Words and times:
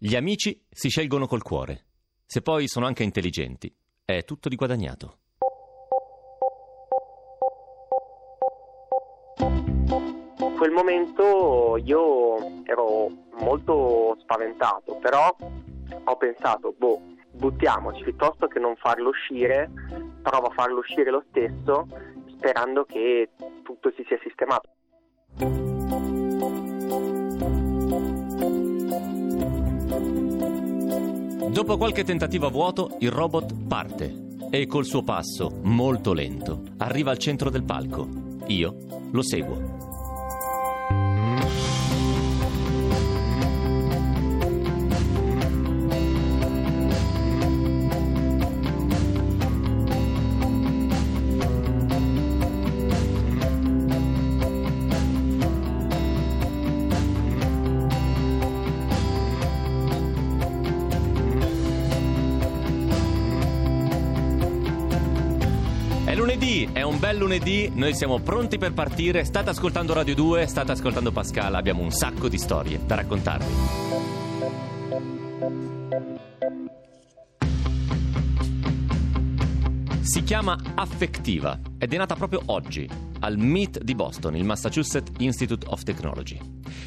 Gli 0.00 0.14
amici 0.14 0.64
si 0.70 0.90
scelgono 0.90 1.26
col 1.26 1.42
cuore. 1.42 1.86
Se 2.24 2.40
poi 2.40 2.68
sono 2.68 2.86
anche 2.86 3.02
intelligenti, 3.02 3.74
è 4.04 4.22
tutto 4.22 4.48
di 4.48 4.54
guadagnato. 4.54 5.18
In 9.40 10.54
quel 10.56 10.70
momento 10.70 11.76
io 11.82 12.62
ero 12.62 13.10
molto 13.40 14.16
spaventato, 14.20 14.94
però 14.98 15.34
ho 16.04 16.16
pensato, 16.16 16.72
boh, 16.78 17.02
buttiamoci 17.32 18.04
piuttosto 18.04 18.46
che 18.46 18.60
non 18.60 18.76
farlo 18.76 19.08
uscire, 19.08 19.68
provo 20.22 20.46
a 20.46 20.54
farlo 20.54 20.78
uscire 20.78 21.10
lo 21.10 21.24
stesso, 21.30 21.88
sperando 22.36 22.84
che 22.84 23.30
tutto 23.64 23.92
si 23.96 24.04
sia 24.06 24.18
sistemato. 24.22 25.67
Dopo 31.50 31.76
qualche 31.76 32.04
tentativo 32.04 32.46
a 32.46 32.50
vuoto, 32.50 32.96
il 33.00 33.10
robot 33.10 33.66
parte 33.66 34.26
e 34.50 34.66
col 34.66 34.84
suo 34.84 35.02
passo, 35.02 35.58
molto 35.62 36.12
lento, 36.12 36.62
arriva 36.78 37.10
al 37.10 37.18
centro 37.18 37.50
del 37.50 37.64
palco. 37.64 38.06
Io 38.46 38.76
lo 39.10 39.22
seguo. 39.22 39.77
Lunedì, 67.18 67.70
noi 67.74 67.94
siamo 67.94 68.20
pronti 68.20 68.56
per 68.56 68.72
partire, 68.72 69.24
state 69.24 69.50
ascoltando 69.50 69.92
Radio 69.92 70.14
2, 70.14 70.46
state 70.46 70.72
ascoltando 70.72 71.12
Pascal, 71.12 71.54
abbiamo 71.54 71.82
un 71.82 71.90
sacco 71.90 72.28
di 72.28 72.38
storie 72.38 72.80
da 72.86 72.94
raccontarvi. 72.94 73.52
Si 80.00 80.22
chiama 80.22 80.58
Affettiva 80.74 81.60
ed 81.76 81.92
è 81.92 81.96
nata 81.98 82.14
proprio 82.14 82.40
oggi 82.46 82.88
al 83.20 83.36
MIT 83.36 83.82
di 83.82 83.94
Boston, 83.94 84.36
il 84.36 84.44
Massachusetts 84.44 85.12
Institute 85.18 85.66
of 85.68 85.82
Technology. 85.82 86.38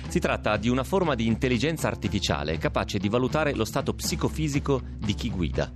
Si 0.07 0.19
tratta 0.19 0.57
di 0.57 0.69
una 0.69 0.83
forma 0.83 1.13
di 1.13 1.27
intelligenza 1.27 1.87
artificiale 1.87 2.57
capace 2.57 2.97
di 2.97 3.09
valutare 3.09 3.53
lo 3.53 3.65
stato 3.65 3.93
psicofisico 3.93 4.81
di 4.97 5.13
chi 5.13 5.29
guida, 5.29 5.71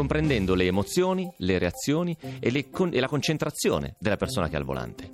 comprendendo 0.00 0.54
le 0.54 0.64
emozioni, 0.64 1.30
le 1.38 1.58
reazioni 1.58 2.16
e, 2.40 2.50
le 2.50 2.70
con- 2.70 2.88
e 2.90 3.00
la 3.00 3.06
concentrazione 3.06 3.96
della 3.98 4.16
persona 4.16 4.48
che 4.48 4.54
è 4.54 4.56
al 4.56 4.64
volante. 4.64 5.10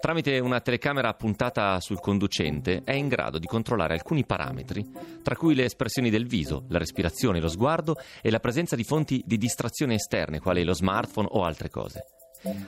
Tramite 0.00 0.38
una 0.38 0.60
telecamera 0.60 1.12
puntata 1.14 1.80
sul 1.80 1.98
conducente 1.98 2.82
è 2.84 2.92
in 2.92 3.08
grado 3.08 3.38
di 3.38 3.48
controllare 3.48 3.94
alcuni 3.94 4.24
parametri, 4.24 4.88
tra 5.24 5.34
cui 5.34 5.56
le 5.56 5.64
espressioni 5.64 6.08
del 6.08 6.28
viso, 6.28 6.66
la 6.68 6.78
respirazione, 6.78 7.40
lo 7.40 7.48
sguardo 7.48 7.96
e 8.20 8.30
la 8.30 8.38
presenza 8.38 8.76
di 8.76 8.84
fonti 8.84 9.24
di 9.26 9.38
distrazione 9.38 9.94
esterne, 9.94 10.38
quali 10.38 10.62
lo 10.62 10.72
smartphone 10.72 11.26
o 11.32 11.42
altre 11.42 11.68
cose. 11.68 12.04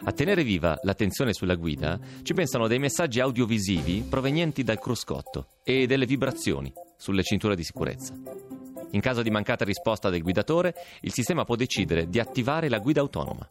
A 0.03 0.11
tenere 0.11 0.43
viva 0.43 0.77
l'attenzione 0.83 1.33
sulla 1.33 1.55
guida 1.55 2.01
ci 2.23 2.35
pensano 2.35 2.67
dei 2.67 2.81
messaggi 2.81 3.21
audiovisivi 3.21 4.05
provenienti 4.09 4.65
dal 4.65 4.81
cruscotto 4.81 5.47
e 5.63 5.87
delle 5.87 6.07
vibrazioni 6.07 6.73
sulle 6.97 7.23
cinture 7.23 7.55
di 7.55 7.63
sicurezza. 7.63 8.54
In 8.95 9.01
caso 9.01 9.23
di 9.23 9.31
mancata 9.31 9.65
risposta 9.65 10.09
del 10.09 10.23
guidatore, 10.23 10.75
il 11.01 11.13
sistema 11.13 11.45
può 11.45 11.57
decidere 11.57 12.09
di 12.09 12.21
attivare 12.21 12.69
la 12.69 12.79
guida 12.79 13.01
autonoma. 13.01 13.47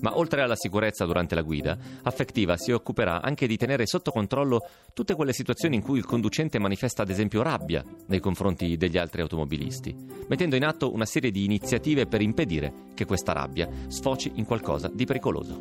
Ma 0.00 0.16
oltre 0.16 0.40
alla 0.40 0.54
sicurezza 0.54 1.04
durante 1.04 1.34
la 1.34 1.42
guida, 1.42 1.76
Affettiva 2.02 2.56
si 2.56 2.70
occuperà 2.70 3.20
anche 3.20 3.48
di 3.48 3.56
tenere 3.56 3.86
sotto 3.86 4.12
controllo 4.12 4.60
tutte 4.94 5.16
quelle 5.16 5.32
situazioni 5.32 5.74
in 5.74 5.82
cui 5.82 5.98
il 5.98 6.04
conducente 6.04 6.60
manifesta 6.60 7.02
ad 7.02 7.10
esempio 7.10 7.42
rabbia 7.42 7.84
nei 8.06 8.20
confronti 8.20 8.76
degli 8.76 8.96
altri 8.96 9.20
automobilisti, 9.20 9.96
mettendo 10.28 10.54
in 10.54 10.64
atto 10.64 10.92
una 10.92 11.06
serie 11.06 11.32
di 11.32 11.42
iniziative 11.42 12.06
per 12.06 12.20
impedire 12.20 12.72
che 12.94 13.04
questa 13.04 13.32
rabbia 13.32 13.68
sfoci 13.88 14.30
in 14.36 14.44
qualcosa 14.44 14.88
di 14.92 15.04
pericoloso. 15.04 15.58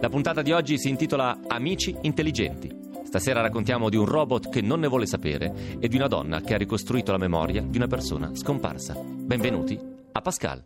La 0.00 0.10
puntata 0.10 0.42
di 0.42 0.52
oggi 0.52 0.78
si 0.78 0.90
intitola 0.90 1.40
Amici 1.48 1.96
intelligenti. 2.02 2.79
Stasera 3.10 3.40
raccontiamo 3.40 3.88
di 3.88 3.96
un 3.96 4.04
robot 4.04 4.50
che 4.50 4.60
non 4.60 4.78
ne 4.78 4.86
vuole 4.86 5.04
sapere 5.04 5.52
e 5.80 5.88
di 5.88 5.96
una 5.96 6.06
donna 6.06 6.42
che 6.42 6.54
ha 6.54 6.56
ricostruito 6.56 7.10
la 7.10 7.18
memoria 7.18 7.60
di 7.60 7.76
una 7.76 7.88
persona 7.88 8.30
scomparsa. 8.36 8.94
Benvenuti 8.94 9.76
a 10.12 10.20
Pascal. 10.20 10.62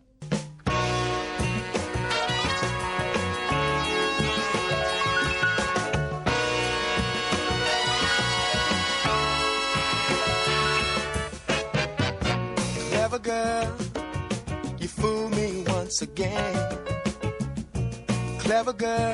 Again. 16.01 16.77
Clever 18.39 18.73
girl, 18.73 19.13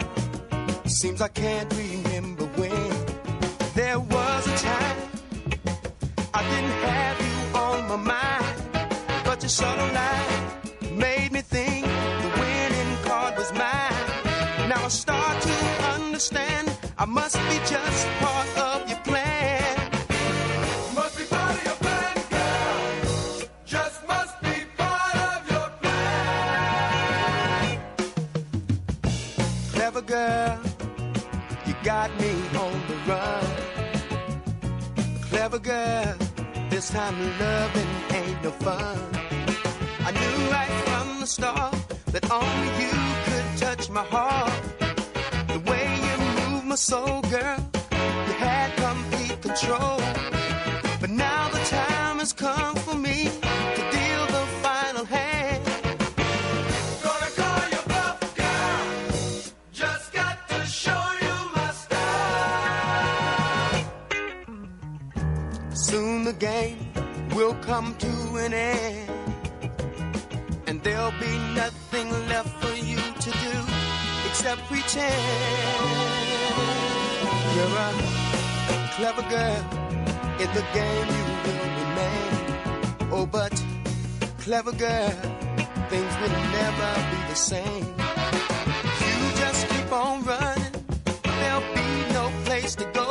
seems 0.87 1.21
I 1.21 1.27
can't 1.27 1.71
when. 1.73 2.00
There 3.91 3.99
was 3.99 4.47
a 4.47 4.55
time 4.55 4.97
I 6.33 6.41
didn't 6.49 6.77
have 6.87 7.17
you 7.27 7.35
on 7.59 7.77
my 7.89 7.97
mind, 7.97 8.45
but 9.25 9.41
your 9.43 9.49
subtle 9.49 9.91
made 10.95 11.33
me 11.33 11.41
think 11.41 11.85
the 12.23 12.29
winning 12.39 12.95
card 13.03 13.35
was 13.37 13.51
mine. 13.51 14.69
Now 14.69 14.85
I 14.85 14.87
start 14.87 15.41
to 15.41 15.51
understand 15.95 16.71
I 16.97 17.03
must 17.03 17.35
be 17.49 17.57
just 17.65 18.07
part 18.21 18.57
of 18.59 18.87
your 18.89 18.99
plan. 18.99 19.91
Must 20.95 21.17
be 21.17 21.25
part 21.25 21.57
of 21.57 21.63
your 21.65 21.75
plan, 21.83 22.15
girl. 22.29 23.49
Just 23.65 24.07
must 24.07 24.41
be 24.41 24.63
part 24.77 25.15
of 25.15 25.51
your 25.51 25.69
plan. 25.81 27.79
Clever 29.73 30.01
girl, 30.01 30.60
Girl, 35.59 36.15
this 36.69 36.89
time 36.91 37.19
loving 37.37 37.87
ain't 38.13 38.41
no 38.41 38.51
fun. 38.51 38.97
I 39.99 40.11
knew 40.11 40.49
right 40.49 40.71
from 40.85 41.19
the 41.19 41.27
start 41.27 41.75
that 42.07 42.31
only 42.31 42.67
you 42.81 42.91
could 43.25 43.57
touch 43.57 43.89
my 43.89 44.03
heart. 44.03 44.53
The 45.49 45.59
way 45.69 45.85
you 46.07 46.51
move 46.51 46.65
my 46.65 46.75
soul, 46.75 47.21
girl, 47.23 47.59
you 47.91 48.33
had 48.39 48.75
complete 48.77 49.41
control. 49.41 49.99
But 51.01 51.09
now 51.09 51.49
the 51.49 51.59
time 51.65 52.19
has 52.19 52.31
come 52.31 52.75
for 52.77 52.95
me 52.95 53.29
come 67.81 67.95
to 67.95 68.35
an 68.37 68.53
end, 68.53 69.09
and 70.67 70.83
there'll 70.83 71.19
be 71.19 71.33
nothing 71.61 72.09
left 72.29 72.51
for 72.61 72.75
you 72.75 72.97
to 73.25 73.31
do 73.45 73.55
except 74.27 74.61
pretend. 74.69 75.21
You're 77.55 77.77
a 77.85 77.91
clever 78.97 79.25
girl 79.35 79.61
in 80.43 80.49
the 80.57 80.65
game 80.77 81.07
you 81.17 81.25
will 81.43 81.65
remain. 81.81 82.33
Oh, 83.15 83.25
but 83.25 83.53
clever 84.39 84.73
girl, 84.73 85.15
things 85.89 86.13
will 86.21 86.37
never 86.59 86.89
be 87.11 87.19
the 87.31 87.39
same. 87.51 87.85
You 89.05 89.17
just 89.43 89.67
keep 89.69 89.91
on 89.91 90.23
running, 90.23 90.73
there'll 91.23 91.73
be 91.73 91.89
no 92.13 92.31
place 92.45 92.75
to 92.75 92.85
go. 92.93 93.07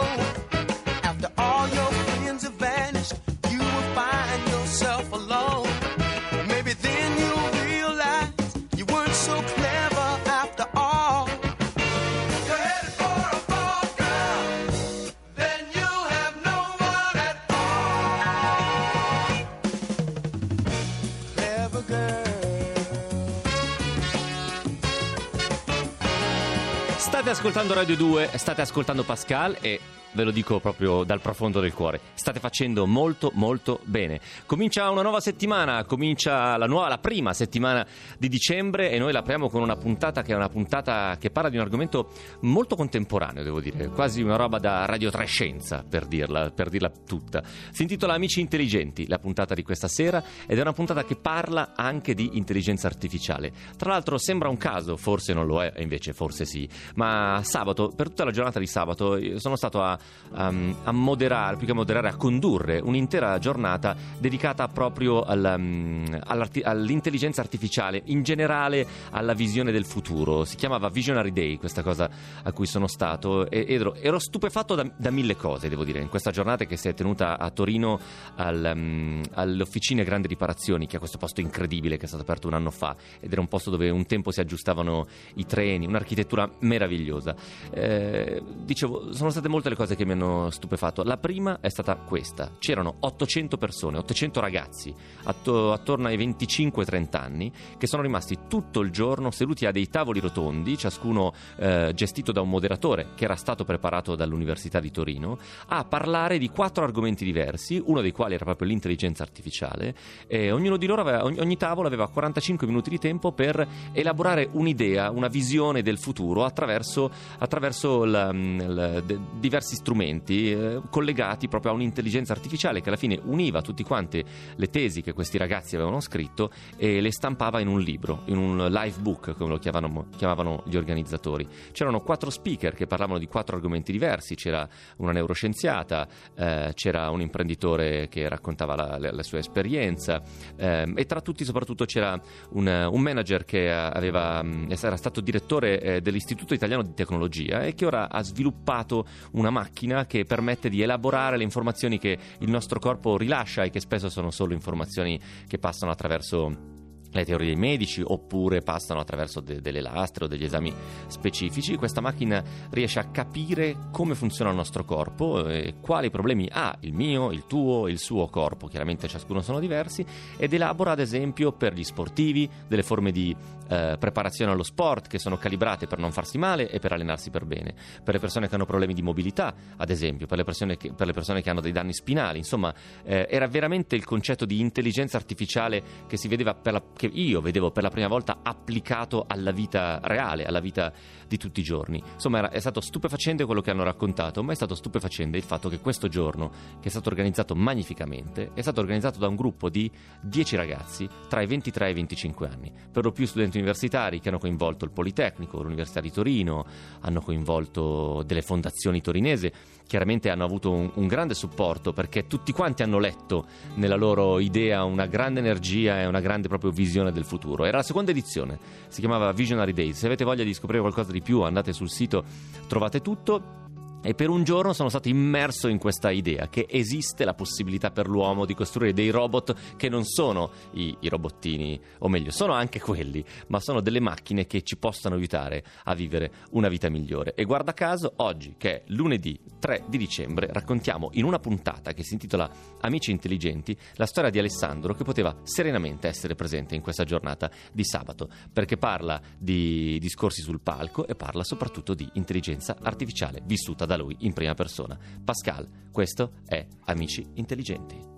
Ascoltando 27.41 27.73
Radio 27.73 27.97
2, 27.97 28.33
state 28.35 28.61
ascoltando 28.61 29.03
Pascal 29.03 29.57
e 29.63 29.81
ve 30.13 30.25
lo 30.25 30.31
dico 30.31 30.59
proprio 30.61 31.05
dal 31.05 31.21
profondo 31.21 31.61
del 31.61 31.73
cuore. 31.73 32.01
State 32.15 32.41
facendo 32.41 32.87
molto 32.87 33.31
molto 33.35 33.81
bene. 33.85 34.21
Comincia 34.47 34.91
una 34.91 35.03
nuova 35.03 35.21
settimana, 35.21 35.85
comincia 35.85 36.57
la, 36.57 36.67
nuova, 36.67 36.89
la 36.89 36.99
prima 36.99 37.33
settimana 37.33 37.87
di 38.19 38.29
dicembre 38.29 38.91
e 38.91 38.99
noi 38.99 39.13
l'apriamo 39.13 39.49
con 39.49 39.63
una 39.63 39.77
puntata 39.77 40.23
che 40.23 40.33
è 40.33 40.37
una 40.37 40.49
puntata 40.49 41.17
che 41.19 41.31
parla 41.31 41.49
di 41.49 41.57
un 41.57 41.63
argomento 41.63 42.11
molto 42.41 42.77
contemporaneo, 42.77 43.43
devo 43.43 43.61
dire, 43.61 43.89
quasi 43.89 44.23
una 44.23 44.37
roba 44.37 44.59
da 44.59 44.85
radiotrescenza 44.87 45.85
per 45.89 46.07
dirla, 46.07 46.51
per 46.51 46.69
dirla 46.69 46.91
tutta. 47.07 47.43
Si 47.71 47.83
intitola 47.83 48.15
Amici 48.15 48.41
intelligenti, 48.41 49.07
la 49.07 49.19
puntata 49.19 49.55
di 49.55 49.63
questa 49.63 49.89
sera 49.89 50.23
ed 50.47 50.59
è 50.59 50.61
una 50.61 50.73
puntata 50.73 51.05
che 51.05 51.17
parla 51.17 51.73
anche 51.77 52.15
di 52.15 52.31
intelligenza 52.37 52.87
artificiale. 52.87 53.53
Tra 53.77 53.91
l'altro 53.91 54.19
sembra 54.19 54.49
un 54.49 54.57
caso, 54.57 54.97
forse 54.97 55.33
non 55.33 55.47
lo 55.47 55.63
è, 55.63 55.73
invece 55.79 56.13
forse 56.13 56.45
sì, 56.45 56.69
ma 56.95 57.41
sabato, 57.45 57.93
per 57.95 58.09
tutta 58.09 58.25
la 58.25 58.31
giornata 58.31 58.59
di 58.59 58.67
sabato, 58.67 59.39
sono 59.39 59.57
stato 59.57 59.83
a 59.83 59.99
um, 60.31 60.77
a 60.85 60.93
moderare, 60.93 61.57
più 61.57 61.67
che 61.67 61.73
a 61.73 61.75
moderare, 61.75 62.09
a 62.09 62.17
condurre 62.17 62.81
un'intera 62.83 63.39
giornata 63.39 63.97
dedicata 64.19 64.69
proprio 64.69 65.23
al, 65.23 65.55
um, 65.57 66.21
all'intelligenza 66.23 67.41
artificiale, 67.41 68.03
in 68.07 68.23
generale 68.23 68.87
alla 69.11 69.35
visione 69.35 69.73
del 69.73 69.85
futuro. 69.85 70.45
Si 70.45 70.57
chiamava 70.57 70.89
Visionary 70.89 71.33
Day, 71.33 71.57
questa 71.57 71.83
cosa 71.83 72.09
a 72.43 72.53
cui 72.53 72.67
sono 72.67 72.87
stato, 72.87 73.49
e 73.51 73.67
ero, 73.69 73.95
ero 73.95 74.19
stupefatto 74.19 74.75
da, 74.75 74.91
da, 74.97 75.11
mille 75.11 75.37
cose, 75.37 75.69
devo 75.69 75.85
dire, 75.85 76.01
in 76.01 76.09
questa 76.09 76.31
giornata 76.31 76.65
che 76.65 76.77
si 76.77 76.89
è 76.89 76.95
tenuta 76.95 77.39
a 77.39 77.51
Torino 77.51 77.99
al, 78.37 78.73
um, 78.75 79.23
alle 79.33 79.63
officine 79.63 80.05
Grandi 80.05 80.29
Riparazioni, 80.29 80.87
che 80.87 80.97
è 80.97 80.99
questo 80.99 81.19
posto 81.19 81.41
incredibile 81.41 81.97
che 81.97 82.05
è 82.05 82.09
stato 82.09 82.23
aperto 82.23 82.47
un 82.47 82.55
anno 82.55 82.71
fa, 82.71 82.97
ed 83.19 83.33
era 83.33 83.41
un 83.41 83.49
posto 83.49 83.71
dove 83.71 83.91
un 83.91 84.07
tempo 84.07 84.31
si 84.31 84.41
aggiustavano 84.41 85.07
i 85.35 85.47
treni, 85.47 85.87
un'architettura 85.87 86.49
meravigliosa. 86.61 87.35
Eh, 87.71 88.43
dicevo, 88.65 89.13
sono 89.13 89.31
state 89.31 89.49
molte 89.49 89.69
le 89.69 89.77
cose 89.77 89.90
che 89.95 90.05
mi 90.05 90.13
hanno 90.13 90.51
stupefatto. 90.51 91.03
La 91.03 91.17
prima 91.17 91.59
è 91.61 91.69
stata 91.69 91.95
questa: 91.97 92.53
c'erano 92.59 92.97
800 93.01 93.57
persone, 93.57 93.99
800 93.99 94.41
ragazzi 94.41 94.95
atto- 95.25 95.73
attorno 95.73 96.09
ai 96.09 96.17
25-30 96.17 97.17
anni 97.17 97.53
che 97.77 97.87
sono 97.87 98.03
rimasti 98.03 98.39
tutto 98.49 98.81
il 98.81 98.91
giorno 98.91 99.31
seduti 99.31 99.67
a 99.67 99.73
dei 99.73 99.89
tavoli 99.89 100.21
rotondi, 100.21 100.77
ciascuno 100.77 101.33
eh, 101.57 101.93
gestito 101.95 102.33
da 102.33 102.41
un 102.41 102.49
moderatore 102.49 103.09
che 103.15 103.25
era 103.25 103.37
stato 103.37 103.65
preparato 103.65 104.15
dall'Università 104.17 104.81
di 104.81 104.91
Torino, 104.91 105.39
a 105.69 105.85
parlare 105.85 106.39
di 106.39 106.49
quattro 106.49 106.85
argomenti 106.85 107.25
diversi, 107.25 107.83
uno 107.85 108.01
dei 108.01 108.13
quali 108.13 108.35
era 108.35 108.45
proprio 108.45 108.69
l'intelligenza 108.69 109.23
artificiale. 109.23 109.95
E 110.27 110.51
ognuno 110.51 110.77
di 110.77 110.87
loro 110.87 111.03
aveva, 111.03 111.25
ogni, 111.25 111.39
ogni 111.39 111.57
tavolo 111.57 111.87
aveva 111.87 112.09
45 112.09 112.67
minuti 112.67 112.91
di 112.91 112.99
tempo 112.99 113.33
per 113.33 113.67
elaborare 113.93 114.49
un'idea, 114.53 115.11
una 115.11 115.29
visione 115.29 115.83
del 115.83 115.99
futuro 115.99 116.45
attraverso, 116.45 117.11
attraverso 117.39 118.05
la, 118.05 118.33
la, 118.33 119.01
de, 119.01 119.19
diversi 119.39 119.77
strumenti 119.81 120.53
eh, 120.53 120.83
collegati 120.91 121.49
proprio 121.49 121.73
a 121.73 121.75
un'intelligenza 121.75 122.33
artificiale 122.33 122.81
che 122.83 122.89
alla 122.89 122.99
fine 122.99 123.19
univa 123.25 123.63
tutte 123.63 123.83
quante 123.83 124.23
le 124.55 124.67
tesi 124.69 125.01
che 125.01 125.15
questi 125.15 125.39
ragazzi 125.39 125.75
avevano 125.75 126.01
scritto 126.01 126.51
e 126.77 127.01
le 127.01 127.11
stampava 127.11 127.61
in 127.61 127.69
un 127.69 127.81
libro, 127.81 128.23
in 128.27 128.37
un 128.37 128.69
live 128.69 129.01
book 129.01 129.35
come 129.35 129.51
lo 129.51 129.59
chiamavano, 129.59 130.09
chiamavano 130.17 130.63
gli 130.67 130.77
organizzatori. 130.77 131.49
C'erano 131.73 132.01
quattro 132.01 132.31
speaker 132.31 132.75
che 132.75 132.87
parlavano 132.87 133.19
di 133.19 133.27
quattro 133.27 133.57
argomenti 133.57 133.91
diversi, 133.91 134.35
c'era 134.35 134.69
una 134.99 135.13
neuroscienziata, 135.13 136.07
eh, 136.37 136.73
c'era 136.75 137.11
un 137.11 137.23
imprenditore 137.23 138.09
che 138.09 138.29
raccontava 138.29 138.77
la, 138.77 138.99
la, 138.99 139.13
la 139.13 139.23
sua 139.23 139.39
esperienza 139.39 140.23
eh, 140.57 140.93
e 140.95 141.07
tra 141.07 141.21
tutti 141.23 141.45
soprattutto 141.45 141.87
c'era 141.87 142.21
un, 142.51 142.67
un 142.67 143.01
manager 143.01 143.45
che 143.45 143.73
aveva, 143.73 144.43
mm, 144.43 144.71
era 144.71 144.97
stato 144.97 145.21
direttore 145.21 145.81
eh, 145.81 146.01
dell'Istituto 146.01 146.53
Italiano 146.53 146.83
di 146.83 146.93
Tecnologia 146.93 147.63
e 147.63 147.75
che 147.75 147.87
ora 147.87 148.11
ha 148.11 148.23
sviluppato 148.23 149.07
una 149.33 149.51
macchina 149.51 149.70
che 150.07 150.25
permette 150.25 150.69
di 150.69 150.83
elaborare 150.83 151.37
le 151.37 151.45
informazioni 151.45 151.99
che 151.99 152.19
il 152.39 152.51
nostro 152.51 152.79
corpo 152.79 153.17
rilascia 153.17 153.63
e 153.63 153.71
che 153.71 153.81
spesso 153.81 154.09
sono 154.09 154.31
solo 154.31 154.53
informazioni 154.53 155.19
che 155.47 155.59
passano 155.59 155.91
attraverso 155.91 156.79
le 157.13 157.25
teorie 157.25 157.47
dei 157.49 157.57
medici 157.57 158.03
oppure 158.05 158.61
passano 158.61 159.01
attraverso 159.01 159.41
de- 159.41 159.61
delle 159.61 159.81
lastre 159.81 160.25
o 160.25 160.29
degli 160.29 160.45
esami 160.45 160.73
specifici. 161.09 161.77
Questa 161.77 162.01
macchina 162.01 162.43
riesce 162.71 162.99
a 162.99 163.11
capire 163.11 163.77
come 163.91 164.15
funziona 164.15 164.51
il 164.51 164.57
nostro 164.57 164.85
corpo 164.85 165.47
e 165.49 165.75
quali 165.81 166.11
problemi 166.11 166.49
ha 166.51 166.77
il 166.81 166.93
mio, 166.93 167.31
il 167.31 167.47
tuo, 167.47 167.89
il 167.89 167.99
suo 167.99 168.29
corpo. 168.29 168.69
Chiaramente 168.69 169.09
ciascuno 169.09 169.41
sono 169.41 169.59
diversi 169.59 170.05
ed 170.37 170.53
elabora 170.53 170.93
ad 170.93 171.01
esempio 171.01 171.53
per 171.53 171.75
gli 171.75 171.85
sportivi 171.85 172.49
delle 172.69 172.83
forme 172.83 173.11
di 173.11 173.35
eh, 173.71 173.97
preparazione 173.99 174.51
allo 174.51 174.65
sport 174.65 175.07
che 175.07 175.21
sono 175.21 175.37
calibrate 175.37 175.87
per 175.87 175.99
non 175.99 176.11
farsi 176.11 176.39
male 176.39 176.69
e 176.69 176.81
per 176.81 176.93
allenarsi 176.93 177.31
per 177.31 177.45
bene. 177.45 177.75
Per 178.03 178.13
le 178.13 178.21
persone 178.21 178.49
che 178.49 178.55
hanno 178.57 178.67
problemi 178.67 178.95
di 178.95 179.03
mobilità, 179.03 179.55
ad 179.77 179.91
esempio, 179.91 180.27
per 180.27 180.39
le 180.39 180.45
persone 180.45 180.77
che, 180.77 180.93
per 180.93 181.07
le 181.07 181.13
persone 181.13 181.41
che 181.41 181.51
hanno 181.51 181.61
dei 181.61 181.73
danni 181.73 181.95
spinali. 181.95 182.39
Insomma, 182.39 182.75
eh, 183.05 183.29
era 183.31 183.47
veramente 183.47 183.95
il 183.95 184.05
concetto 184.05 184.45
di 184.45 184.59
intelligenza 184.59 185.17
artificiale 185.17 185.83
che 186.09 186.19
la 186.41 186.83
che 186.97 187.07
io 187.07 187.41
vedevo 187.41 187.71
per 187.71 187.83
la 187.83 187.91
prima 187.91 188.09
volta 188.09 188.41
applicato 188.43 189.25
alla 189.27 189.53
vita 189.53 190.01
reale, 190.03 190.45
alla 190.45 190.61
vita 190.61 190.93
di 191.29 191.37
tutti 191.37 191.61
i 191.61 191.63
giorni. 191.63 192.03
Insomma, 192.15 192.39
era, 192.39 192.51
è 192.51 192.59
stato 192.59 192.81
stupefacente 192.81 193.45
quello 193.45 193.61
che 193.61 193.71
hanno 193.71 193.85
raccontato, 193.85 194.43
ma 194.43 194.53
è 194.53 194.55
stato 194.57 194.75
stupefacente 194.75 195.37
il 195.37 195.45
fatto 195.45 195.69
che 195.69 195.79
questo 195.79 196.09
giorno, 196.09 196.51
che 196.81 196.89
è 196.89 196.91
stato 196.91 197.09
organizzato 197.09 197.55
magnificamente, 197.55 198.51
è 198.55 198.63
stato 198.63 198.81
organizzato 198.81 199.19
da 199.21 199.29
un 199.29 199.37
gruppo 199.37 199.69
di 199.69 199.91
10 200.23 200.57
ragazzi 200.57 201.09
tra 201.29 201.41
i 201.41 201.47
23 201.47 201.87
e 201.87 201.91
i 201.91 201.95
25 201.95 202.49
anni, 202.49 202.73
per 202.91 203.05
lo 203.05 203.13
più 203.13 203.27
studenti 203.27 203.60
universitari 203.61 204.21
che 204.21 204.29
hanno 204.29 204.39
coinvolto 204.39 204.85
il 204.85 204.91
Politecnico, 204.91 205.63
l'Università 205.63 206.01
di 206.01 206.11
Torino, 206.11 206.65
hanno 207.01 207.21
coinvolto 207.21 208.23
delle 208.27 208.43
fondazioni 208.43 209.01
torinesi 209.01 209.51
chiaramente 209.91 210.31
hanno 210.31 210.45
avuto 210.45 210.71
un, 210.71 210.89
un, 210.95 211.09
grande 211.09 211.35
supporto 211.35 211.93
perché 211.93 212.29
tutti 212.29 212.53
quanti 212.53 212.85
hanno 212.85 213.01
letto 213.01 213.47
nella 213.75 213.97
loro 213.97 214.39
idea 214.39 214.85
una 214.85 215.07
grande 215.07 215.41
energia 215.41 216.01
e 216.01 216.07
una 216.07 216.21
grande 216.21 216.47
proprio 216.47 216.71
visione 216.71 217.11
del 217.11 217.25
futuro. 217.25 217.65
Era 217.65 217.79
la 217.79 217.83
seconda 217.83 218.13
edizione, 218.13 218.57
si 218.87 219.01
chiamava 219.01 219.33
Visionary 219.33 219.73
Days. 219.73 219.99
Se 219.99 220.07
avete 220.07 220.23
voglia 220.23 220.45
di 220.45 220.55
scoprire 220.55 220.81
qualcosa 220.81 221.11
di 221.11 221.21
più 221.21 221.41
andate 221.41 221.73
sul 221.73 221.91
sito, 221.91 222.23
trovate 222.69 223.01
tutto. 223.01 223.60
E 224.03 224.15
per 224.15 224.31
un 224.31 224.45
giorno 224.45 224.73
sono 224.73 224.89
stato 224.89 225.09
immerso 225.09 225.69
in 225.69 225.77
questa 225.77 226.11
idea 226.11 226.49
che 226.49 226.65
esiste 226.71 227.27
la 227.27 227.35
possibilità 227.35 227.91
per 227.91 228.09
l'uomo 228.09 228.47
di 228.47 228.55
costruire 228.55 228.95
dei 228.95 229.11
robot 229.11 229.77
che 229.77 229.91
non 229.91 230.07
sono 230.07 230.51
i, 230.73 230.97
i, 231.01 231.09
robottini, 231.11 231.79
o 231.99 232.09
meglio, 232.09 232.31
sono 232.31 232.55
anche 232.55 232.81
quelli, 232.81 233.23
ma 233.49 233.61
sono 233.61 233.83
delle 233.83 234.01
macchine 234.01 234.47
che 234.47 234.63
ci 234.63 234.79
possano 234.79 235.17
aiutare 235.17 235.63
a 235.85 235.95
vivere 235.95 236.33
una 236.53 236.69
vita 236.69 236.89
migliore. 236.89 237.35
E 237.35 237.45
guarda 237.45 237.75
caso, 237.75 238.15
oggi, 238.17 238.55
che 238.57 238.77
è 238.77 238.83
lunedì 238.87 239.39
3 239.59 239.85
di 239.87 239.99
dicembre, 239.99 240.49
raccontiamo 240.51 241.11
in 241.13 241.25
una 241.25 241.39
puntata 241.39 241.93
che 241.93 242.03
si 242.03 242.15
intitola 242.15 242.51
Amici 242.81 243.11
intelligenti 243.11 243.77
la 243.97 244.07
storia 244.07 244.31
di 244.31 244.39
Alessandro 244.39 244.95
che 244.95 245.05
poteva 245.05 245.37
serenamente 245.43 246.09
essere 246.09 246.35
presente 246.35 246.75
in 246.75 246.81
questa 246.81 247.05
giornata 247.05 247.51
di 247.71 247.85
sabato, 247.85 248.31
perché 248.51 248.79
parla 248.79 249.21
di 249.37 249.99
discorsi 249.99 250.41
sul 250.41 250.63
palco 250.63 251.07
e 251.07 251.15
parla 251.15 251.45
soprattutto 251.45 251.93
di 251.93 252.09
intelligenza 252.15 252.79
artificiale 252.81 253.43
vissuta 253.45 253.89
da 253.90 253.90
lui 253.97 254.17
in 254.21 254.33
prima 254.33 254.55
persona. 254.55 254.99
Pascal, 255.25 255.67
questo 255.93 256.33
è 256.47 256.67
Amici 256.87 257.27
Intelligenti. 257.35 258.09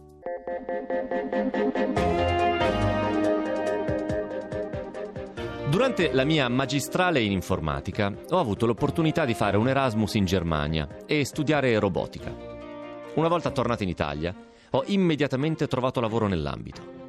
Durante 5.72 6.12
la 6.12 6.24
mia 6.24 6.48
magistrale 6.48 7.22
in 7.22 7.32
informatica 7.32 8.14
ho 8.28 8.38
avuto 8.38 8.66
l'opportunità 8.66 9.24
di 9.24 9.32
fare 9.32 9.56
un 9.56 9.68
Erasmus 9.68 10.14
in 10.14 10.26
Germania 10.26 10.86
e 11.06 11.24
studiare 11.24 11.78
robotica. 11.78 12.30
Una 13.14 13.28
volta 13.28 13.50
tornato 13.50 13.82
in 13.82 13.88
Italia, 13.88 14.36
ho 14.70 14.84
immediatamente 14.86 15.66
trovato 15.66 16.00
lavoro 16.00 16.28
nell'ambito. 16.28 17.00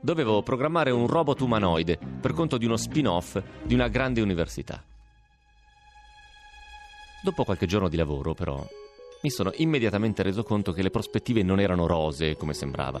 Dovevo 0.00 0.42
programmare 0.42 0.90
un 0.90 1.06
robot 1.06 1.42
umanoide 1.42 1.98
per 2.20 2.32
conto 2.32 2.56
di 2.56 2.64
uno 2.64 2.76
spin-off 2.76 3.40
di 3.62 3.74
una 3.74 3.88
grande 3.88 4.20
università. 4.20 4.82
Dopo 7.22 7.44
qualche 7.44 7.66
giorno 7.66 7.88
di 7.88 7.96
lavoro, 7.96 8.34
però, 8.34 8.66
mi 9.22 9.30
sono 9.30 9.52
immediatamente 9.54 10.24
reso 10.24 10.42
conto 10.42 10.72
che 10.72 10.82
le 10.82 10.90
prospettive 10.90 11.44
non 11.44 11.60
erano 11.60 11.86
rosee 11.86 12.36
come 12.36 12.52
sembrava. 12.52 13.00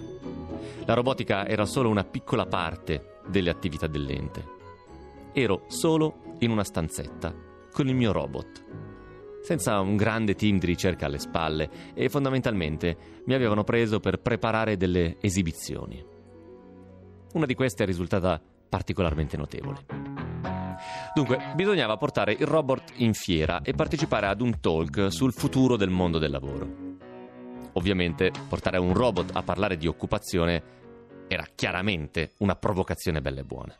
La 0.84 0.94
robotica 0.94 1.44
era 1.46 1.66
solo 1.66 1.88
una 1.88 2.04
piccola 2.04 2.46
parte 2.46 3.18
delle 3.26 3.50
attività 3.50 3.88
dell'ente. 3.88 4.60
Ero 5.32 5.64
solo 5.66 6.36
in 6.38 6.52
una 6.52 6.62
stanzetta 6.62 7.34
con 7.72 7.88
il 7.88 7.96
mio 7.96 8.12
robot, 8.12 8.64
senza 9.42 9.80
un 9.80 9.96
grande 9.96 10.36
team 10.36 10.60
di 10.60 10.66
ricerca 10.66 11.06
alle 11.06 11.18
spalle 11.18 11.92
e 11.92 12.08
fondamentalmente 12.08 13.22
mi 13.24 13.34
avevano 13.34 13.64
preso 13.64 13.98
per 13.98 14.20
preparare 14.20 14.76
delle 14.76 15.16
esibizioni. 15.20 16.00
Una 17.32 17.46
di 17.46 17.54
queste 17.54 17.82
è 17.82 17.86
risultata 17.86 18.40
particolarmente 18.68 19.36
notevole. 19.36 20.11
Dunque, 21.14 21.52
bisognava 21.54 21.96
portare 21.96 22.32
il 22.32 22.46
robot 22.46 22.92
in 22.96 23.14
fiera 23.14 23.60
e 23.62 23.72
partecipare 23.72 24.26
ad 24.26 24.40
un 24.40 24.60
talk 24.60 25.08
sul 25.10 25.32
futuro 25.32 25.76
del 25.76 25.90
mondo 25.90 26.18
del 26.18 26.30
lavoro. 26.30 26.68
Ovviamente, 27.74 28.30
portare 28.48 28.78
un 28.78 28.94
robot 28.94 29.30
a 29.34 29.42
parlare 29.42 29.76
di 29.76 29.86
occupazione 29.86 30.80
era 31.28 31.46
chiaramente 31.54 32.32
una 32.38 32.54
provocazione 32.54 33.20
bella 33.20 33.40
e 33.40 33.44
buona. 33.44 33.76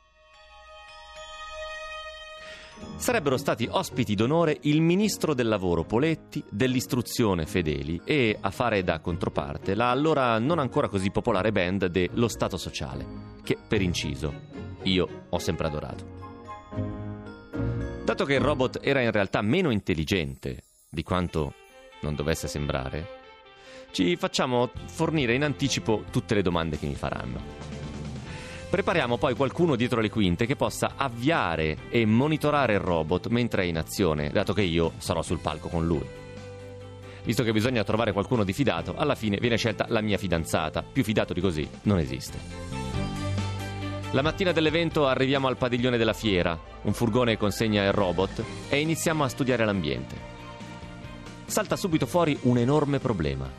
sarebbero 2.97 3.37
stati 3.37 3.69
ospiti 3.71 4.15
d'onore 4.15 4.59
il 4.63 4.81
ministro 4.81 5.35
del 5.35 5.49
lavoro 5.49 5.85
Poletti, 5.85 6.43
dell'istruzione 6.49 7.47
Fedeli 7.47 8.01
e, 8.05 8.37
a 8.41 8.51
fare 8.51 8.83
da 8.85 9.01
controparte, 9.01 9.75
la 9.75 9.91
allora 9.91 10.39
non 10.39 10.59
ancora 10.59 10.89
così 10.89 11.11
popolare 11.11 11.53
band 11.53 11.87
de 11.87 12.11
Lo 12.15 12.29
Stato 12.29 12.57
Sociale, 12.57 13.07
che 13.43 13.57
per 13.67 13.83
inciso 13.83 14.33
io 14.83 15.27
ho 15.29 15.39
sempre 15.39 15.67
adorato. 15.67 16.22
Dato 18.05 18.25
che 18.25 18.35
il 18.35 18.41
robot 18.41 18.81
era 18.83 19.01
in 19.01 19.13
realtà 19.13 19.43
meno 19.43 19.71
intelligente 19.71 20.65
di 20.91 21.05
quanto 21.05 21.55
non 22.01 22.17
dovesse 22.17 22.49
sembrare, 22.49 23.21
ci 23.93 24.17
facciamo 24.17 24.71
fornire 24.87 25.35
in 25.35 25.45
anticipo 25.45 26.05
tutte 26.11 26.35
le 26.35 26.43
domande 26.43 26.79
che 26.79 26.87
mi 26.87 26.97
faranno. 26.97 27.41
Prepariamo 28.69 29.19
poi 29.19 29.35
qualcuno 29.35 29.77
dietro 29.77 30.01
le 30.01 30.11
quinte 30.11 30.47
che 30.47 30.57
possa 30.57 30.95
avviare 30.97 31.77
e 31.91 32.05
monitorare 32.05 32.73
il 32.73 32.81
robot 32.81 33.29
mentre 33.29 33.63
è 33.63 33.67
in 33.67 33.79
azione, 33.79 34.31
dato 34.31 34.53
che 34.53 34.63
io 34.63 34.95
sarò 34.99 35.23
sul 35.23 35.39
palco 35.39 35.69
con 35.69 35.87
lui. 35.87 36.07
Visto 37.23 37.45
che 37.45 37.53
bisogna 37.53 37.85
trovare 37.85 38.13
qualcuno 38.13 38.43
di 38.43 38.53
fidato, 38.53 38.97
alla 38.97 39.15
fine 39.15 39.37
viene 39.39 39.57
scelta 39.57 39.87
la 39.89 40.01
mia 40.01 40.19
fidanzata. 40.19 40.83
Più 40.83 41.05
fidato 41.05 41.33
di 41.33 41.41
così 41.41 41.69
non 41.83 41.99
esiste. 41.99 43.12
La 44.13 44.21
mattina 44.21 44.53
dell'evento 44.53 45.07
arriviamo 45.07 45.49
al 45.49 45.57
padiglione 45.57 45.97
della 45.97 46.13
fiera, 46.13 46.59
un 46.83 46.93
furgone 46.93 47.39
consegna 47.39 47.83
il 47.83 47.93
robot 47.93 48.45
e 48.69 48.79
iniziamo 48.79 49.25
a 49.25 49.29
studiare 49.29 49.65
l'ambiente. 49.65 50.15
Salta 51.47 51.77
subito 51.77 52.05
fuori 52.05 52.39
un 52.43 52.59
enorme 52.59 52.99
problema. 52.99 53.51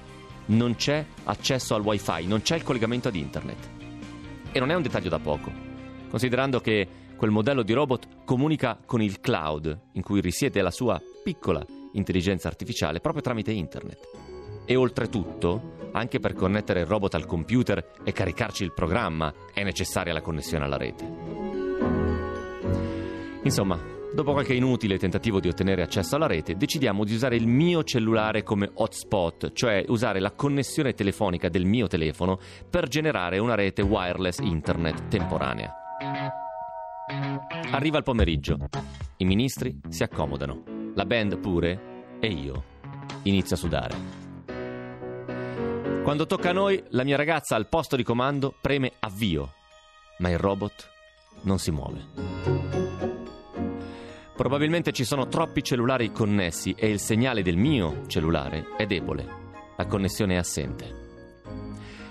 Non 0.45 0.75
c'è 0.75 1.03
accesso 1.23 1.73
al 1.73 1.81
wifi, 1.81 2.27
non 2.27 2.43
c'è 2.43 2.55
il 2.55 2.61
collegamento 2.61 3.07
ad 3.07 3.15
internet. 3.15 3.69
E 4.51 4.59
non 4.59 4.69
è 4.69 4.75
un 4.75 4.83
dettaglio 4.83 5.09
da 5.09 5.17
poco, 5.17 5.51
considerando 6.11 6.59
che 6.59 6.87
quel 7.17 7.31
modello 7.31 7.63
di 7.63 7.73
robot 7.73 8.23
comunica 8.23 8.77
con 8.85 9.01
il 9.01 9.21
cloud, 9.21 9.75
in 9.93 10.03
cui 10.03 10.21
risiede 10.21 10.61
la 10.61 10.69
sua 10.69 11.01
piccola 11.23 11.65
intelligenza 11.93 12.47
artificiale 12.47 12.99
proprio 12.99 13.23
tramite 13.23 13.51
internet. 13.51 14.22
E 14.65 14.75
oltretutto, 14.75 15.89
anche 15.91 16.19
per 16.19 16.33
connettere 16.33 16.81
il 16.81 16.85
robot 16.85 17.15
al 17.15 17.25
computer 17.25 17.93
e 18.03 18.11
caricarci 18.11 18.63
il 18.63 18.73
programma, 18.73 19.33
è 19.53 19.63
necessaria 19.63 20.13
la 20.13 20.21
connessione 20.21 20.63
alla 20.65 20.77
rete. 20.77 21.05
Insomma, 23.43 23.77
dopo 24.13 24.31
qualche 24.31 24.53
inutile 24.53 24.97
tentativo 24.97 25.39
di 25.41 25.49
ottenere 25.49 25.81
accesso 25.81 26.15
alla 26.15 26.27
rete, 26.27 26.55
decidiamo 26.55 27.03
di 27.03 27.13
usare 27.13 27.35
il 27.35 27.45
mio 27.45 27.83
cellulare 27.83 28.41
come 28.43 28.69
hotspot, 28.73 29.51
cioè 29.51 29.83
usare 29.87 30.21
la 30.21 30.31
connessione 30.31 30.93
telefonica 30.93 31.49
del 31.49 31.65
mio 31.65 31.87
telefono 31.87 32.39
per 32.69 32.87
generare 32.87 33.39
una 33.39 33.55
rete 33.55 33.81
wireless 33.81 34.39
internet 34.39 35.09
temporanea. 35.09 35.73
Arriva 37.71 37.97
il 37.97 38.03
pomeriggio, 38.03 38.57
i 39.17 39.25
ministri 39.25 39.77
si 39.89 40.03
accomodano, 40.03 40.63
la 40.95 41.05
band 41.05 41.37
pure 41.39 42.17
e 42.19 42.27
io 42.27 42.63
inizio 43.23 43.55
a 43.55 43.59
sudare. 43.59 44.22
Quando 46.03 46.25
tocca 46.25 46.49
a 46.49 46.53
noi, 46.53 46.83
la 46.89 47.05
mia 47.05 47.15
ragazza 47.15 47.55
al 47.55 47.69
posto 47.69 47.95
di 47.95 48.03
comando 48.03 48.53
preme 48.59 48.91
avvio, 48.99 49.53
ma 50.17 50.29
il 50.29 50.37
robot 50.37 50.91
non 51.43 51.59
si 51.59 51.71
muove. 51.71 52.05
Probabilmente 54.35 54.91
ci 54.91 55.05
sono 55.05 55.29
troppi 55.29 55.63
cellulari 55.63 56.11
connessi 56.11 56.75
e 56.77 56.89
il 56.89 56.99
segnale 56.99 57.41
del 57.41 57.55
mio 57.55 58.05
cellulare 58.07 58.75
è 58.75 58.85
debole. 58.85 59.25
La 59.77 59.85
connessione 59.85 60.33
è 60.33 60.37
assente. 60.37 60.91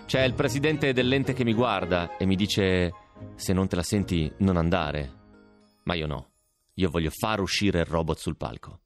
C'è 0.06 0.22
il 0.22 0.32
presidente 0.32 0.94
dell'ente 0.94 1.34
che 1.34 1.44
mi 1.44 1.52
guarda 1.52 2.16
e 2.16 2.24
mi 2.24 2.34
dice 2.34 2.94
se 3.34 3.52
non 3.52 3.68
te 3.68 3.76
la 3.76 3.82
senti 3.82 4.32
non 4.38 4.56
andare. 4.56 5.12
Ma 5.82 5.94
io 5.94 6.06
no. 6.06 6.30
Io 6.76 6.88
voglio 6.88 7.10
far 7.10 7.40
uscire 7.40 7.80
il 7.80 7.86
robot 7.86 8.16
sul 8.16 8.38
palco. 8.38 8.80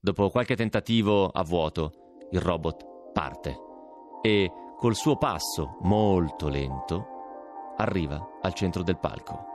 Dopo 0.00 0.30
qualche 0.30 0.56
tentativo 0.56 1.28
a 1.28 1.42
vuoto, 1.42 1.92
il 2.30 2.40
robot 2.40 3.12
parte 3.12 3.63
e 4.26 4.50
col 4.78 4.94
suo 4.94 5.16
passo 5.16 5.76
molto 5.80 6.48
lento 6.48 7.74
arriva 7.76 8.38
al 8.40 8.54
centro 8.54 8.82
del 8.82 8.98
palco. 8.98 9.52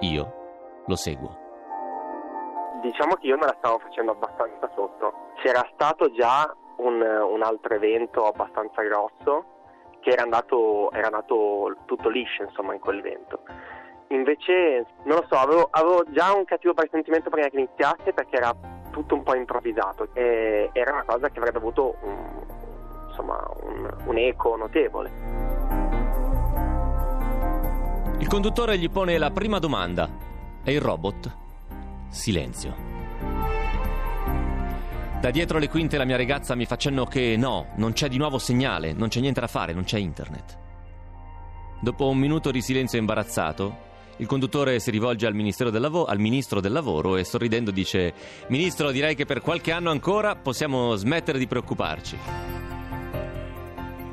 Io 0.00 0.82
lo 0.86 0.96
seguo 0.96 1.48
diciamo 2.80 3.14
che 3.14 3.28
io 3.28 3.36
me 3.36 3.46
la 3.46 3.54
stavo 3.58 3.78
facendo 3.78 4.12
abbastanza 4.12 4.68
sotto. 4.74 5.12
C'era 5.36 5.66
stato 5.72 6.10
già 6.12 6.54
un, 6.76 7.00
un 7.00 7.42
altro 7.42 7.74
evento 7.74 8.26
abbastanza 8.26 8.82
grosso 8.82 9.58
che 10.00 10.10
era 10.10 10.22
andato, 10.22 10.90
era 10.92 11.06
andato 11.06 11.76
tutto 11.84 12.08
liscio 12.08 12.42
insomma 12.42 12.74
in 12.74 12.80
quell'evento. 12.80 13.42
Invece, 14.08 14.86
non 15.04 15.18
lo 15.18 15.26
so, 15.28 15.36
avevo, 15.36 15.68
avevo 15.70 16.04
già 16.08 16.32
un 16.32 16.44
cattivo 16.44 16.74
presentimento 16.74 17.30
prima 17.30 17.48
che 17.48 17.56
iniziasse 17.56 18.12
perché 18.12 18.36
era 18.36 18.52
tutto 18.90 19.14
un 19.14 19.22
po' 19.22 19.36
improvvisato 19.36 20.08
e 20.14 20.70
era 20.72 20.92
una 20.92 21.04
cosa 21.04 21.28
che 21.28 21.38
avrebbe 21.38 21.58
avuto 21.58 21.94
un, 22.02 22.44
insomma, 23.20 23.38
un, 23.62 24.08
un 24.08 24.18
eco 24.18 24.56
notevole. 24.56 25.10
Il 28.18 28.26
conduttore 28.26 28.78
gli 28.78 28.90
pone 28.90 29.18
la 29.18 29.30
prima 29.30 29.58
domanda 29.58 30.08
e 30.64 30.72
il 30.72 30.80
robot 30.80 31.36
Silenzio. 32.08 32.88
Da 35.20 35.30
dietro 35.30 35.58
le 35.58 35.68
quinte 35.68 35.98
la 35.98 36.04
mia 36.04 36.16
ragazza 36.16 36.54
mi 36.54 36.64
fa 36.64 36.76
cenno 36.76 37.04
che 37.04 37.36
no, 37.36 37.68
non 37.76 37.92
c'è 37.92 38.08
di 38.08 38.16
nuovo 38.16 38.38
segnale, 38.38 38.92
non 38.92 39.08
c'è 39.08 39.20
niente 39.20 39.40
da 39.40 39.46
fare, 39.46 39.74
non 39.74 39.84
c'è 39.84 39.98
internet. 39.98 40.58
Dopo 41.80 42.08
un 42.08 42.18
minuto 42.18 42.50
di 42.50 42.62
silenzio 42.62 42.98
imbarazzato, 42.98 43.88
il 44.16 44.26
conduttore 44.26 44.80
si 44.80 44.90
rivolge 44.90 45.26
al, 45.26 45.34
del 45.34 45.80
Lavo- 45.80 46.04
al, 46.04 46.18
ministro 46.18 46.60
del 46.60 46.72
lavoro 46.72 47.16
e 47.16 47.24
sorridendo 47.24 47.70
dice 47.70 48.12
Ministro, 48.48 48.90
direi 48.90 49.14
che 49.14 49.24
per 49.24 49.40
qualche 49.40 49.72
anno 49.72 49.90
ancora 49.90 50.36
possiamo 50.36 50.94
smettere 50.94 51.38
di 51.38 51.46
preoccuparci. 51.46 52.18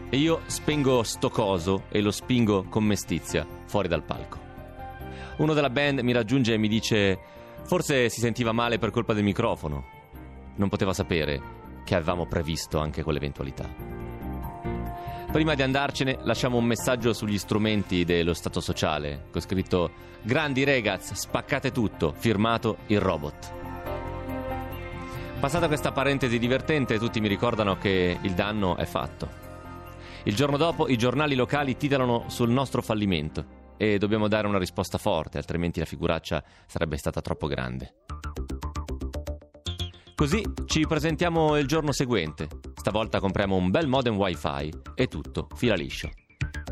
E 0.09 0.17
io 0.17 0.41
spengo 0.45 1.03
sto 1.03 1.29
coso 1.29 1.83
e 1.89 1.99
lo 1.99 2.11
spingo 2.11 2.63
con 2.69 2.83
mestizia 2.83 3.45
fuori 3.65 3.89
dal 3.89 4.03
palco. 4.03 4.39
Uno 5.37 5.53
della 5.53 5.69
band 5.69 5.99
mi 5.99 6.13
raggiunge 6.13 6.53
e 6.53 6.57
mi 6.57 6.69
dice 6.69 7.19
Forse 7.63 8.07
si 8.07 8.21
sentiva 8.21 8.53
male 8.53 8.77
per 8.79 8.91
colpa 8.91 9.13
del 9.13 9.25
microfono. 9.25 9.85
Non 10.55 10.69
poteva 10.69 10.93
sapere 10.93 11.41
che 11.83 11.95
avevamo 11.95 12.25
previsto 12.25 12.79
anche 12.79 13.03
quell'eventualità. 13.03 13.67
Prima 15.29 15.53
di 15.53 15.61
andarcene 15.61 16.19
lasciamo 16.21 16.57
un 16.57 16.63
messaggio 16.63 17.11
sugli 17.11 17.37
strumenti 17.37 18.05
dello 18.05 18.33
Stato 18.33 18.61
sociale, 18.61 19.25
con 19.29 19.41
scritto 19.41 19.91
Grandi 20.21 20.63
ragazzi, 20.63 21.15
spaccate 21.15 21.73
tutto, 21.73 22.13
firmato 22.17 22.77
il 22.87 23.01
robot. 23.01 23.53
Passata 25.41 25.67
questa 25.67 25.91
parentesi 25.91 26.39
divertente, 26.39 26.97
tutti 26.97 27.19
mi 27.19 27.27
ricordano 27.27 27.77
che 27.77 28.17
il 28.21 28.31
danno 28.31 28.77
è 28.77 28.85
fatto. 28.85 29.46
Il 30.27 30.35
giorno 30.35 30.57
dopo 30.57 30.89
i 30.89 30.97
giornali 30.97 31.35
locali 31.35 31.77
titolano 31.77 32.25
sul 32.27 32.49
nostro 32.49 32.81
fallimento 32.81 33.75
e 33.77 33.97
dobbiamo 33.97 34.27
dare 34.27 34.45
una 34.45 34.57
risposta 34.57 34.97
forte, 34.97 35.37
altrimenti 35.37 35.79
la 35.79 35.85
figuraccia 35.85 36.43
sarebbe 36.65 36.97
stata 36.97 37.21
troppo 37.21 37.47
grande. 37.47 37.93
Così 40.13 40.43
ci 40.65 40.85
presentiamo 40.85 41.57
il 41.57 41.65
giorno 41.65 41.93
seguente. 41.93 42.49
Stavolta 42.75 43.21
compriamo 43.21 43.55
un 43.55 43.69
bel 43.71 43.87
modem 43.87 44.17
wifi 44.17 44.69
e 44.95 45.07
tutto, 45.07 45.47
fila 45.55 45.75
liscio. 45.75 46.09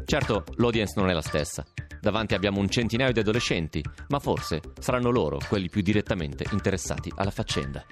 Certo, 0.04 0.44
l'audience 0.58 1.00
non 1.00 1.10
è 1.10 1.14
la 1.14 1.22
stessa. 1.22 1.64
Davanti 2.02 2.34
abbiamo 2.34 2.60
un 2.60 2.68
centinaio 2.68 3.14
di 3.14 3.20
adolescenti, 3.20 3.82
ma 4.10 4.20
forse 4.20 4.60
saranno 4.80 5.12
loro 5.12 5.40
quelli 5.48 5.70
più 5.70 5.82
direttamente 5.82 6.44
interessati 6.52 7.10
alla 7.16 7.32
faccenda. 7.32 7.86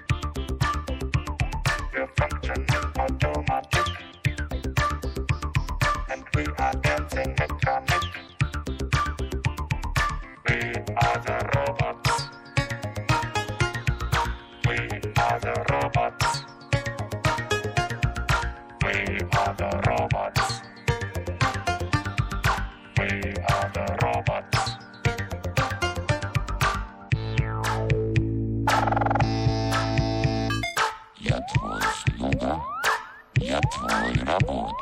Apple. 34.34 34.73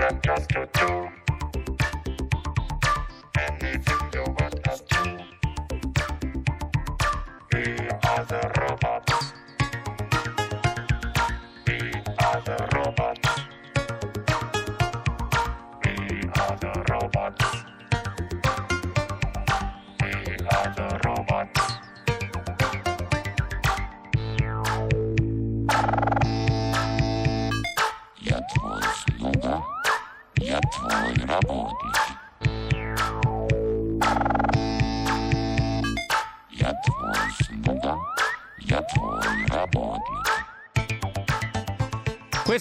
Just 0.00 0.48
to 0.48 0.66
do. 0.72 1.19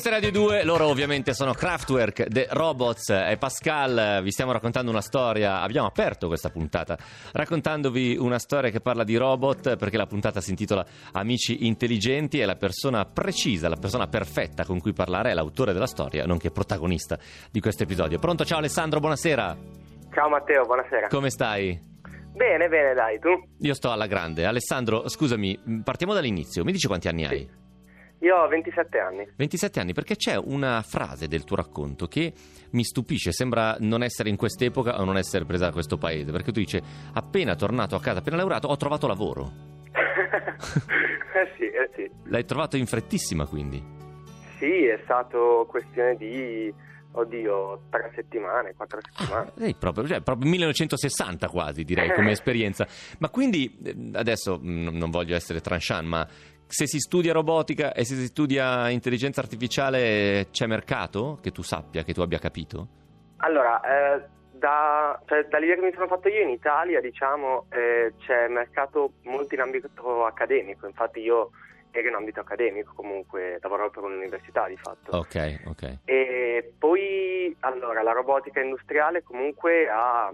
Questa 0.10 0.26
è 0.26 0.32
Radio 0.32 0.48
2, 0.48 0.64
loro 0.64 0.88
ovviamente 0.88 1.36
sono 1.36 1.54
Kraftwerk, 1.54 2.30
The 2.30 2.48
Robots 2.50 3.10
e 3.10 3.38
Pascal, 3.38 4.24
vi 4.24 4.32
stiamo 4.32 4.52
raccontando 4.52 4.90
una 4.90 5.02
storia, 5.02 5.62
abbiamo 5.62 5.86
aperto 5.86 6.26
questa 6.26 6.50
puntata 6.50 6.98
raccontandovi 7.32 8.18
una 8.18 8.40
storia 8.40 8.72
che 8.72 8.80
parla 8.80 9.04
di 9.04 9.16
robot 9.18 9.78
perché 9.78 9.98
la 9.98 10.08
puntata 10.08 10.42
si 10.42 10.50
intitola 10.50 10.84
Amici 11.12 11.68
intelligenti 11.68 12.40
e 12.40 12.46
la 12.46 12.56
persona 12.56 13.06
precisa, 13.06 13.70
la 13.70 13.76
persona 13.76 14.08
perfetta 14.08 14.66
con 14.66 14.80
cui 14.80 14.94
parlare 14.94 15.30
è 15.30 15.34
l'autore 15.36 15.74
della 15.74 15.86
storia, 15.86 16.26
nonché 16.26 16.50
protagonista 16.50 17.20
di 17.52 17.60
questo 17.60 17.84
episodio. 17.84 18.18
Pronto? 18.18 18.44
Ciao 18.44 18.58
Alessandro, 18.58 19.00
buonasera, 19.00 19.58
Ciao 20.12 20.28
Matteo, 20.28 20.64
buonasera. 20.64 21.08
come 21.08 21.30
stai? 21.30 21.80
Bene, 22.34 22.68
bene, 22.68 22.96
dai, 22.96 23.20
tu? 23.20 23.30
Io 23.60 23.74
sto 23.76 23.92
alla 23.92 24.08
grande. 24.08 24.48
Alessandro, 24.48 25.08
scusami, 25.08 25.84
partiamo 25.84 26.16
dall'inizio, 26.16 26.64
mi 26.64 26.72
dici 26.72 26.88
quanti 26.88 27.08
anni 27.08 27.26
hai? 27.26 27.68
Io 28.20 28.36
ho 28.36 28.48
27 28.48 29.00
anni. 29.00 29.28
27 29.36 29.80
anni, 29.80 29.94
perché 29.94 30.16
c'è 30.16 30.36
una 30.36 30.82
frase 30.82 31.28
del 31.28 31.46
tuo 31.46 31.56
racconto 31.56 32.08
che 32.08 32.34
mi 32.72 32.84
stupisce, 32.84 33.32
sembra 33.32 33.78
non 33.80 34.04
essere 34.04 34.30
in 34.30 34.36
quest'epoca 34.36 35.00
o 35.00 35.06
non 35.06 35.18
essere 35.18 35.46
presa 35.46 35.66
da 35.66 35.72
questo 35.72 35.98
paese, 35.98 36.32
perché 36.32 36.52
tu 36.52 36.60
dici 36.60 36.82
appena 37.14 37.56
tornato 37.56 37.96
a 37.96 38.02
casa, 38.02 38.20
appena 38.20 38.36
laureato, 38.36 38.68
ho 38.68 38.76
trovato 38.78 39.08
lavoro. 39.08 39.52
eh 41.34 41.52
sì, 41.58 41.64
eh 41.64 41.90
sì. 41.96 42.10
L'hai 42.26 42.46
trovato 42.46 42.76
in 42.76 42.86
frettissima 42.86 43.46
quindi. 43.46 43.82
Sì, 44.58 44.86
è 44.86 45.00
stato 45.04 45.66
questione 45.70 46.18
di, 46.18 46.74
oddio, 47.14 47.84
tre 47.90 48.12
settimane, 48.14 48.74
quattro 48.76 49.00
settimane. 49.02 49.52
Eh, 49.60 49.76
proprio, 49.80 50.06
cioè, 50.06 50.20
proprio 50.20 50.50
1960 50.50 51.48
quasi 51.48 51.86
direi 51.86 52.14
come 52.14 52.32
esperienza. 52.36 52.86
Ma 53.20 53.30
quindi, 53.30 53.80
eh, 53.82 53.96
adesso 54.14 54.60
mh, 54.62 54.90
non 54.98 55.10
voglio 55.10 55.36
essere 55.36 55.62
tranchant, 55.62 56.06
ma 56.06 56.28
se 56.70 56.86
si 56.86 57.00
studia 57.00 57.34
robotica 57.34 57.94
e 57.94 58.06
se 58.06 58.14
si 58.16 58.28
studia 58.28 58.90
intelligenza 58.90 59.42
artificiale 59.42 60.50
c'è 60.52 60.68
mercato? 60.68 61.40
Che 61.42 61.52
tu 61.52 61.64
sappia, 61.64 62.04
che 62.04 62.14
tu 62.14 62.22
abbia 62.22 62.38
capito? 62.38 62.88
Allora, 63.38 63.82
eh, 63.82 64.24
da, 64.52 65.20
cioè, 65.26 65.46
dall'idea 65.46 65.76
che 65.76 65.82
mi 65.82 65.94
sono 65.94 66.06
fatto 66.06 66.28
io 66.28 66.42
in 66.42 66.50
Italia, 66.50 67.02
diciamo, 67.02 67.66
eh, 67.70 68.14
c'è 68.20 68.48
mercato 68.50 69.14
molto 69.24 69.56
in 69.56 69.62
ambito 69.62 69.90
accademico, 70.26 70.86
infatti 70.86 71.22
io 71.22 71.50
ero 71.90 72.08
in 72.08 72.14
ambito 72.14 72.42
accademico 72.42 72.94
comunque, 72.94 73.58
lavoravo 73.62 73.90
per 73.90 74.04
un'università 74.04 74.68
di 74.68 74.78
fatto. 74.78 75.18
Ok, 75.18 75.62
ok. 75.66 75.98
E 76.06 76.74
poi, 76.78 77.56
allora, 77.62 78.04
la 78.04 78.12
robotica 78.12 78.62
industriale 78.62 79.24
comunque 79.24 79.90
ha, 79.90 80.32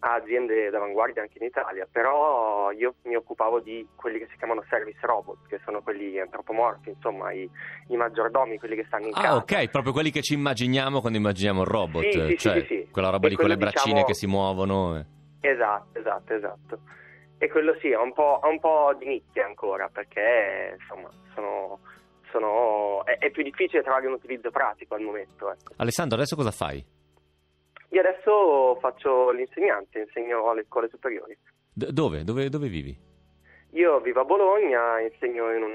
ha 0.00 0.14
aziende 0.14 0.70
d'avanguardia 0.70 1.22
anche 1.22 1.38
in 1.38 1.44
Italia, 1.46 1.86
però 1.90 2.70
io 2.72 2.94
mi 3.04 3.16
occupavo 3.16 3.60
di 3.60 3.86
quelli 3.94 4.18
che 4.18 4.26
si 4.30 4.36
chiamano 4.36 4.62
service 4.68 4.98
robot, 5.02 5.46
che 5.48 5.60
sono 5.64 5.82
quelli 5.82 6.18
antropomorfi, 6.18 6.90
insomma, 6.90 7.32
i, 7.32 7.48
i 7.88 7.96
maggiordomi, 7.96 8.58
quelli 8.58 8.76
che 8.76 8.84
stanno 8.86 9.06
in 9.06 9.12
casa. 9.12 9.28
Ah, 9.28 9.36
ok, 9.36 9.68
proprio 9.70 9.92
quelli 9.92 10.10
che 10.10 10.22
ci 10.22 10.34
immaginiamo 10.34 11.00
quando 11.00 11.18
immaginiamo 11.18 11.62
il 11.62 11.66
robot, 11.66 12.02
Sì, 12.02 12.10
sì, 12.28 12.36
cioè 12.38 12.64
sì, 12.66 12.88
quella 12.90 13.10
roba 13.10 13.26
E 13.26 13.30
di 13.30 13.34
quelle 13.36 13.54
quello, 13.56 13.70
braccine 13.70 13.92
diciamo- 13.94 14.06
che 14.06 14.14
si 14.14 14.26
muovono. 14.26 15.04
Esatto, 15.40 15.98
esatto, 15.98 16.34
esatto. 16.34 16.78
E 17.38 17.48
quello 17.50 17.76
sì, 17.80 17.90
è 17.90 17.96
un 17.98 18.12
po', 18.12 18.40
è 18.42 18.46
un 18.46 18.60
po' 18.60 18.94
di 18.98 19.06
nicchia 19.06 19.44
ancora, 19.44 19.88
perché 19.92 20.76
insomma 20.80 21.10
sono, 21.34 21.80
sono- 22.30 23.04
è, 23.04 23.18
è 23.18 23.30
più 23.30 23.42
difficile 23.42 23.82
trovare 23.82 24.06
un 24.06 24.14
utilizzo 24.14 24.50
pratico 24.50 24.94
al 24.94 25.02
momento. 25.02 25.50
Ecco. 25.52 25.72
Alessandro, 25.76 26.16
adesso 26.16 26.36
cosa 26.36 26.50
fai? 26.50 26.84
Io 27.94 28.00
adesso 28.00 28.76
faccio 28.80 29.30
l'insegnante, 29.30 30.00
insegno 30.00 30.50
alle 30.50 30.64
scuole 30.64 30.88
superiori. 30.88 31.38
D- 31.72 31.90
dove? 31.90 32.24
dove? 32.24 32.48
Dove 32.48 32.66
vivi? 32.66 32.98
Io 33.70 34.00
vivo 34.00 34.20
a 34.20 34.24
Bologna, 34.24 35.00
insegno 35.00 35.54
in 35.54 35.62
un, 35.62 35.72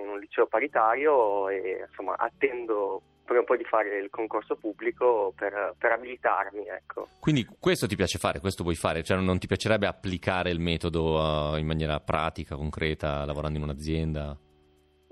in 0.00 0.08
un 0.08 0.20
liceo 0.20 0.46
paritario 0.46 1.48
e 1.48 1.84
insomma 1.88 2.14
attendo 2.16 3.02
prima 3.24 3.40
o 3.40 3.44
poi 3.44 3.58
di 3.58 3.64
fare 3.64 3.98
il 3.98 4.08
concorso 4.08 4.54
pubblico 4.54 5.32
per, 5.34 5.74
per 5.76 5.92
abilitarmi, 5.92 6.68
ecco. 6.68 7.08
Quindi 7.18 7.44
questo 7.58 7.88
ti 7.88 7.96
piace 7.96 8.18
fare, 8.18 8.38
questo 8.38 8.62
vuoi 8.62 8.76
fare? 8.76 9.02
Cioè 9.02 9.18
non 9.18 9.38
ti 9.40 9.48
piacerebbe 9.48 9.88
applicare 9.88 10.50
il 10.50 10.60
metodo 10.60 11.54
eh, 11.56 11.58
in 11.58 11.66
maniera 11.66 11.98
pratica, 11.98 12.54
concreta, 12.54 13.24
lavorando 13.24 13.58
in 13.58 13.64
un'azienda? 13.64 14.38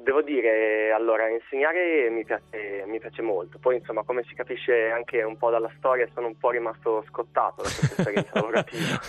Devo 0.06 0.22
dire, 0.22 0.92
allora, 0.92 1.28
insegnare 1.28 2.08
mi 2.10 2.24
piace, 2.24 2.84
mi 2.86 3.00
piace 3.00 3.22
molto, 3.22 3.58
poi 3.58 3.78
insomma 3.78 4.04
come 4.04 4.22
si 4.28 4.36
capisce 4.36 4.88
anche 4.88 5.24
un 5.24 5.36
po' 5.36 5.50
dalla 5.50 5.68
storia 5.78 6.06
sono 6.14 6.28
un 6.28 6.38
po' 6.38 6.50
rimasto 6.50 7.04
scottato 7.08 7.62
da 7.62 7.68
questa 7.68 7.86
esperienza 7.86 8.30
lavorativa. 8.38 9.00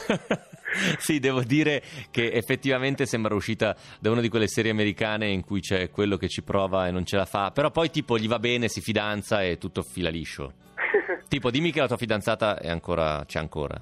sì, 0.98 1.20
devo 1.20 1.44
dire 1.44 1.84
che 2.10 2.32
effettivamente 2.32 3.06
sembra 3.06 3.36
uscita 3.36 3.76
da 4.00 4.10
una 4.10 4.22
di 4.22 4.30
quelle 4.30 4.48
serie 4.48 4.72
americane 4.72 5.28
in 5.28 5.46
cui 5.46 5.60
c'è 5.60 5.92
quello 5.92 6.18
che 6.18 6.30
ci 6.30 6.42
prova 6.42 6.88
e 6.88 6.92
non 6.92 7.06
ce 7.06 7.16
la 7.16 7.26
fa, 7.26 7.52
però 7.52 7.70
poi 7.70 7.92
tipo 7.92 8.18
gli 8.18 8.28
va 8.28 8.40
bene, 8.40 8.68
si 8.68 8.82
fidanza 8.82 9.44
e 9.44 9.60
tutto 9.60 9.84
fila 9.84 10.10
liscio. 10.10 10.54
Tipo, 11.28 11.52
dimmi 11.52 11.72
che 11.72 11.82
la 11.82 11.88
tua 11.88 11.98
fidanzata 11.98 12.58
è 12.58 12.70
ancora, 12.70 13.24
c'è 13.28 13.38
ancora. 13.38 13.80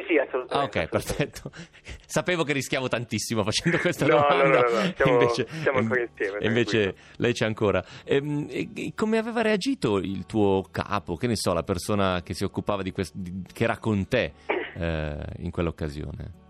Sì, 0.00 0.04
sì, 0.06 0.18
assolutamente. 0.18 0.78
Ah, 0.78 0.82
ok, 0.82 0.92
assolutamente. 0.92 1.50
perfetto. 1.50 1.50
Sapevo 2.06 2.44
che 2.44 2.52
rischiavo 2.52 2.88
tantissimo 2.88 3.42
facendo 3.42 3.78
questa 3.78 4.06
No, 4.06 4.16
domanda. 4.16 4.60
no, 4.60 4.68
no, 4.68 4.80
no, 4.80 4.92
siamo- 4.96 5.12
invece, 5.12 5.46
siamo 5.48 5.78
ancora 5.78 6.00
insieme, 6.00 6.38
invece 6.40 6.94
lei 7.16 7.32
c'è 7.32 7.46
ancora. 7.46 7.84
Ehm, 8.04 8.46
e- 8.50 8.92
come 8.94 9.18
aveva 9.18 9.42
reagito 9.42 9.96
il 9.98 10.26
tuo 10.26 10.62
capo, 10.70 11.16
che 11.16 11.26
ne 11.26 11.36
so, 11.36 11.52
la 11.52 11.62
persona 11.62 12.22
che 12.22 12.34
si 12.34 12.44
occupava 12.44 12.82
di 12.82 12.92
questo, 12.92 13.18
che 13.52 13.64
era 13.64 13.78
con 13.78 14.06
te 14.08 14.32
eh, 14.76 15.16
in 15.38 15.50
quell'occasione? 15.50 16.44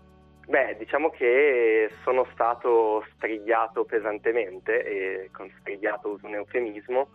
Beh, 0.47 0.77
diciamo 0.79 1.09
che 1.09 1.89
sono 2.03 2.25
stato 2.31 3.05
strigliato 3.15 3.83
pesantemente, 3.83 4.81
e 4.83 5.29
con 5.33 5.51
strigliato 5.59 6.09
uso 6.09 6.25
un 6.25 6.35
eufemismo, 6.35 7.09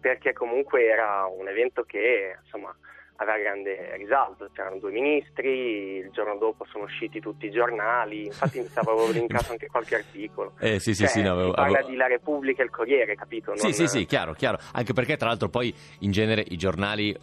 perché 0.00 0.32
comunque 0.32 0.84
era 0.86 1.26
un 1.26 1.48
evento 1.48 1.82
che 1.82 2.36
insomma 2.44 2.72
aveva 3.16 3.38
grande 3.38 3.96
risalto, 3.96 4.48
c'erano 4.52 4.78
due 4.78 4.90
ministri, 4.90 5.96
il 5.98 6.10
giorno 6.12 6.36
dopo 6.36 6.64
sono 6.70 6.84
usciti 6.84 7.20
tutti 7.20 7.46
i 7.46 7.50
giornali, 7.50 8.26
infatti 8.26 8.60
mi 8.60 8.68
stava 8.68 8.92
avevo 8.92 9.10
linkato 9.10 9.52
anche 9.52 9.66
qualche 9.68 9.94
articolo. 9.96 10.52
Eh 10.66 10.78
sì, 10.80 10.94
sì, 10.94 11.02
Cioè, 11.04 11.08
sì, 11.12 11.22
no, 11.22 11.32
avevo- 11.32 11.52
parla 11.52 11.78
avevo- 11.78 11.88
di 11.90 11.96
La 11.96 12.06
Repubblica 12.06 12.62
e 12.62 12.64
il 12.66 12.70
Corriere, 12.70 13.14
capito? 13.14 13.56
Sì, 13.56 13.62
Non- 13.64 13.72
sì, 13.72 13.86
sì, 13.86 14.04
chiaro, 14.06 14.32
chiaro. 14.34 14.58
Anche 14.72 14.92
perché, 14.92 15.16
tra 15.16 15.28
l'altro, 15.28 15.48
poi 15.48 15.74
in 16.00 16.10
genere 16.10 16.44
i 16.48 16.56
giornali. 16.56 17.16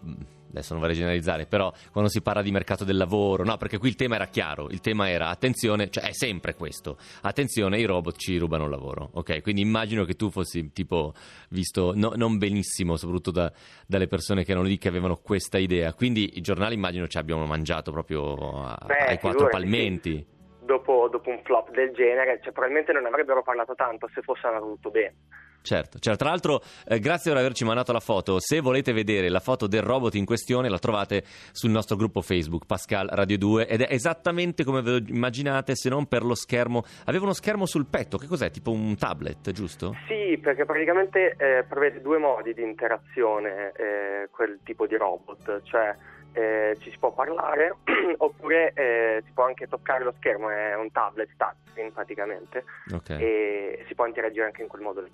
Adesso 0.53 0.73
non 0.73 0.81
vorrei 0.81 0.95
generalizzare, 0.95 1.47
però 1.47 1.73
quando 1.91 2.11
si 2.11 2.21
parla 2.21 2.43
di 2.43 2.51
mercato 2.51 2.83
del 2.83 2.95
lavoro, 2.95 3.43
no, 3.43 3.57
perché 3.57 3.79
qui 3.79 3.89
il 3.89 3.95
tema 3.95 4.15
era 4.15 4.27
chiaro, 4.27 4.69
il 4.69 4.81
tema 4.81 5.09
era 5.09 5.29
attenzione, 5.29 5.89
cioè 5.89 6.03
è 6.03 6.13
sempre 6.13 6.53
questo, 6.53 6.97
attenzione, 7.23 7.79
i 7.79 7.85
robot 7.85 8.15
ci 8.17 8.37
rubano 8.37 8.65
il 8.65 8.69
lavoro, 8.69 9.09
ok? 9.13 9.41
Quindi 9.41 9.61
immagino 9.61 10.05
che 10.05 10.13
tu 10.13 10.29
fossi 10.29 10.71
tipo 10.71 11.13
visto 11.49 11.93
no- 11.95 12.13
non 12.15 12.37
benissimo, 12.37 12.97
soprattutto 12.97 13.31
da- 13.31 13.51
dalle 13.87 14.05
persone 14.07 14.43
che 14.43 14.51
erano 14.51 14.67
lì 14.67 14.77
che 14.77 14.89
avevano 14.89 15.17
questa 15.17 15.57
idea, 15.57 15.91
quindi 15.95 16.37
i 16.37 16.41
giornali 16.41 16.75
immagino 16.75 17.07
ci 17.07 17.17
abbiano 17.17 17.45
mangiato 17.47 17.91
proprio 17.91 18.35
a- 18.63 18.77
Beh, 18.85 18.93
ai 19.07 19.19
quattro 19.19 19.47
palmenti. 19.49 20.23
Dopo, 20.63 21.09
dopo 21.11 21.29
un 21.29 21.41
flop 21.43 21.71
del 21.71 21.91
genere, 21.93 22.39
cioè, 22.43 22.51
probabilmente 22.53 22.93
non 22.93 23.05
avrebbero 23.05 23.41
parlato 23.41 23.73
tanto 23.75 24.07
se 24.13 24.21
fosse 24.21 24.47
andato 24.47 24.67
tutto 24.67 24.91
bene. 24.91 25.15
Certo, 25.63 25.97
certo. 25.97 26.19
Tra 26.19 26.29
l'altro, 26.29 26.61
eh, 26.85 26.99
grazie 26.99 27.31
per 27.31 27.39
averci 27.39 27.63
mandato 27.63 27.93
la 27.93 28.01
foto. 28.01 28.39
Se 28.39 28.59
volete 28.59 28.91
vedere 28.91 29.29
la 29.29 29.39
foto 29.39 29.65
del 29.65 29.81
robot 29.81 30.13
in 30.15 30.25
questione, 30.25 30.67
la 30.67 30.77
trovate 30.77 31.23
sul 31.51 31.71
nostro 31.71 31.95
gruppo 31.95 32.21
Facebook, 32.21 32.65
Pascal 32.65 33.07
Radio 33.07 33.37
2, 33.37 33.67
ed 33.67 33.81
è 33.81 33.87
esattamente 33.93 34.65
come 34.65 34.81
ve 34.81 34.91
lo 34.91 34.97
immaginate, 35.07 35.75
se 35.75 35.87
non 35.87 36.05
per 36.07 36.23
lo 36.23 36.35
schermo. 36.35 36.83
Aveva 37.05 37.23
uno 37.23 37.33
schermo 37.33 37.65
sul 37.65 37.85
petto, 37.85 38.17
che 38.17 38.27
cos'è? 38.27 38.51
Tipo 38.51 38.71
un 38.71 38.97
tablet, 38.97 39.51
giusto? 39.51 39.95
Sì, 40.07 40.37
perché 40.37 40.65
praticamente 40.65 41.35
eh, 41.37 41.63
prevede 41.63 42.01
due 42.01 42.17
modi 42.17 42.53
di 42.53 42.61
interazione 42.61 43.71
eh, 43.71 44.27
quel 44.31 44.59
tipo 44.63 44.85
di 44.85 44.97
robot, 44.97 45.61
cioè 45.63 45.95
eh, 46.33 46.75
ci 46.81 46.91
si 46.91 46.97
può 46.97 47.13
parlare 47.13 47.77
oppure 48.17 48.73
eh, 48.73 49.21
si 49.25 49.31
può 49.33 49.45
anche 49.45 49.67
toccare 49.67 50.03
lo 50.03 50.13
schermo, 50.17 50.49
è 50.49 50.75
un 50.75 50.91
tablet 50.91 51.29
touchscreen 51.37 51.93
praticamente 51.93 52.65
Ok. 52.91 53.09
e 53.11 53.85
si 53.87 53.95
può 53.95 54.05
interagire 54.05 54.45
anche 54.45 54.61
in 54.61 54.67
quel 54.67 54.81
modo 54.81 55.01
lì. 55.01 55.11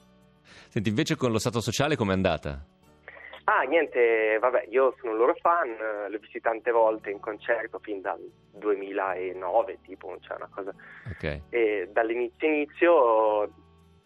Senti, 0.69 0.89
invece 0.89 1.15
con 1.15 1.31
lo 1.31 1.39
stato 1.39 1.61
sociale 1.61 1.95
com'è 1.95 2.13
andata? 2.13 2.63
Ah, 3.45 3.61
niente, 3.63 4.37
vabbè, 4.39 4.67
io 4.69 4.93
sono 4.99 5.13
un 5.13 5.17
loro 5.17 5.35
fan, 5.41 5.69
eh, 5.69 6.09
li 6.09 6.15
ho 6.15 6.19
visti 6.19 6.39
tante 6.39 6.69
volte 6.71 7.09
in 7.09 7.19
concerto 7.19 7.79
fin 7.79 7.99
dal 7.99 8.19
2009, 8.53 9.79
tipo, 9.83 10.15
cioè 10.21 10.37
una 10.37 10.49
cosa. 10.53 10.71
Ok. 11.09 11.41
E 11.49 11.89
dall'inizio 11.91 12.47
inizio 12.47 13.51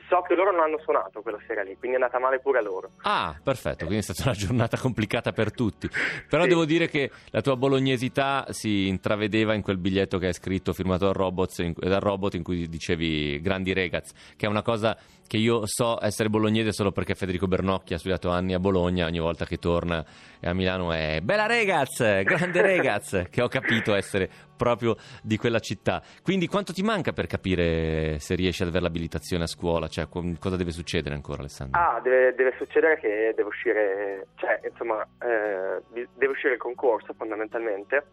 so 0.07 0.21
che 0.21 0.35
loro 0.35 0.51
non 0.51 0.61
hanno 0.61 0.79
suonato 0.79 1.21
quella 1.21 1.39
sera 1.47 1.61
lì, 1.63 1.75
quindi 1.77 1.97
è 1.97 2.01
andata 2.01 2.19
male 2.19 2.39
pure 2.39 2.59
a 2.59 2.61
loro. 2.61 2.91
Ah, 3.03 3.37
perfetto, 3.41 3.85
quindi 3.85 3.97
è 3.97 4.01
stata 4.01 4.29
una 4.29 4.37
giornata 4.37 4.77
complicata 4.77 5.31
per 5.31 5.51
tutti. 5.53 5.89
Però 6.29 6.43
Sì. 6.43 6.49
devo 6.49 6.65
dire 6.65 6.87
che 6.87 7.09
la 7.31 7.41
tua 7.41 7.55
bolognesità 7.55 8.45
si 8.49 8.87
intravedeva 8.87 9.53
in 9.53 9.61
quel 9.61 9.77
biglietto 9.77 10.17
che 10.19 10.27
hai 10.27 10.33
scritto 10.33 10.71
firmato 10.73 11.05
dal, 11.05 11.15
Robots, 11.15 11.57
in- 11.59 11.73
dal 11.75 11.99
robot 12.01 12.33
in 12.35 12.43
cui 12.43 12.67
dicevi 12.67 13.39
grandi 13.41 13.73
regaz, 13.73 14.11
che 14.37 14.45
è 14.45 14.49
una 14.49 14.61
cosa 14.61 14.95
che 15.27 15.37
io 15.37 15.65
so 15.65 15.97
essere 16.01 16.29
bolognese 16.29 16.71
solo 16.71 16.91
perché 16.91 17.15
Federico 17.15 17.47
Bernocchi 17.47 17.93
ha 17.93 17.97
studiato 17.97 18.29
anni 18.29 18.53
a 18.53 18.59
Bologna, 18.59 19.05
ogni 19.05 19.19
volta 19.19 19.45
che 19.45 19.57
torna 19.57 20.03
a 20.41 20.53
Milano 20.53 20.91
è 20.91 21.19
bella 21.21 21.45
regaz, 21.45 22.23
grande 22.23 22.61
regaz, 22.61 23.27
che 23.29 23.41
ho 23.41 23.47
capito 23.47 23.95
essere 23.95 24.29
proprio 24.55 24.95
di 25.21 25.37
quella 25.37 25.59
città. 25.59 26.01
Quindi 26.21 26.47
quanto 26.47 26.73
ti 26.73 26.83
manca 26.83 27.11
per 27.11 27.27
capire 27.27 28.19
se 28.19 28.35
riesci 28.35 28.61
ad 28.61 28.69
avere 28.69 28.83
l'abilitazione 28.83 29.43
a 29.43 29.47
scuola? 29.47 29.87
Cioè, 29.87 30.07
cosa 30.07 30.55
deve 30.55 30.71
succedere 30.71 31.15
ancora 31.15 31.39
Alessandro? 31.39 31.79
Ah, 31.79 31.99
deve, 32.01 32.33
deve 32.35 32.53
succedere 32.57 32.99
che 32.99 33.33
deve 33.35 33.49
uscire, 33.49 34.27
cioè, 34.35 34.59
insomma, 34.69 35.01
eh, 35.21 35.81
deve 35.91 36.31
uscire 36.31 36.53
il 36.53 36.59
concorso 36.59 37.13
fondamentalmente 37.13 38.05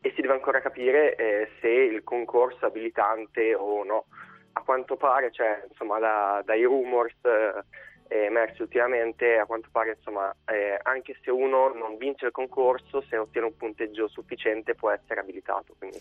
e 0.00 0.12
si 0.14 0.20
deve 0.20 0.34
ancora 0.34 0.60
capire 0.60 1.14
eh, 1.14 1.48
se 1.60 1.68
il 1.68 2.02
concorso 2.02 2.64
è 2.64 2.68
abilitante 2.68 3.54
o 3.54 3.84
no. 3.84 4.04
A 4.62 4.64
quanto 4.64 4.96
pare, 4.96 5.32
cioè, 5.32 5.64
insomma, 5.68 5.98
da- 5.98 6.40
dai 6.44 6.62
rumors 6.62 7.16
eh, 7.24 8.16
emersi 8.26 8.62
ultimamente, 8.62 9.36
a 9.36 9.44
quanto 9.44 9.68
pare, 9.72 9.94
insomma, 9.96 10.32
eh, 10.46 10.78
anche 10.84 11.16
se 11.20 11.32
uno 11.32 11.72
non 11.74 11.96
vince 11.96 12.26
il 12.26 12.32
concorso, 12.32 13.02
se 13.08 13.16
ottiene 13.16 13.48
un 13.48 13.56
punteggio 13.56 14.06
sufficiente 14.06 14.76
può 14.76 14.90
essere 14.92 15.18
abilitato, 15.18 15.74
quindi 15.76 15.98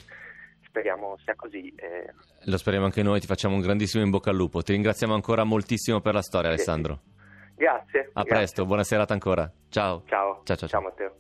speriamo 0.64 1.18
sia 1.24 1.34
così. 1.36 1.74
eh. 1.76 2.14
Lo 2.46 2.58
speriamo 2.58 2.86
anche 2.86 3.02
noi, 3.02 3.20
ti 3.20 3.26
facciamo 3.26 3.56
un 3.56 3.62
grandissimo 3.62 4.04
in 4.04 4.12
bocca 4.12 4.30
al 4.30 4.36
lupo. 4.36 4.62
Ti 4.62 4.74
ringraziamo 4.74 5.16
ancora 5.16 5.44
moltissimo 5.44 6.02
per 6.02 6.14
la 6.14 6.22
storia, 6.22 6.50
Sì, 6.50 6.56
Alessandro. 6.56 7.00
Grazie. 7.56 8.00
A 8.14 8.22
grazie. 8.22 8.24
presto, 8.24 8.66
buona 8.66 8.84
serata 8.84 9.14
ancora. 9.14 9.52
Ciao. 9.70 10.04
Ciao. 10.06 10.42
Ciao, 10.44 10.56
ciao, 10.56 10.70
ciao. 10.70 10.82
Matteo. 10.82 11.16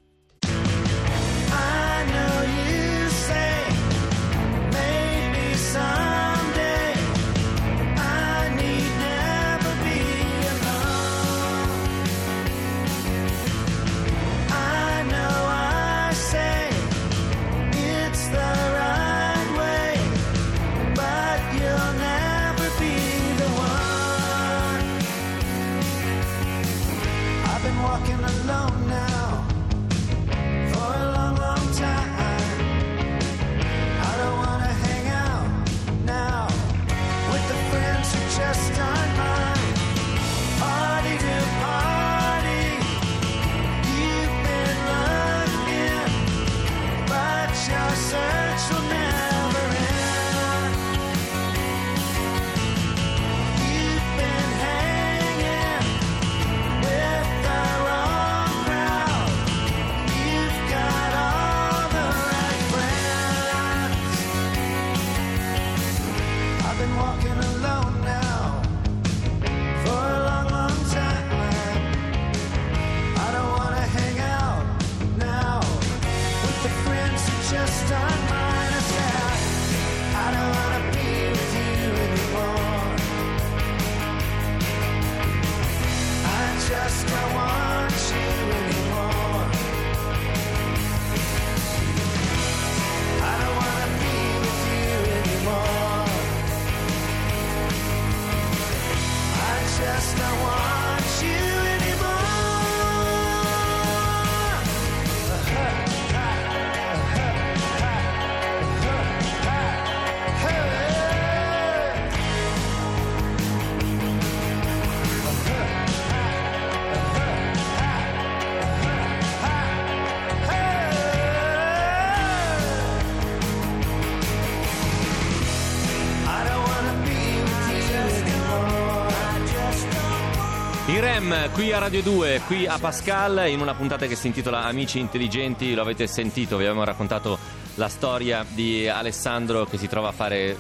Qui 131.54 131.74
a 131.74 131.80
Radio 131.80 132.02
2, 132.02 132.42
qui 132.48 132.66
a 132.66 132.78
Pascal, 132.80 133.50
in 133.50 133.60
una 133.60 133.74
puntata 133.74 134.06
che 134.06 134.16
si 134.16 134.28
intitola 134.28 134.64
Amici 134.64 135.00
intelligenti, 135.00 135.74
lo 135.74 135.82
avete 135.82 136.08
sentito, 136.08 136.56
vi 136.56 136.64
abbiamo 136.64 136.84
raccontato 136.84 137.38
la 137.76 137.90
storia 137.90 138.46
di 138.48 138.88
Alessandro 138.88 139.66
che 139.66 139.78
si 139.78 139.88
trova 139.88 140.10
a 140.10 140.12
fare, 140.12 140.56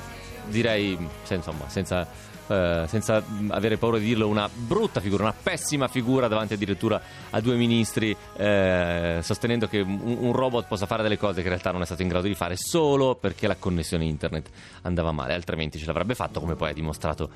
direi, 0.47 0.97
se- 1.23 1.35
insomma, 1.35 1.69
senza, 1.69 2.05
eh, 2.47 2.83
senza 2.87 3.23
avere 3.49 3.77
paura 3.77 3.99
di 3.99 4.05
dirlo, 4.05 4.27
una 4.27 4.49
brutta 4.51 4.99
figura, 4.99 5.23
una 5.23 5.35
pessima 5.41 5.87
figura 5.87 6.27
davanti 6.27 6.53
addirittura 6.55 7.01
a 7.29 7.39
due 7.39 7.55
ministri, 7.55 8.15
eh, 8.35 9.19
sostenendo 9.21 9.67
che 9.67 9.79
un, 9.79 10.17
un 10.19 10.33
robot 10.33 10.67
possa 10.67 10.87
fare 10.87 11.03
delle 11.03 11.17
cose 11.17 11.35
che 11.35 11.43
in 11.43 11.49
realtà 11.49 11.71
non 11.71 11.81
è 11.81 11.85
stato 11.85 12.01
in 12.01 12.09
grado 12.09 12.27
di 12.27 12.35
fare 12.35 12.55
solo 12.57 13.15
perché 13.15 13.47
la 13.47 13.55
connessione 13.55 14.03
internet 14.05 14.49
andava 14.81 15.11
male, 15.11 15.33
altrimenti 15.33 15.79
ce 15.79 15.85
l'avrebbe 15.85 16.15
fatto 16.15 16.39
come 16.39 16.55
poi 16.55 16.71
ha 16.71 16.73
dimostrato 16.73 17.29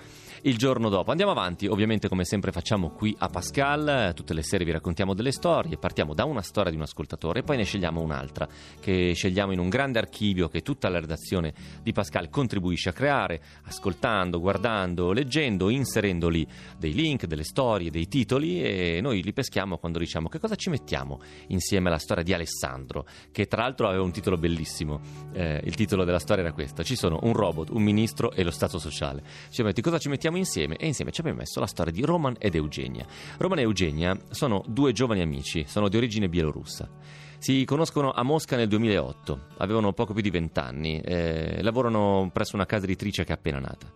il 0.46 0.58
giorno 0.58 0.90
dopo. 0.90 1.10
Andiamo 1.10 1.32
avanti, 1.32 1.66
ovviamente 1.66 2.08
come 2.08 2.24
sempre 2.24 2.52
facciamo 2.52 2.92
qui 2.92 3.16
a 3.18 3.30
Pascal, 3.30 4.14
tutte 4.14 4.36
le 4.36 4.44
sere 4.44 4.64
vi 4.64 4.72
raccontiamo 4.72 5.16
delle 5.16 5.32
storie, 5.32 5.78
partiamo 5.78 6.14
da 6.14 6.26
una 6.26 6.44
storia 6.44 6.70
di 6.70 6.78
un 6.78 6.84
ascoltatore 6.84 7.40
e 7.40 7.44
poi 7.44 7.58
ne 7.58 7.64
scegliamo 7.64 8.00
un'altra 8.00 8.48
che 8.80 9.14
scegliamo 9.14 9.54
in 9.54 9.60
un 9.60 9.70
grande 9.70 9.98
archivio 9.98 10.48
che 10.48 10.62
tutta 10.62 10.88
la 10.90 11.00
redazione 11.00 11.54
di 11.82 11.92
Pascal 11.94 12.30
contribuisce 12.30 12.90
a 12.90 12.94
creare, 12.94 13.42
ascoltando, 13.64 14.40
guardando, 14.40 15.14
leggendo, 15.14 15.70
inserendo 15.70 16.30
lì 16.30 16.46
dei 16.78 16.94
link, 16.94 17.26
delle 17.26 17.44
storie, 17.44 17.90
dei 17.90 18.08
titoli 18.08 18.62
e 18.62 19.00
noi 19.02 19.24
li 19.24 19.34
peschiamo 19.34 19.80
quando 19.80 19.98
diciamo 19.98 20.30
che 20.30 20.38
cosa 20.40 20.56
ci 20.56 20.70
mettiamo 20.70 21.22
insieme 21.48 21.88
alla 21.88 21.98
storia 21.98 22.24
di 22.24 22.34
Alessandro, 22.34 23.08
che 23.32 23.48
tra 23.48 23.64
l'altro 23.64 23.88
aveva 23.88 24.04
un 24.04 24.12
titolo 24.12 24.38
bellissimo, 24.38 25.24
Eh, 25.34 25.60
il 25.66 25.76
titolo 25.76 26.06
della 26.06 26.20
storia 26.20 26.44
era 26.44 26.54
questo, 26.54 26.84
ci 26.84 26.96
sono 26.96 27.20
un 27.24 27.34
robot, 27.34 27.70
un 27.72 27.82
ministro 27.82 28.32
e 28.32 28.44
lo 28.44 28.52
Stato 28.52 28.78
sociale. 28.78 29.24
Ci 29.50 29.64
metti 29.64 29.82
cosa 29.82 29.98
ci 29.98 30.08
mettiamo 30.08 30.35
insieme 30.38 30.76
e 30.76 30.86
insieme 30.86 31.12
ci 31.12 31.22
abbiamo 31.22 31.40
messo 31.40 31.60
la 31.60 31.68
storia 31.68 31.92
di 31.92 32.04
Roman 32.04 32.36
ed 32.40 32.56
Eugenia. 32.56 33.06
Roman 33.38 33.60
e 33.60 33.62
Eugenia 33.64 34.18
sono 34.30 34.64
due 34.68 34.92
giovani 34.92 35.22
amici, 35.22 35.66
sono 35.68 35.90
di 35.90 35.98
origine 35.98 36.30
bielorussa. 36.30 36.90
Si 37.38 37.64
conoscono 37.66 38.12
a 38.12 38.24
Mosca 38.24 38.56
nel 38.56 38.68
2008, 38.68 39.48
avevano 39.58 39.94
poco 39.94 40.14
più 40.14 40.22
di 40.22 40.30
20 40.30 40.60
anni, 40.60 41.00
eh, 41.00 41.62
lavorano 41.62 42.30
presso 42.34 42.56
una 42.56 42.66
casa 42.66 42.86
editrice 42.86 43.24
che 43.24 43.32
è 43.32 43.36
appena 43.36 43.60
nata. 43.60 43.92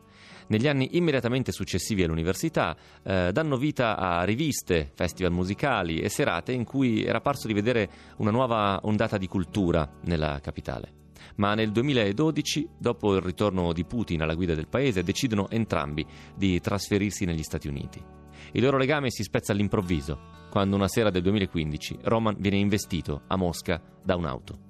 Negli 0.47 0.67
anni 0.67 0.97
immediatamente 0.97 1.51
successivi 1.51 2.03
all'università 2.03 2.75
eh, 3.03 3.31
danno 3.31 3.55
vita 3.57 3.97
a 3.97 4.23
riviste, 4.23 4.91
festival 4.95 5.31
musicali 5.31 5.99
e 5.99 6.09
serate 6.09 6.51
in 6.51 6.63
cui 6.63 7.03
era 7.03 7.21
parso 7.21 7.47
di 7.47 7.53
vedere 7.53 7.89
una 8.17 8.31
nuova 8.31 8.79
ondata 8.83 9.17
di 9.17 9.27
cultura 9.27 9.87
nella 10.05 10.39
capitale. 10.41 10.98
Ma 11.39 11.53
nel 11.53 11.71
2012, 11.71 12.69
dopo 12.77 13.15
il 13.15 13.21
ritorno 13.21 13.71
di 13.71 13.85
Putin 13.85 14.21
alla 14.21 14.35
guida 14.35 14.55
del 14.55 14.67
paese, 14.67 15.03
decidono 15.03 15.49
entrambi 15.49 16.05
di 16.35 16.59
trasferirsi 16.59 17.23
negli 17.23 17.43
Stati 17.43 17.69
Uniti. 17.69 18.03
Il 18.51 18.61
loro 18.61 18.77
legame 18.77 19.09
si 19.09 19.23
spezza 19.23 19.53
all'improvviso, 19.53 20.19
quando 20.49 20.75
una 20.75 20.89
sera 20.89 21.09
del 21.09 21.21
2015 21.21 21.99
Roman 22.03 22.35
viene 22.39 22.57
investito 22.57 23.21
a 23.27 23.37
Mosca 23.37 23.81
da 24.03 24.17
un'auto. 24.17 24.67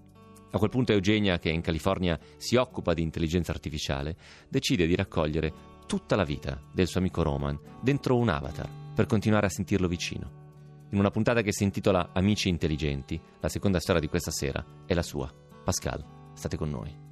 A 0.51 0.57
quel 0.59 0.69
punto 0.69 0.91
Eugenia, 0.91 1.39
che 1.39 1.49
in 1.49 1.61
California 1.61 2.19
si 2.37 2.55
occupa 2.55 2.93
di 2.93 3.01
intelligenza 3.01 3.51
artificiale, 3.51 4.15
decide 4.47 4.85
di 4.85 4.95
raccogliere 4.95 5.51
tutta 5.87 6.15
la 6.15 6.23
vita 6.23 6.61
del 6.71 6.87
suo 6.87 6.99
amico 6.99 7.23
Roman 7.23 7.59
dentro 7.81 8.15
un 8.15 8.29
avatar 8.29 8.69
per 8.93 9.07
continuare 9.07 9.47
a 9.47 9.49
sentirlo 9.49 9.87
vicino. 9.87 10.87
In 10.91 10.99
una 10.99 11.09
puntata 11.09 11.41
che 11.41 11.51
si 11.51 11.63
intitola 11.63 12.11
Amici 12.13 12.47
intelligenti, 12.47 13.19
la 13.39 13.49
seconda 13.49 13.79
storia 13.79 14.01
di 14.01 14.07
questa 14.07 14.31
sera 14.31 14.63
è 14.85 14.93
la 14.93 15.03
sua. 15.03 15.31
Pascal, 15.63 16.17
state 16.39 16.57
con 16.57 16.69
noi. 16.69 17.07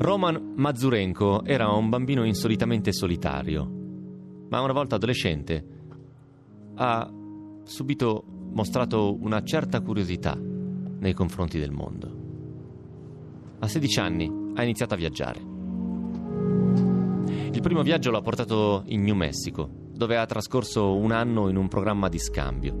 Roman 0.00 0.54
Mazurenko 0.56 1.44
era 1.44 1.68
un 1.68 1.88
bambino 1.88 2.24
insolitamente 2.24 2.92
solitario, 2.92 3.64
ma 4.48 4.60
una 4.60 4.72
volta 4.72 4.96
adolescente 4.96 5.64
ha 6.74 7.10
subito 7.64 8.24
mostrato 8.26 9.16
una 9.20 9.42
certa 9.42 9.80
curiosità 9.80 10.36
nei 10.36 11.12
confronti 11.12 11.58
del 11.58 11.70
mondo. 11.70 12.16
A 13.60 13.68
16 13.68 14.00
anni 14.00 14.32
ha 14.54 14.62
iniziato 14.62 14.94
a 14.94 14.96
viaggiare. 14.96 15.40
Il 17.52 17.60
primo 17.60 17.82
viaggio 17.82 18.10
l'ha 18.10 18.22
portato 18.22 18.84
in 18.86 19.02
New 19.02 19.14
Mexico, 19.14 19.87
dove 19.98 20.16
ha 20.16 20.26
trascorso 20.26 20.94
un 20.94 21.10
anno 21.10 21.48
in 21.48 21.56
un 21.56 21.66
programma 21.66 22.08
di 22.08 22.20
scambio. 22.20 22.72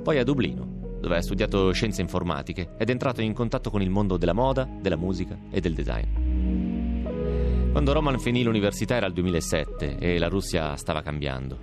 Poi 0.00 0.18
a 0.18 0.22
Dublino, 0.22 0.98
dove 1.00 1.16
ha 1.16 1.20
studiato 1.20 1.72
scienze 1.72 2.02
informatiche 2.02 2.76
ed 2.78 2.88
è 2.88 2.92
entrato 2.92 3.20
in 3.20 3.34
contatto 3.34 3.68
con 3.68 3.82
il 3.82 3.90
mondo 3.90 4.16
della 4.16 4.32
moda, 4.32 4.68
della 4.80 4.94
musica 4.94 5.36
e 5.50 5.58
del 5.58 5.74
design. 5.74 7.72
Quando 7.72 7.92
Roman 7.92 8.20
finì 8.20 8.44
l'università 8.44 8.94
era 8.94 9.06
il 9.06 9.12
2007 9.12 9.98
e 9.98 10.18
la 10.20 10.28
Russia 10.28 10.76
stava 10.76 11.02
cambiando. 11.02 11.58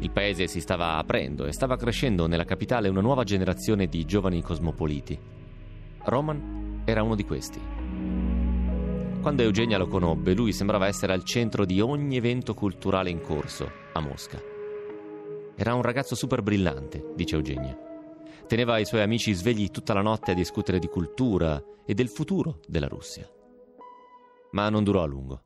Il 0.00 0.10
paese 0.10 0.48
si 0.48 0.58
stava 0.58 0.96
aprendo 0.96 1.46
e 1.46 1.52
stava 1.52 1.76
crescendo 1.76 2.26
nella 2.26 2.44
capitale 2.44 2.88
una 2.88 3.02
nuova 3.02 3.22
generazione 3.22 3.86
di 3.86 4.04
giovani 4.04 4.42
cosmopoliti. 4.42 5.16
Roman 6.06 6.82
era 6.84 7.04
uno 7.04 7.14
di 7.14 7.24
questi. 7.24 7.81
Quando 9.22 9.42
Eugenia 9.42 9.78
lo 9.78 9.86
conobbe, 9.86 10.34
lui 10.34 10.52
sembrava 10.52 10.86
essere 10.86 11.14
al 11.14 11.24
centro 11.24 11.64
di 11.64 11.80
ogni 11.80 12.16
evento 12.16 12.52
culturale 12.52 13.08
in 13.08 13.22
corso 13.22 13.70
a 13.94 14.00
Mosca. 14.00 14.38
Era 15.56 15.74
un 15.74 15.82
ragazzo 15.82 16.14
super 16.14 16.42
brillante, 16.42 17.12
dice 17.14 17.36
Eugenia. 17.36 17.78
Teneva 18.46 18.78
i 18.78 18.84
suoi 18.84 19.00
amici 19.00 19.32
svegli 19.32 19.70
tutta 19.70 19.94
la 19.94 20.02
notte 20.02 20.32
a 20.32 20.34
discutere 20.34 20.78
di 20.78 20.88
cultura 20.88 21.62
e 21.86 21.94
del 21.94 22.08
futuro 22.08 22.60
della 22.66 22.88
Russia 22.88 23.26
ma 24.52 24.68
non 24.68 24.84
durò 24.84 25.02
a 25.02 25.06
lungo. 25.06 25.42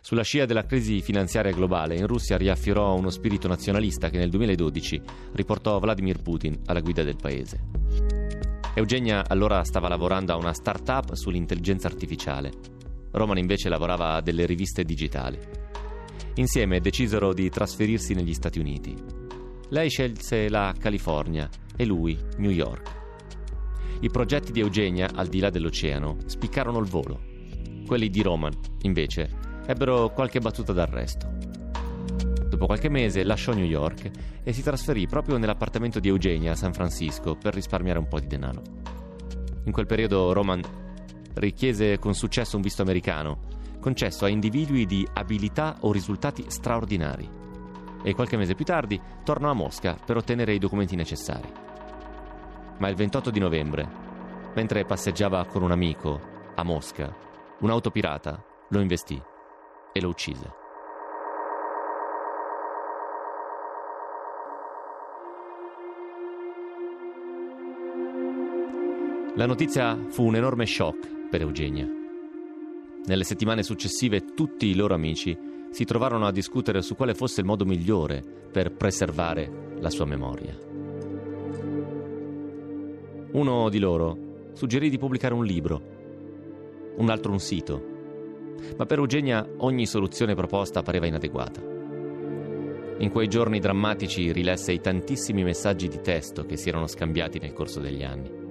Sulla 0.00 0.24
scia 0.24 0.46
della 0.46 0.66
crisi 0.66 1.00
finanziaria 1.00 1.52
globale, 1.52 1.96
in 1.96 2.08
Russia 2.08 2.36
riaffiorò 2.36 2.94
uno 2.96 3.10
spirito 3.10 3.46
nazionalista 3.46 4.10
che 4.10 4.18
nel 4.18 4.30
2012 4.30 5.00
riportò 5.34 5.78
Vladimir 5.78 6.20
Putin 6.20 6.60
alla 6.66 6.80
guida 6.80 7.04
del 7.04 7.16
paese. 7.16 7.81
Eugenia 8.74 9.28
allora 9.28 9.64
stava 9.64 9.88
lavorando 9.88 10.32
a 10.32 10.36
una 10.36 10.52
start-up 10.52 11.12
sull'intelligenza 11.14 11.88
artificiale. 11.88 12.50
Roman 13.10 13.38
invece 13.38 13.68
lavorava 13.68 14.14
a 14.14 14.20
delle 14.20 14.46
riviste 14.46 14.84
digitali. 14.84 15.38
Insieme 16.34 16.80
decisero 16.80 17.34
di 17.34 17.50
trasferirsi 17.50 18.14
negli 18.14 18.32
Stati 18.32 18.58
Uniti. 18.58 18.96
Lei 19.68 19.90
scelse 19.90 20.48
la 20.48 20.74
California 20.78 21.48
e 21.76 21.84
lui 21.84 22.18
New 22.38 22.50
York. 22.50 23.00
I 24.00 24.10
progetti 24.10 24.52
di 24.52 24.60
Eugenia, 24.60 25.10
al 25.14 25.28
di 25.28 25.40
là 25.40 25.50
dell'oceano, 25.50 26.16
spiccarono 26.26 26.78
il 26.78 26.86
volo 26.86 27.30
quelli 27.92 28.08
di 28.08 28.22
Roman, 28.22 28.52
invece, 28.82 29.28
ebbero 29.66 30.10
qualche 30.12 30.40
battuta 30.40 30.72
d'arresto. 30.72 31.30
Dopo 32.52 32.66
qualche 32.66 32.90
mese 32.90 33.24
lasciò 33.24 33.54
New 33.54 33.64
York 33.64 34.10
e 34.42 34.52
si 34.52 34.62
trasferì 34.62 35.06
proprio 35.06 35.38
nell'appartamento 35.38 35.98
di 36.00 36.08
Eugenia 36.08 36.52
a 36.52 36.54
San 36.54 36.74
Francisco 36.74 37.34
per 37.34 37.54
risparmiare 37.54 37.98
un 37.98 38.06
po' 38.08 38.20
di 38.20 38.26
denaro. 38.26 38.60
In 39.64 39.72
quel 39.72 39.86
periodo 39.86 40.34
Roman 40.34 40.60
richiese 41.32 41.98
con 41.98 42.12
successo 42.12 42.56
un 42.56 42.62
visto 42.62 42.82
americano, 42.82 43.48
concesso 43.80 44.26
a 44.26 44.28
individui 44.28 44.84
di 44.84 45.08
abilità 45.14 45.78
o 45.80 45.92
risultati 45.92 46.44
straordinari. 46.48 47.26
E 48.02 48.14
qualche 48.14 48.36
mese 48.36 48.54
più 48.54 48.66
tardi 48.66 49.00
tornò 49.24 49.48
a 49.48 49.54
Mosca 49.54 49.96
per 50.04 50.18
ottenere 50.18 50.52
i 50.52 50.58
documenti 50.58 50.94
necessari. 50.94 51.50
Ma 52.76 52.88
il 52.88 52.96
28 52.96 53.30
di 53.30 53.40
novembre, 53.40 53.88
mentre 54.54 54.84
passeggiava 54.84 55.46
con 55.46 55.62
un 55.62 55.70
amico 55.70 56.20
a 56.54 56.62
Mosca, 56.62 57.30
Un'auto 57.62 57.92
pirata 57.92 58.44
lo 58.70 58.80
investì 58.80 59.22
e 59.92 60.00
lo 60.00 60.08
uccise. 60.08 60.61
La 69.34 69.46
notizia 69.46 69.98
fu 70.10 70.24
un 70.24 70.36
enorme 70.36 70.66
shock 70.66 71.28
per 71.30 71.40
Eugenia. 71.40 71.88
Nelle 73.06 73.24
settimane 73.24 73.62
successive 73.62 74.34
tutti 74.34 74.66
i 74.66 74.74
loro 74.74 74.92
amici 74.92 75.36
si 75.70 75.84
trovarono 75.84 76.26
a 76.26 76.32
discutere 76.32 76.82
su 76.82 76.94
quale 76.94 77.14
fosse 77.14 77.40
il 77.40 77.46
modo 77.46 77.64
migliore 77.64 78.22
per 78.22 78.72
preservare 78.72 79.76
la 79.80 79.88
sua 79.88 80.04
memoria. 80.04 80.54
Uno 83.32 83.68
di 83.70 83.78
loro 83.78 84.50
suggerì 84.52 84.90
di 84.90 84.98
pubblicare 84.98 85.32
un 85.32 85.46
libro 85.46 86.00
un 86.96 87.08
altro 87.08 87.32
un 87.32 87.38
sito. 87.38 87.82
Ma 88.76 88.84
per 88.84 88.98
Eugenia 88.98 89.48
ogni 89.58 89.86
soluzione 89.86 90.34
proposta 90.34 90.82
pareva 90.82 91.06
inadeguata. 91.06 91.62
In 92.98 93.08
quei 93.10 93.28
giorni 93.28 93.60
drammatici 93.60 94.30
rilesse 94.30 94.72
i 94.72 94.80
tantissimi 94.80 95.42
messaggi 95.42 95.88
di 95.88 96.00
testo 96.02 96.44
che 96.44 96.58
si 96.58 96.68
erano 96.68 96.86
scambiati 96.86 97.38
nel 97.38 97.54
corso 97.54 97.80
degli 97.80 98.04
anni. 98.04 98.41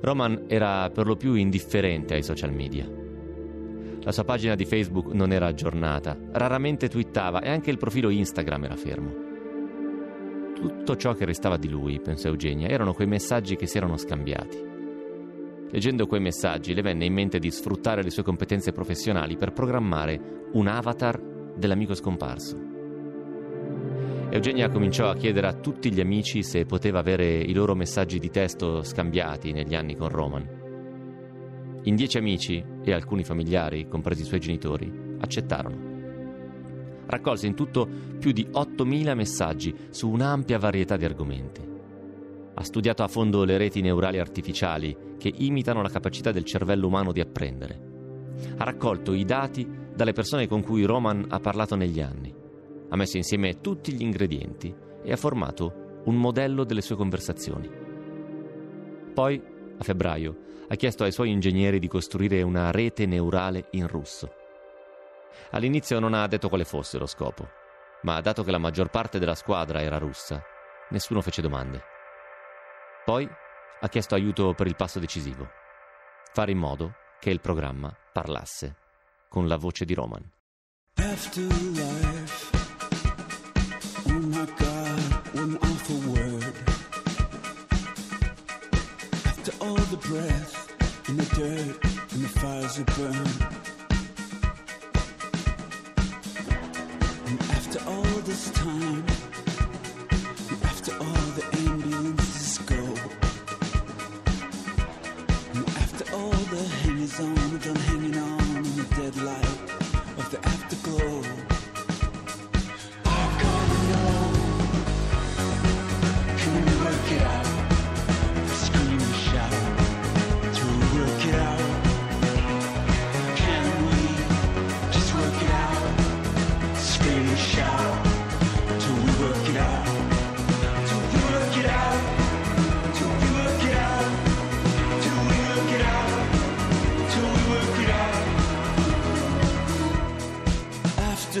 Roman 0.00 0.44
era 0.46 0.90
per 0.90 1.06
lo 1.06 1.16
più 1.16 1.34
indifferente 1.34 2.14
ai 2.14 2.22
social 2.22 2.52
media. 2.52 2.88
La 4.02 4.12
sua 4.12 4.24
pagina 4.24 4.54
di 4.54 4.64
Facebook 4.64 5.12
non 5.12 5.32
era 5.32 5.46
aggiornata, 5.46 6.16
raramente 6.32 6.88
twittava 6.88 7.40
e 7.40 7.50
anche 7.50 7.70
il 7.70 7.78
profilo 7.78 8.08
Instagram 8.08 8.64
era 8.64 8.76
fermo. 8.76 9.26
Tutto 10.54 10.96
ciò 10.96 11.12
che 11.12 11.24
restava 11.24 11.56
di 11.56 11.68
lui, 11.68 12.00
pensò 12.00 12.28
Eugenia, 12.28 12.68
erano 12.68 12.94
quei 12.94 13.06
messaggi 13.06 13.56
che 13.56 13.66
si 13.66 13.76
erano 13.76 13.96
scambiati. 13.96 14.66
Leggendo 15.70 16.06
quei 16.06 16.20
messaggi 16.20 16.72
le 16.72 16.82
venne 16.82 17.04
in 17.04 17.12
mente 17.12 17.38
di 17.38 17.50
sfruttare 17.50 18.02
le 18.02 18.10
sue 18.10 18.22
competenze 18.22 18.72
professionali 18.72 19.36
per 19.36 19.52
programmare 19.52 20.48
un 20.52 20.66
avatar 20.66 21.20
dell'amico 21.56 21.94
scomparso. 21.94 22.77
Eugenia 24.30 24.68
cominciò 24.68 25.08
a 25.08 25.16
chiedere 25.16 25.46
a 25.46 25.54
tutti 25.54 25.90
gli 25.90 26.00
amici 26.00 26.42
se 26.42 26.66
poteva 26.66 26.98
avere 26.98 27.38
i 27.38 27.54
loro 27.54 27.74
messaggi 27.74 28.18
di 28.18 28.28
testo 28.28 28.82
scambiati 28.82 29.52
negli 29.52 29.74
anni 29.74 29.96
con 29.96 30.10
Roman. 30.10 30.46
In 31.84 31.96
dieci 31.96 32.18
amici 32.18 32.62
e 32.84 32.92
alcuni 32.92 33.24
familiari, 33.24 33.88
compresi 33.88 34.22
i 34.22 34.26
suoi 34.26 34.40
genitori, 34.40 34.92
accettarono. 35.18 37.06
Raccolse 37.06 37.46
in 37.46 37.54
tutto 37.54 37.88
più 38.18 38.32
di 38.32 38.46
8.000 38.52 39.14
messaggi 39.14 39.74
su 39.88 40.10
un'ampia 40.10 40.58
varietà 40.58 40.98
di 40.98 41.06
argomenti. 41.06 41.66
Ha 42.52 42.62
studiato 42.62 43.02
a 43.02 43.08
fondo 43.08 43.44
le 43.44 43.56
reti 43.56 43.80
neurali 43.80 44.18
artificiali 44.18 44.94
che 45.16 45.32
imitano 45.34 45.80
la 45.80 45.88
capacità 45.88 46.32
del 46.32 46.44
cervello 46.44 46.86
umano 46.86 47.12
di 47.12 47.20
apprendere. 47.20 47.80
Ha 48.58 48.64
raccolto 48.64 49.14
i 49.14 49.24
dati 49.24 49.66
dalle 49.94 50.12
persone 50.12 50.46
con 50.46 50.62
cui 50.62 50.84
Roman 50.84 51.24
ha 51.30 51.40
parlato 51.40 51.76
negli 51.76 52.00
anni. 52.02 52.37
Ha 52.88 52.96
messo 52.96 53.16
insieme 53.16 53.60
tutti 53.60 53.92
gli 53.92 54.02
ingredienti 54.02 54.74
e 55.02 55.12
ha 55.12 55.16
formato 55.16 56.00
un 56.04 56.16
modello 56.16 56.64
delle 56.64 56.80
sue 56.80 56.96
conversazioni. 56.96 57.70
Poi, 59.12 59.42
a 59.78 59.84
febbraio, 59.84 60.46
ha 60.68 60.74
chiesto 60.74 61.04
ai 61.04 61.12
suoi 61.12 61.30
ingegneri 61.30 61.78
di 61.78 61.88
costruire 61.88 62.42
una 62.42 62.70
rete 62.70 63.06
neurale 63.06 63.68
in 63.72 63.86
russo. 63.86 64.32
All'inizio 65.50 65.98
non 65.98 66.14
ha 66.14 66.26
detto 66.26 66.48
quale 66.48 66.64
fosse 66.64 66.98
lo 66.98 67.06
scopo, 67.06 67.48
ma 68.02 68.20
dato 68.20 68.44
che 68.44 68.50
la 68.50 68.58
maggior 68.58 68.90
parte 68.90 69.18
della 69.18 69.34
squadra 69.34 69.80
era 69.80 69.98
russa, 69.98 70.42
nessuno 70.90 71.20
fece 71.20 71.42
domande. 71.42 71.82
Poi 73.04 73.28
ha 73.80 73.88
chiesto 73.88 74.14
aiuto 74.14 74.54
per 74.54 74.66
il 74.66 74.76
passo 74.76 74.98
decisivo. 74.98 75.48
Fare 76.32 76.50
in 76.50 76.58
modo 76.58 76.94
che 77.18 77.30
il 77.30 77.40
programma 77.40 77.94
parlasse 78.12 78.76
con 79.28 79.46
la 79.46 79.56
voce 79.56 79.84
di 79.84 79.94
Roman. 79.94 80.30
Afterlife. 80.94 82.57
My 84.38 84.44
God, 84.44 85.00
what 85.34 85.44
an 85.48 85.58
awful 85.60 85.98
word. 86.12 86.54
After 89.26 89.52
all 89.60 89.82
the 89.90 89.96
breath 89.96 91.08
and 91.08 91.18
the 91.18 91.26
dirt 91.34 91.76
and 92.12 92.22
the 92.22 92.28
fires 92.38 92.76
that 92.76 92.86
burn. 92.94 93.28
And 97.26 97.40
after 97.50 97.80
all 97.90 98.20
this 98.30 98.50
time, 98.52 99.04
and 100.50 100.62
After 100.62 100.92
all 100.92 101.26
the 101.34 101.42
ambiences 101.66 102.64
go 102.64 102.82
and 105.54 105.68
after 105.82 106.14
all 106.14 106.30
the 106.30 106.62
ambulances 106.86 107.18
go. 107.18 107.26
are 107.26 107.58
done 107.58 107.82
hanging 107.90 108.16
on 108.16 108.56
in 108.56 108.76
the 108.76 108.86
dead 108.94 109.16
light 109.16 109.58
of 110.16 110.30
the 110.30 110.38
afterglow. 110.46 111.47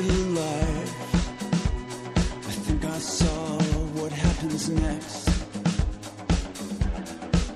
think 2.66 2.84
I 2.84 2.98
saw 2.98 3.58
what 3.98 4.12
happens 4.12 4.68
next. 4.68 5.28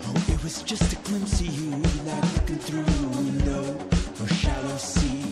Oh, 0.06 0.24
it 0.26 0.42
was 0.42 0.64
just 0.64 0.92
a 0.92 0.96
glimpse 1.04 1.38
of 1.40 1.46
you, 1.46 1.70
like 2.04 2.34
looking 2.34 2.58
through 2.58 2.80
a 2.80 3.08
window 3.16 3.78
or 4.20 4.26
shallow 4.26 4.76
sea. 4.76 5.22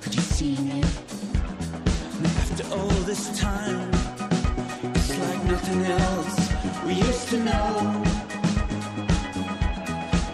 Could 0.00 0.14
you 0.14 0.20
see 0.20 0.56
me? 0.58 0.84
And 2.18 2.26
after 2.26 2.72
all 2.72 3.02
this 3.10 3.36
time, 3.40 3.90
it's 4.94 5.18
like 5.18 5.44
nothing 5.46 5.84
else 5.86 6.38
we 6.86 6.92
used 6.92 7.28
to 7.30 7.38
know. 7.38 8.02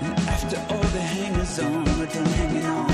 And 0.03 0.18
after 0.29 0.59
all 0.68 0.88
the 0.98 1.01
hangers 1.01 1.59
on, 1.61 1.85
we're 1.98 2.07
done 2.07 2.27
hanging 2.27 2.66
on 2.66 2.88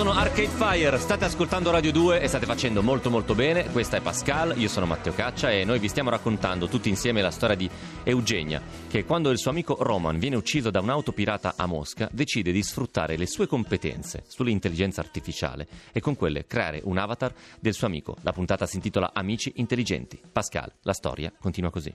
sono 0.00 0.12
Arcade 0.12 0.48
Fire, 0.48 0.98
state 0.98 1.26
ascoltando 1.26 1.70
Radio 1.70 1.92
2 1.92 2.22
e 2.22 2.26
state 2.26 2.46
facendo 2.46 2.82
molto 2.82 3.10
molto 3.10 3.34
bene. 3.34 3.70
Questa 3.70 3.98
è 3.98 4.00
Pascal, 4.00 4.58
io 4.58 4.68
sono 4.68 4.86
Matteo 4.86 5.12
Caccia 5.12 5.50
e 5.50 5.62
noi 5.64 5.78
vi 5.78 5.88
stiamo 5.88 6.08
raccontando 6.08 6.68
tutti 6.68 6.88
insieme 6.88 7.20
la 7.20 7.30
storia 7.30 7.54
di 7.54 7.68
Eugenia, 8.04 8.62
che 8.88 9.04
quando 9.04 9.28
il 9.28 9.36
suo 9.36 9.50
amico 9.50 9.76
Roman 9.78 10.18
viene 10.18 10.36
ucciso 10.36 10.70
da 10.70 10.80
un'auto 10.80 11.12
pirata 11.12 11.52
a 11.54 11.66
Mosca, 11.66 12.08
decide 12.12 12.50
di 12.50 12.62
sfruttare 12.62 13.18
le 13.18 13.26
sue 13.26 13.46
competenze 13.46 14.24
sull'intelligenza 14.26 15.02
artificiale 15.02 15.68
e 15.92 16.00
con 16.00 16.16
quelle 16.16 16.46
creare 16.46 16.80
un 16.82 16.96
avatar 16.96 17.34
del 17.60 17.74
suo 17.74 17.86
amico. 17.86 18.16
La 18.22 18.32
puntata 18.32 18.64
si 18.64 18.76
intitola 18.76 19.10
Amici 19.12 19.52
intelligenti. 19.56 20.18
Pascal, 20.32 20.72
la 20.80 20.94
storia 20.94 21.30
continua 21.38 21.70
così. 21.70 21.94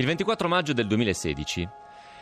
Il 0.00 0.06
24 0.06 0.46
maggio 0.46 0.72
del 0.74 0.86
2016 0.86 1.68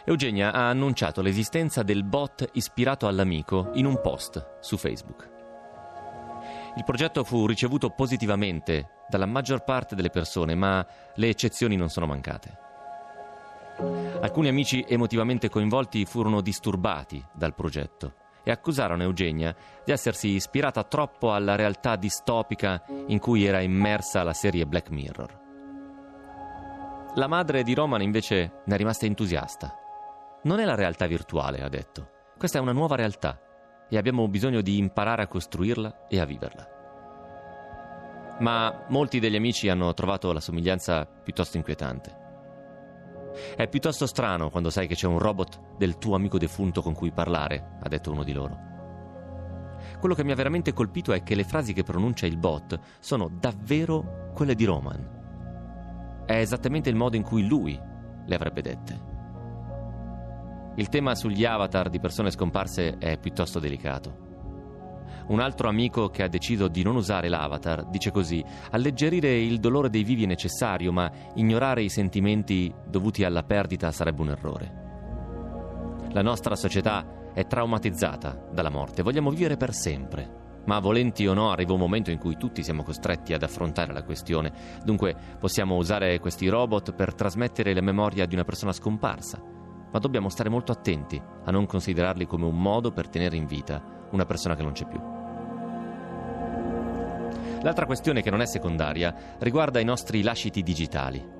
Eugenia 0.06 0.50
ha 0.50 0.70
annunciato 0.70 1.20
l'esistenza 1.20 1.82
del 1.82 2.04
bot 2.04 2.48
ispirato 2.52 3.06
all'amico 3.06 3.72
in 3.74 3.84
un 3.84 4.00
post 4.00 4.60
su 4.60 4.78
Facebook. 4.78 5.30
Il 6.74 6.84
progetto 6.84 7.22
fu 7.22 7.46
ricevuto 7.46 7.90
positivamente 7.90 9.04
dalla 9.10 9.26
maggior 9.26 9.62
parte 9.62 9.94
delle 9.94 10.08
persone, 10.08 10.54
ma 10.54 10.86
le 11.16 11.28
eccezioni 11.28 11.76
non 11.76 11.90
sono 11.90 12.06
mancate. 12.06 12.58
Alcuni 14.22 14.48
amici 14.48 14.82
emotivamente 14.88 15.50
coinvolti 15.50 16.06
furono 16.06 16.40
disturbati 16.40 17.22
dal 17.34 17.54
progetto 17.54 18.14
e 18.42 18.50
accusarono 18.50 19.02
Eugenia 19.02 19.54
di 19.84 19.92
essersi 19.92 20.28
ispirata 20.28 20.82
troppo 20.84 21.34
alla 21.34 21.56
realtà 21.56 21.96
distopica 21.96 22.82
in 23.08 23.18
cui 23.18 23.44
era 23.44 23.60
immersa 23.60 24.22
la 24.22 24.32
serie 24.32 24.64
Black 24.64 24.88
Mirror. 24.88 25.44
La 27.16 27.28
madre 27.28 27.62
di 27.62 27.72
Roman 27.72 28.02
invece 28.02 28.60
ne 28.66 28.74
è 28.74 28.76
rimasta 28.76 29.06
entusiasta. 29.06 29.74
Non 30.42 30.60
è 30.60 30.66
la 30.66 30.74
realtà 30.74 31.06
virtuale, 31.06 31.62
ha 31.62 31.68
detto. 31.70 32.10
Questa 32.36 32.58
è 32.58 32.60
una 32.60 32.72
nuova 32.72 32.94
realtà 32.94 33.40
e 33.88 33.96
abbiamo 33.96 34.28
bisogno 34.28 34.60
di 34.60 34.76
imparare 34.76 35.22
a 35.22 35.26
costruirla 35.26 36.08
e 36.08 36.20
a 36.20 36.26
viverla. 36.26 36.68
Ma 38.40 38.84
molti 38.90 39.18
degli 39.18 39.34
amici 39.34 39.70
hanno 39.70 39.94
trovato 39.94 40.30
la 40.30 40.40
somiglianza 40.40 41.06
piuttosto 41.06 41.56
inquietante. 41.56 42.24
È 43.56 43.66
piuttosto 43.66 44.04
strano 44.04 44.50
quando 44.50 44.68
sai 44.68 44.86
che 44.86 44.94
c'è 44.94 45.06
un 45.06 45.18
robot 45.18 45.76
del 45.78 45.96
tuo 45.96 46.16
amico 46.16 46.36
defunto 46.36 46.82
con 46.82 46.92
cui 46.92 47.12
parlare, 47.12 47.78
ha 47.80 47.88
detto 47.88 48.12
uno 48.12 48.24
di 48.24 48.34
loro. 48.34 48.58
Quello 49.98 50.14
che 50.14 50.22
mi 50.22 50.32
ha 50.32 50.36
veramente 50.36 50.74
colpito 50.74 51.14
è 51.14 51.22
che 51.22 51.34
le 51.34 51.44
frasi 51.44 51.72
che 51.72 51.82
pronuncia 51.82 52.26
il 52.26 52.36
bot 52.36 52.78
sono 52.98 53.30
davvero 53.32 54.32
quelle 54.34 54.54
di 54.54 54.66
Roman. 54.66 55.15
È 56.26 56.34
esattamente 56.34 56.90
il 56.90 56.96
modo 56.96 57.16
in 57.16 57.22
cui 57.22 57.46
lui 57.46 57.80
le 58.26 58.34
avrebbe 58.34 58.60
dette. 58.60 59.00
Il 60.74 60.88
tema 60.88 61.14
sugli 61.14 61.44
avatar 61.44 61.88
di 61.88 62.00
persone 62.00 62.30
scomparse 62.30 62.98
è 62.98 63.16
piuttosto 63.18 63.60
delicato. 63.60 64.24
Un 65.28 65.40
altro 65.40 65.68
amico 65.68 66.08
che 66.08 66.22
ha 66.22 66.28
deciso 66.28 66.68
di 66.68 66.82
non 66.82 66.96
usare 66.96 67.28
l'avatar 67.28 67.86
dice 67.86 68.10
così: 68.10 68.44
alleggerire 68.70 69.38
il 69.38 69.58
dolore 69.58 69.88
dei 69.88 70.04
vivi 70.04 70.24
è 70.24 70.26
necessario, 70.26 70.92
ma 70.92 71.10
ignorare 71.34 71.82
i 71.82 71.88
sentimenti 71.88 72.72
dovuti 72.86 73.24
alla 73.24 73.42
perdita 73.42 73.90
sarebbe 73.92 74.20
un 74.20 74.30
errore. 74.30 74.84
La 76.10 76.22
nostra 76.22 76.56
società 76.56 77.30
è 77.32 77.46
traumatizzata 77.46 78.48
dalla 78.52 78.70
morte, 78.70 79.02
vogliamo 79.02 79.30
vivere 79.30 79.56
per 79.56 79.72
sempre. 79.72 80.44
Ma 80.66 80.80
volenti 80.80 81.26
o 81.26 81.32
no 81.32 81.50
arriva 81.50 81.72
un 81.72 81.78
momento 81.78 82.10
in 82.10 82.18
cui 82.18 82.36
tutti 82.36 82.62
siamo 82.62 82.82
costretti 82.82 83.32
ad 83.32 83.42
affrontare 83.42 83.92
la 83.92 84.02
questione. 84.02 84.52
Dunque 84.84 85.14
possiamo 85.38 85.76
usare 85.76 86.18
questi 86.18 86.48
robot 86.48 86.92
per 86.92 87.14
trasmettere 87.14 87.72
la 87.72 87.80
memoria 87.80 88.26
di 88.26 88.34
una 88.34 88.44
persona 88.44 88.72
scomparsa, 88.72 89.40
ma 89.92 89.98
dobbiamo 89.98 90.28
stare 90.28 90.48
molto 90.48 90.72
attenti 90.72 91.20
a 91.44 91.50
non 91.52 91.66
considerarli 91.66 92.26
come 92.26 92.46
un 92.46 92.60
modo 92.60 92.90
per 92.90 93.08
tenere 93.08 93.36
in 93.36 93.46
vita 93.46 93.80
una 94.10 94.24
persona 94.24 94.56
che 94.56 94.62
non 94.62 94.72
c'è 94.72 94.86
più. 94.86 95.00
L'altra 97.62 97.86
questione 97.86 98.22
che 98.22 98.30
non 98.30 98.40
è 98.40 98.46
secondaria 98.46 99.36
riguarda 99.38 99.80
i 99.80 99.84
nostri 99.84 100.22
lasciti 100.22 100.62
digitali. 100.62 101.34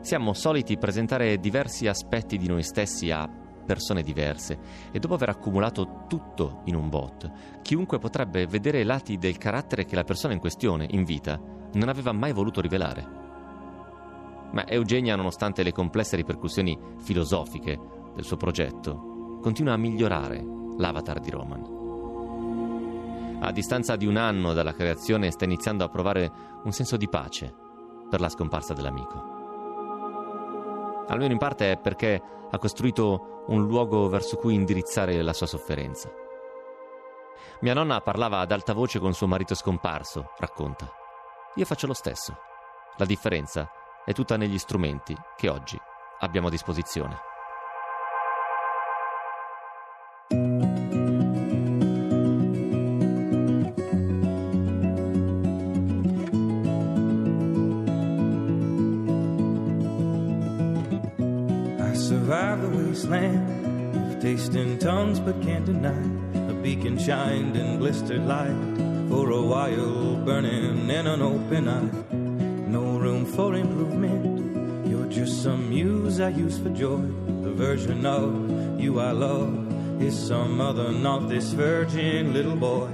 Siamo 0.00 0.32
soliti 0.32 0.78
presentare 0.78 1.38
diversi 1.38 1.86
aspetti 1.86 2.38
di 2.38 2.46
noi 2.46 2.62
stessi 2.62 3.10
a 3.10 3.28
persone 3.64 4.02
diverse 4.02 4.58
e 4.90 4.98
dopo 4.98 5.14
aver 5.14 5.30
accumulato 5.30 6.04
tutto 6.08 6.62
in 6.64 6.74
un 6.74 6.88
bot, 6.88 7.30
chiunque 7.62 7.98
potrebbe 7.98 8.46
vedere 8.46 8.84
lati 8.84 9.18
del 9.18 9.38
carattere 9.38 9.84
che 9.84 9.94
la 9.94 10.04
persona 10.04 10.32
in 10.32 10.40
questione, 10.40 10.86
in 10.90 11.04
vita, 11.04 11.40
non 11.72 11.88
aveva 11.88 12.12
mai 12.12 12.32
voluto 12.32 12.60
rivelare. 12.60 13.18
Ma 14.52 14.66
Eugenia, 14.66 15.14
nonostante 15.14 15.62
le 15.62 15.72
complesse 15.72 16.16
ripercussioni 16.16 16.76
filosofiche 16.98 17.78
del 18.14 18.24
suo 18.24 18.36
progetto, 18.36 19.38
continua 19.40 19.74
a 19.74 19.78
migliorare 19.78 20.44
l'avatar 20.76 21.20
di 21.20 21.30
Roman. 21.30 21.78
A 23.42 23.52
distanza 23.52 23.96
di 23.96 24.06
un 24.06 24.16
anno 24.16 24.52
dalla 24.52 24.74
creazione 24.74 25.30
sta 25.30 25.44
iniziando 25.44 25.84
a 25.84 25.88
provare 25.88 26.30
un 26.64 26.72
senso 26.72 26.96
di 26.96 27.08
pace 27.08 27.54
per 28.10 28.20
la 28.20 28.28
scomparsa 28.28 28.74
dell'amico. 28.74 29.38
Almeno 31.08 31.32
in 31.32 31.38
parte 31.38 31.72
è 31.72 31.78
perché 31.78 32.22
ha 32.50 32.58
costruito 32.58 33.39
un 33.50 33.66
luogo 33.66 34.08
verso 34.08 34.36
cui 34.36 34.54
indirizzare 34.54 35.22
la 35.22 35.32
sua 35.32 35.46
sofferenza. 35.46 36.10
Mia 37.60 37.74
nonna 37.74 38.00
parlava 38.00 38.40
ad 38.40 38.52
alta 38.52 38.72
voce 38.72 38.98
con 38.98 39.12
suo 39.12 39.26
marito 39.26 39.54
scomparso, 39.54 40.32
racconta. 40.38 40.90
Io 41.54 41.64
faccio 41.64 41.86
lo 41.86 41.94
stesso. 41.94 42.36
La 42.96 43.04
differenza 43.04 43.70
è 44.04 44.12
tutta 44.12 44.36
negli 44.36 44.58
strumenti 44.58 45.16
che 45.36 45.48
oggi 45.48 45.78
abbiamo 46.20 46.46
a 46.46 46.50
disposizione. 46.50 47.29
But. 65.74 66.50
A 66.50 66.54
beacon 66.62 66.98
shined 66.98 67.56
in 67.56 67.78
blistered 67.78 68.26
light 68.26 68.56
for 69.08 69.30
a 69.30 69.42
while, 69.42 70.16
burning 70.24 70.88
in 70.90 71.06
an 71.06 71.22
open 71.22 71.68
eye. 71.68 71.90
No 72.70 72.98
room 72.98 73.24
for 73.26 73.54
improvement. 73.54 74.86
You're 74.86 75.08
just 75.08 75.42
some 75.42 75.70
muse 75.70 76.20
I 76.20 76.28
use 76.28 76.58
for 76.58 76.70
joy. 76.70 77.02
The 77.42 77.52
version 77.52 78.06
of 78.06 78.80
you 78.80 79.00
I 79.00 79.12
love 79.12 80.02
is 80.02 80.16
some 80.18 80.60
other, 80.60 80.92
not 80.92 81.28
this 81.28 81.52
virgin 81.52 82.32
little 82.32 82.56
boy. 82.56 82.88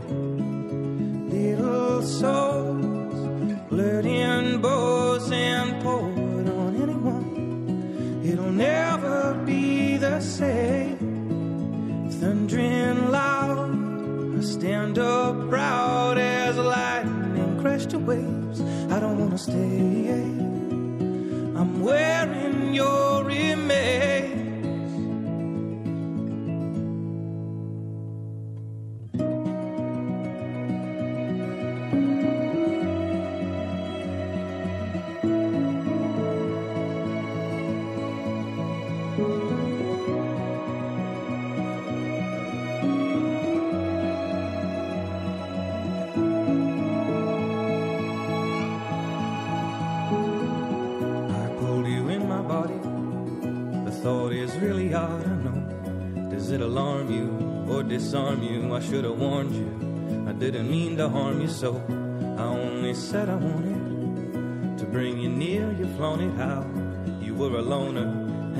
Little 1.28 2.02
souls, 2.02 3.68
blurred 3.68 4.06
in 4.06 4.60
bows 4.60 5.30
and 5.30 5.82
poured 5.82 6.48
on 6.48 6.82
anyone. 6.82 8.22
It'll 8.24 8.52
never 8.52 9.34
be 9.44 9.96
the 9.98 10.20
same. 10.20 11.15
To 17.90 17.98
waves. 17.98 18.60
I 18.90 18.98
don't 19.00 19.18
wanna 19.18 19.38
stay. 19.38 20.25
Should 58.88 59.04
have 59.04 59.18
warned 59.18 59.52
you. 59.54 60.28
I 60.28 60.32
didn't 60.32 60.70
mean 60.70 60.96
to 60.98 61.08
harm 61.08 61.40
you 61.40 61.48
so. 61.48 61.82
I 62.38 62.44
only 62.44 62.94
said 62.94 63.28
I 63.28 63.34
wanted 63.34 64.78
to 64.78 64.84
bring 64.84 65.18
you 65.18 65.28
near. 65.28 65.72
You 65.72 65.88
flown 65.96 66.20
it 66.20 66.34
how 66.36 66.64
you 67.20 67.34
were 67.34 67.56
a 67.58 67.62
loner 67.62 68.06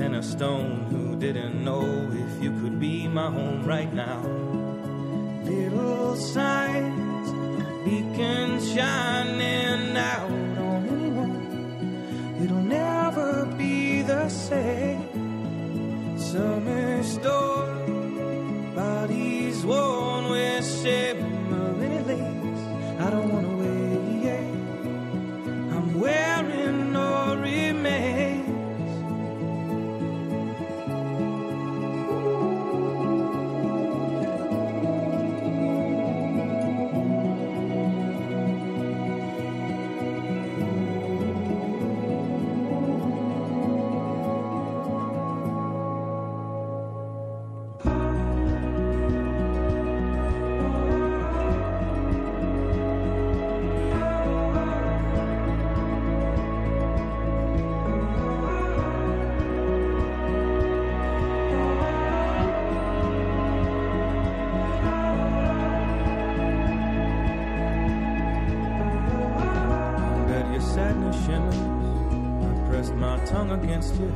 and 0.03 0.15
a 0.15 0.23
stone 0.23 0.85
who 0.89 1.15
didn't 1.15 1.63
know 1.63 1.81
if 2.11 2.43
you 2.43 2.51
could 2.59 2.77
be 2.77 3.07
my 3.07 3.31
home 3.31 3.63
right 3.63 3.93
now. 3.93 4.19
Little 5.43 6.17
signs, 6.17 7.29
beacons 7.85 8.69
shining 8.73 9.06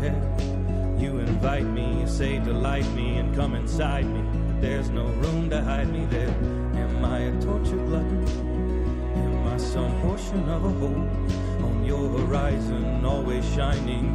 head. 0.02 1.00
You 1.02 1.20
invite 1.20 1.66
me, 1.66 2.02
you 2.02 2.08
say 2.08 2.40
delight 2.40 2.88
me 2.92 3.18
and 3.18 3.36
come 3.36 3.56
inside 3.56 4.06
me. 4.06 4.22
But 4.48 4.62
there's 4.62 4.90
no 4.90 5.06
room 5.06 5.50
to 5.50 5.62
hide 5.64 5.92
me 5.92 6.06
there. 6.06 6.30
Am 6.30 7.04
I 7.04 7.20
a 7.20 7.42
tortured 7.42 7.86
glutton? 7.88 8.28
Am 9.16 9.48
I 9.48 9.58
some 9.58 10.00
portion 10.02 10.48
of 10.50 10.64
a 10.64 10.70
whole? 10.70 11.66
On 11.66 11.84
your 11.84 12.08
horizon, 12.20 13.04
always 13.06 13.46
shining, 13.54 14.14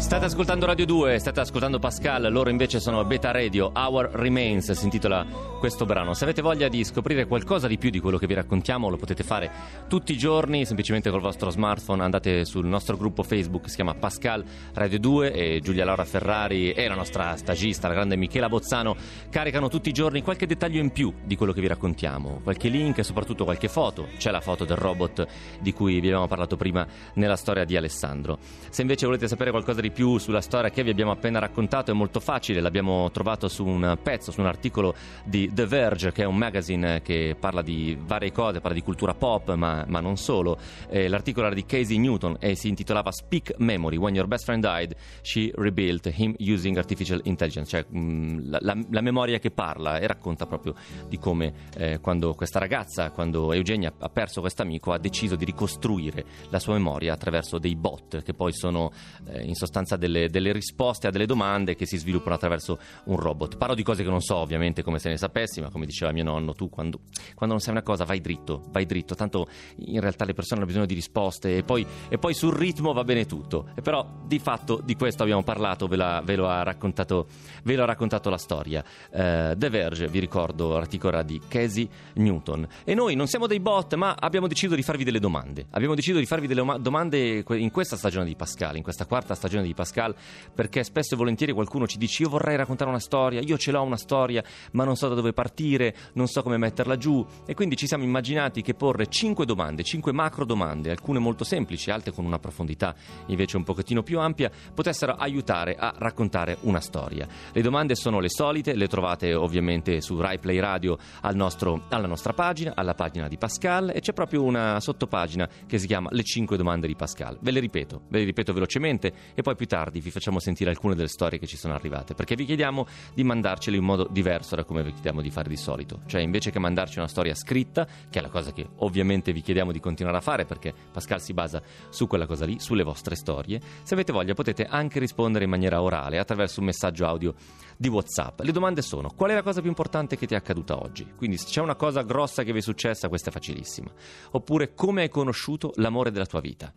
State 0.00 0.24
ascoltando 0.24 0.64
Radio 0.64 0.86
2, 0.86 1.18
state 1.18 1.40
ascoltando 1.40 1.78
Pascal, 1.78 2.32
loro 2.32 2.48
invece 2.48 2.80
sono 2.80 3.04
Beta 3.04 3.32
Radio, 3.32 3.70
Our 3.74 4.08
Remains, 4.14 4.70
si 4.70 4.84
intitola 4.84 5.26
questo 5.58 5.84
brano. 5.84 6.14
Se 6.14 6.24
avete 6.24 6.40
voglia 6.40 6.68
di 6.68 6.82
scoprire 6.84 7.26
qualcosa 7.26 7.66
di 7.66 7.76
più 7.76 7.90
di 7.90 8.00
quello 8.00 8.16
che 8.16 8.26
vi 8.26 8.32
raccontiamo, 8.32 8.88
lo 8.88 8.96
potete 8.96 9.22
fare 9.22 9.50
tutti 9.88 10.12
i 10.12 10.16
giorni, 10.16 10.64
semplicemente 10.64 11.10
col 11.10 11.20
vostro 11.20 11.50
smartphone, 11.50 12.02
andate 12.02 12.46
sul 12.46 12.64
nostro 12.64 12.96
gruppo 12.96 13.22
Facebook, 13.22 13.68
si 13.68 13.74
chiama 13.74 13.92
Pascal 13.92 14.42
Radio 14.72 14.98
2 14.98 15.32
e 15.32 15.60
Giulia 15.60 15.84
Laura 15.84 16.06
Ferrari 16.06 16.72
e 16.72 16.88
la 16.88 16.94
nostra 16.94 17.36
stagista, 17.36 17.88
la 17.88 17.94
grande 17.94 18.16
Michela 18.16 18.48
Bozzano, 18.48 18.96
caricano 19.28 19.68
tutti 19.68 19.90
i 19.90 19.92
giorni 19.92 20.22
qualche 20.22 20.46
dettaglio 20.46 20.80
in 20.80 20.92
più 20.92 21.12
di 21.22 21.36
quello 21.36 21.52
che 21.52 21.60
vi 21.60 21.66
raccontiamo, 21.66 22.40
qualche 22.42 22.70
link 22.70 22.96
e 22.96 23.02
soprattutto 23.02 23.44
qualche 23.44 23.68
foto. 23.68 24.06
C'è 24.16 24.30
la 24.30 24.40
foto 24.40 24.64
del 24.64 24.78
robot 24.78 25.26
di 25.60 25.74
cui 25.74 26.00
vi 26.00 26.06
abbiamo 26.06 26.26
parlato 26.26 26.56
prima 26.56 26.86
nella 27.14 27.36
storia 27.36 27.64
di 27.66 27.76
Alessandro. 27.76 28.38
Se 28.70 28.80
invece 28.80 29.04
volete 29.04 29.28
sapere 29.28 29.50
qualcosa 29.50 29.80
di 29.82 29.90
più 29.90 30.16
sulla 30.18 30.40
storia 30.40 30.70
che 30.70 30.82
vi 30.82 30.90
abbiamo 30.90 31.10
appena 31.10 31.38
raccontato, 31.38 31.90
è 31.90 31.94
molto 31.94 32.20
facile, 32.20 32.60
l'abbiamo 32.60 33.10
trovato 33.10 33.48
su 33.48 33.66
un 33.66 33.98
pezzo, 34.02 34.30
su 34.30 34.40
un 34.40 34.46
articolo 34.46 34.94
di 35.24 35.50
The 35.52 35.66
Verge, 35.66 36.12
che 36.12 36.22
è 36.22 36.26
un 36.26 36.36
magazine 36.36 37.02
che 37.02 37.36
parla 37.38 37.60
di 37.60 37.98
varie 38.00 38.32
cose, 38.32 38.60
parla 38.60 38.76
di 38.76 38.82
cultura 38.82 39.12
pop, 39.12 39.52
ma, 39.54 39.84
ma 39.86 40.00
non 40.00 40.16
solo. 40.16 40.58
Eh, 40.88 41.08
l'articolo 41.08 41.46
era 41.46 41.54
di 41.54 41.66
Casey 41.66 41.98
Newton 41.98 42.36
e 42.40 42.54
si 42.54 42.68
intitolava 42.68 43.10
Speak 43.10 43.54
Memory. 43.58 43.96
When 43.96 44.14
your 44.14 44.26
best 44.28 44.44
friend 44.44 44.62
died, 44.62 44.94
she 45.22 45.50
rebuilt 45.56 46.08
him 46.16 46.34
using 46.38 46.76
artificial 46.76 47.20
intelligence, 47.24 47.68
cioè 47.68 47.84
mh, 47.88 48.48
la, 48.48 48.58
la- 48.60 48.84
la 48.90 49.00
memoria 49.00 49.38
che 49.38 49.50
parla 49.50 49.98
e 49.98 50.06
racconta 50.06 50.46
proprio 50.46 50.74
di 51.08 51.18
come 51.18 51.52
eh, 51.76 51.98
quando 52.00 52.34
questa 52.34 52.58
ragazza, 52.58 53.10
quando 53.10 53.52
Eugenia 53.52 53.92
ha 53.98 54.08
perso 54.08 54.40
questo 54.40 54.62
amico, 54.62 54.92
ha 54.92 54.98
deciso 54.98 55.34
di 55.34 55.44
ricostruire 55.44 56.24
la 56.50 56.58
sua 56.58 56.74
memoria 56.74 57.12
attraverso 57.12 57.55
dei 57.58 57.76
bot 57.76 58.22
che 58.22 58.34
poi 58.34 58.52
sono 58.52 58.90
eh, 59.28 59.42
in 59.42 59.54
sostanza 59.54 59.96
delle, 59.96 60.28
delle 60.28 60.52
risposte 60.52 61.06
a 61.06 61.10
delle 61.10 61.26
domande 61.26 61.74
che 61.74 61.86
si 61.86 61.96
sviluppano 61.96 62.34
attraverso 62.34 62.78
un 63.04 63.16
robot. 63.16 63.56
Parlo 63.56 63.74
di 63.74 63.82
cose 63.82 64.02
che 64.02 64.08
non 64.10 64.20
so 64.20 64.36
ovviamente 64.36 64.82
come 64.82 64.98
se 64.98 65.08
ne 65.08 65.16
sapessi, 65.16 65.60
ma 65.60 65.70
come 65.70 65.86
diceva 65.86 66.12
mio 66.12 66.24
nonno, 66.24 66.52
tu 66.54 66.68
quando, 66.68 67.00
quando 67.34 67.54
non 67.54 67.60
sai 67.60 67.72
una 67.72 67.82
cosa 67.82 68.04
vai 68.04 68.20
dritto, 68.20 68.64
vai 68.70 68.86
dritto, 68.86 69.14
tanto 69.14 69.48
in 69.78 70.00
realtà 70.00 70.24
le 70.24 70.34
persone 70.34 70.60
hanno 70.60 70.68
bisogno 70.68 70.86
di 70.86 70.94
risposte 70.94 71.56
e 71.56 71.62
poi, 71.62 71.86
e 72.08 72.18
poi 72.18 72.34
sul 72.34 72.54
ritmo 72.54 72.92
va 72.92 73.04
bene 73.04 73.26
tutto. 73.26 73.68
E 73.74 73.82
però 73.82 74.06
di 74.24 74.38
fatto 74.38 74.80
di 74.84 74.94
questo 74.96 75.22
abbiamo 75.22 75.42
parlato, 75.42 75.86
ve, 75.86 75.96
la- 75.96 76.22
ve 76.24 76.36
lo, 76.36 76.48
ha 76.48 76.62
raccontato, 76.62 77.26
ve 77.64 77.76
lo 77.76 77.82
ha 77.82 77.86
raccontato 77.86 78.30
la 78.30 78.38
storia. 78.38 78.84
Eh, 79.10 79.54
The 79.56 79.68
Verge, 79.70 80.08
vi 80.08 80.18
ricordo, 80.18 80.72
l'articolo 80.72 81.22
di 81.22 81.40
Casey 81.46 81.88
Newton. 82.14 82.66
E 82.84 82.94
noi 82.94 83.14
non 83.14 83.26
siamo 83.26 83.46
dei 83.46 83.60
bot, 83.60 83.94
ma 83.94 84.14
abbiamo 84.18 84.46
deciso 84.46 84.74
di 84.74 84.82
farvi 84.82 85.04
delle 85.04 85.20
domande. 85.20 85.66
Abbiamo 85.70 85.94
deciso 85.94 86.18
di 86.18 86.26
farvi 86.26 86.46
delle 86.46 86.60
oma- 86.60 86.78
domande 86.78 87.42
in 87.54 87.70
questa 87.70 87.96
stagione 87.96 88.24
di 88.24 88.34
Pascal, 88.34 88.76
in 88.76 88.82
questa 88.82 89.06
quarta 89.06 89.34
stagione 89.34 89.64
di 89.64 89.74
Pascal, 89.74 90.14
perché 90.54 90.82
spesso 90.84 91.14
e 91.14 91.16
volentieri 91.16 91.52
qualcuno 91.52 91.86
ci 91.86 91.98
dice 91.98 92.22
io 92.22 92.28
vorrei 92.28 92.56
raccontare 92.56 92.90
una 92.90 92.98
storia, 92.98 93.40
io 93.40 93.56
ce 93.56 93.70
l'ho 93.70 93.82
una 93.82 93.96
storia, 93.96 94.42
ma 94.72 94.84
non 94.84 94.96
so 94.96 95.08
da 95.08 95.14
dove 95.14 95.32
partire, 95.32 95.94
non 96.14 96.26
so 96.26 96.42
come 96.42 96.56
metterla 96.56 96.96
giù. 96.96 97.24
E 97.44 97.54
quindi 97.54 97.76
ci 97.76 97.86
siamo 97.86 98.04
immaginati 98.04 98.62
che 98.62 98.74
porre 98.74 99.06
cinque 99.08 99.44
domande, 99.44 99.82
cinque 99.82 100.12
macro 100.12 100.44
domande, 100.44 100.90
alcune 100.90 101.18
molto 101.18 101.44
semplici, 101.44 101.90
altre 101.90 102.12
con 102.12 102.24
una 102.24 102.38
profondità 102.38 102.94
invece 103.26 103.56
un 103.56 103.64
pochettino 103.64 104.02
più 104.02 104.18
ampia, 104.18 104.50
potessero 104.74 105.14
aiutare 105.14 105.76
a 105.76 105.94
raccontare 105.96 106.58
una 106.62 106.80
storia. 106.80 107.26
Le 107.52 107.62
domande 107.62 107.94
sono 107.94 108.20
le 108.20 108.28
solite, 108.28 108.74
le 108.74 108.88
trovate 108.88 109.34
ovviamente 109.34 110.00
su 110.00 110.18
Rai 110.20 110.38
Play 110.38 110.58
Radio 110.58 110.98
al 111.22 111.34
nostro- 111.34 111.84
alla 111.88 112.06
nostra 112.06 112.32
pagina, 112.32 112.72
alla 112.74 112.94
pagina 112.94 113.28
di 113.28 113.36
Pascal 113.36 113.90
e 113.94 114.00
c'è 114.00 114.12
proprio 114.12 114.42
una 114.42 114.80
sottopagina 114.80 115.48
che 115.66 115.78
si 115.78 115.86
chiama 115.86 116.08
Le 116.12 116.22
5 116.22 116.56
domande 116.56 116.86
di 116.86 116.96
Pascal. 116.96 117.35
Ve 117.40 117.50
le 117.50 117.60
ripeto, 117.60 118.02
ve 118.08 118.18
le 118.18 118.24
ripeto 118.24 118.52
velocemente 118.52 119.12
e 119.34 119.42
poi 119.42 119.54
più 119.56 119.66
tardi 119.66 120.00
vi 120.00 120.10
facciamo 120.10 120.38
sentire 120.38 120.70
alcune 120.70 120.94
delle 120.94 121.08
storie 121.08 121.38
che 121.38 121.46
ci 121.46 121.56
sono 121.56 121.74
arrivate, 121.74 122.14
perché 122.14 122.34
vi 122.34 122.44
chiediamo 122.44 122.86
di 123.14 123.24
mandarcele 123.24 123.76
in 123.76 123.84
modo 123.84 124.08
diverso 124.10 124.56
da 124.56 124.64
come 124.64 124.82
vi 124.82 124.92
chiediamo 124.92 125.20
di 125.20 125.30
fare 125.30 125.48
di 125.48 125.56
solito. 125.56 126.00
Cioè, 126.06 126.20
invece 126.20 126.50
che 126.50 126.58
mandarci 126.58 126.98
una 126.98 127.08
storia 127.08 127.34
scritta, 127.34 127.86
che 128.10 128.18
è 128.18 128.22
la 128.22 128.28
cosa 128.28 128.52
che 128.52 128.66
ovviamente 128.76 129.32
vi 129.32 129.40
chiediamo 129.40 129.72
di 129.72 129.80
continuare 129.80 130.18
a 130.18 130.20
fare, 130.20 130.44
perché 130.44 130.72
Pascal 130.92 131.20
si 131.20 131.32
basa 131.32 131.62
su 131.88 132.06
quella 132.06 132.26
cosa 132.26 132.44
lì, 132.44 132.58
sulle 132.60 132.82
vostre 132.82 133.16
storie, 133.16 133.60
se 133.82 133.94
avete 133.94 134.12
voglia 134.12 134.34
potete 134.34 134.64
anche 134.64 134.98
rispondere 134.98 135.44
in 135.44 135.50
maniera 135.50 135.82
orale 135.82 136.18
attraverso 136.18 136.60
un 136.60 136.66
messaggio 136.66 137.06
audio 137.06 137.34
di 137.76 137.88
WhatsApp. 137.88 138.40
Le 138.40 138.52
domande 138.52 138.82
sono: 138.82 139.10
qual 139.14 139.30
è 139.30 139.34
la 139.34 139.42
cosa 139.42 139.60
più 139.60 139.68
importante 139.68 140.16
che 140.16 140.26
ti 140.26 140.34
è 140.34 140.36
accaduta 140.36 140.80
oggi? 140.80 141.12
Quindi, 141.16 141.36
se 141.36 141.46
c'è 141.46 141.60
una 141.60 141.76
cosa 141.76 142.02
grossa 142.02 142.42
che 142.42 142.52
vi 142.52 142.58
è 142.58 142.62
successa, 142.62 143.08
questa 143.08 143.30
è 143.30 143.32
facilissima. 143.32 143.90
Oppure, 144.32 144.74
come 144.74 145.02
hai 145.02 145.08
conosciuto 145.08 145.72
l'amore 145.76 146.10
della 146.10 146.26
tua 146.26 146.40
vita? 146.40 146.72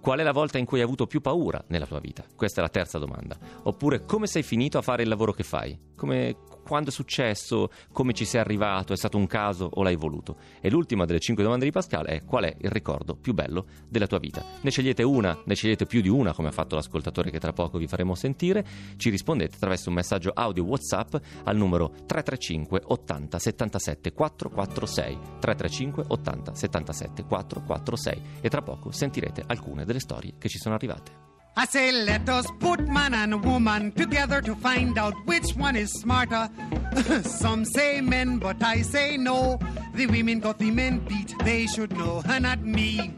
Qual 0.00 0.18
è 0.18 0.22
la 0.22 0.32
volta 0.32 0.58
in 0.58 0.64
cui 0.64 0.78
hai 0.78 0.84
avuto 0.84 1.06
più 1.06 1.20
paura 1.20 1.62
nella 1.68 1.86
tua 1.86 2.00
vita? 2.00 2.24
Questa 2.34 2.60
è 2.60 2.62
la 2.62 2.70
terza 2.70 2.98
domanda. 2.98 3.36
Oppure, 3.62 4.04
come 4.04 4.26
sei 4.26 4.42
finito 4.42 4.78
a 4.78 4.82
fare 4.82 5.02
il 5.02 5.08
lavoro 5.08 5.32
che 5.32 5.42
fai? 5.42 5.78
Come, 5.96 6.36
quando 6.64 6.88
è 6.88 6.92
successo? 6.92 7.70
Come 7.92 8.12
ci 8.12 8.24
sei 8.24 8.40
arrivato? 8.40 8.92
È 8.92 8.96
stato 8.96 9.16
un 9.16 9.28
caso 9.28 9.70
o 9.72 9.82
l'hai 9.82 9.94
voluto? 9.94 10.36
E 10.60 10.70
l'ultima 10.70 11.04
delle 11.04 11.20
cinque 11.20 11.44
domande 11.44 11.64
di 11.66 11.70
Pascal 11.70 12.06
è: 12.06 12.24
qual 12.24 12.44
è 12.44 12.56
il 12.58 12.70
ricordo 12.70 13.14
più 13.14 13.34
bello 13.34 13.66
della 13.88 14.08
tua 14.08 14.18
vita? 14.18 14.44
Ne 14.62 14.70
scegliete 14.70 15.04
una, 15.04 15.38
ne 15.44 15.54
scegliete 15.54 15.86
più 15.86 16.00
di 16.00 16.08
una, 16.08 16.32
come 16.32 16.48
ha 16.48 16.52
fatto 16.52 16.74
l'ascoltatore 16.74 17.30
che 17.30 17.38
tra 17.38 17.52
poco 17.52 17.78
vi 17.78 17.86
faremo 17.86 18.14
sentire. 18.16 18.66
Ci 18.96 19.10
rispondete 19.10 19.54
attraverso 19.54 19.90
un 19.90 19.94
messaggio 19.94 20.32
audio 20.34 20.64
WhatsApp 20.64 21.14
al 21.44 21.56
numero 21.56 21.90
335 22.06 22.82
80 22.84 23.38
77 23.38 24.12
446 24.12 25.18
335 25.38 26.04
80 26.08 26.54
77 26.54 27.24
446 27.24 28.22
e 28.40 28.48
tra 28.48 28.62
poco 28.62 28.90
sentirete 28.90 29.44
alcune 29.46 29.84
delle 29.84 30.00
storie 30.00 30.34
che 30.38 30.48
ci 30.48 30.58
sono 30.58 30.74
arrivate. 30.74 31.33
I 31.56 31.66
say, 31.66 31.92
let 31.92 32.28
us 32.28 32.46
put 32.58 32.80
man 32.88 33.14
and 33.14 33.44
woman 33.44 33.92
together 33.92 34.40
to 34.40 34.56
find 34.56 34.98
out 34.98 35.14
which 35.24 35.52
one 35.52 35.76
is 35.76 35.92
smarter. 35.92 36.50
Some 37.22 37.64
say 37.64 38.00
men, 38.00 38.38
but 38.38 38.60
I 38.62 38.82
say 38.82 39.16
no. 39.16 39.60
The 39.94 40.08
women 40.08 40.40
got 40.40 40.58
the 40.58 40.72
men 40.72 40.98
beat, 40.98 41.32
they 41.44 41.66
should 41.66 41.96
know, 41.96 42.22
and 42.26 42.42
not 42.42 42.60
me. 42.62 43.16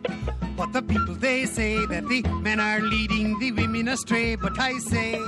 But 0.55 0.75
the 0.75 0.83
people 0.83 1.15
they 1.15 1.47
say 1.47 1.85
that 1.87 2.07
the 2.09 2.23
men 2.43 2.61
are 2.61 2.81
leading 2.81 3.39
the 3.39 3.53
women 3.53 3.89
astray, 3.89 4.37
but 4.37 4.59
I 4.59 4.79
say 4.79 5.19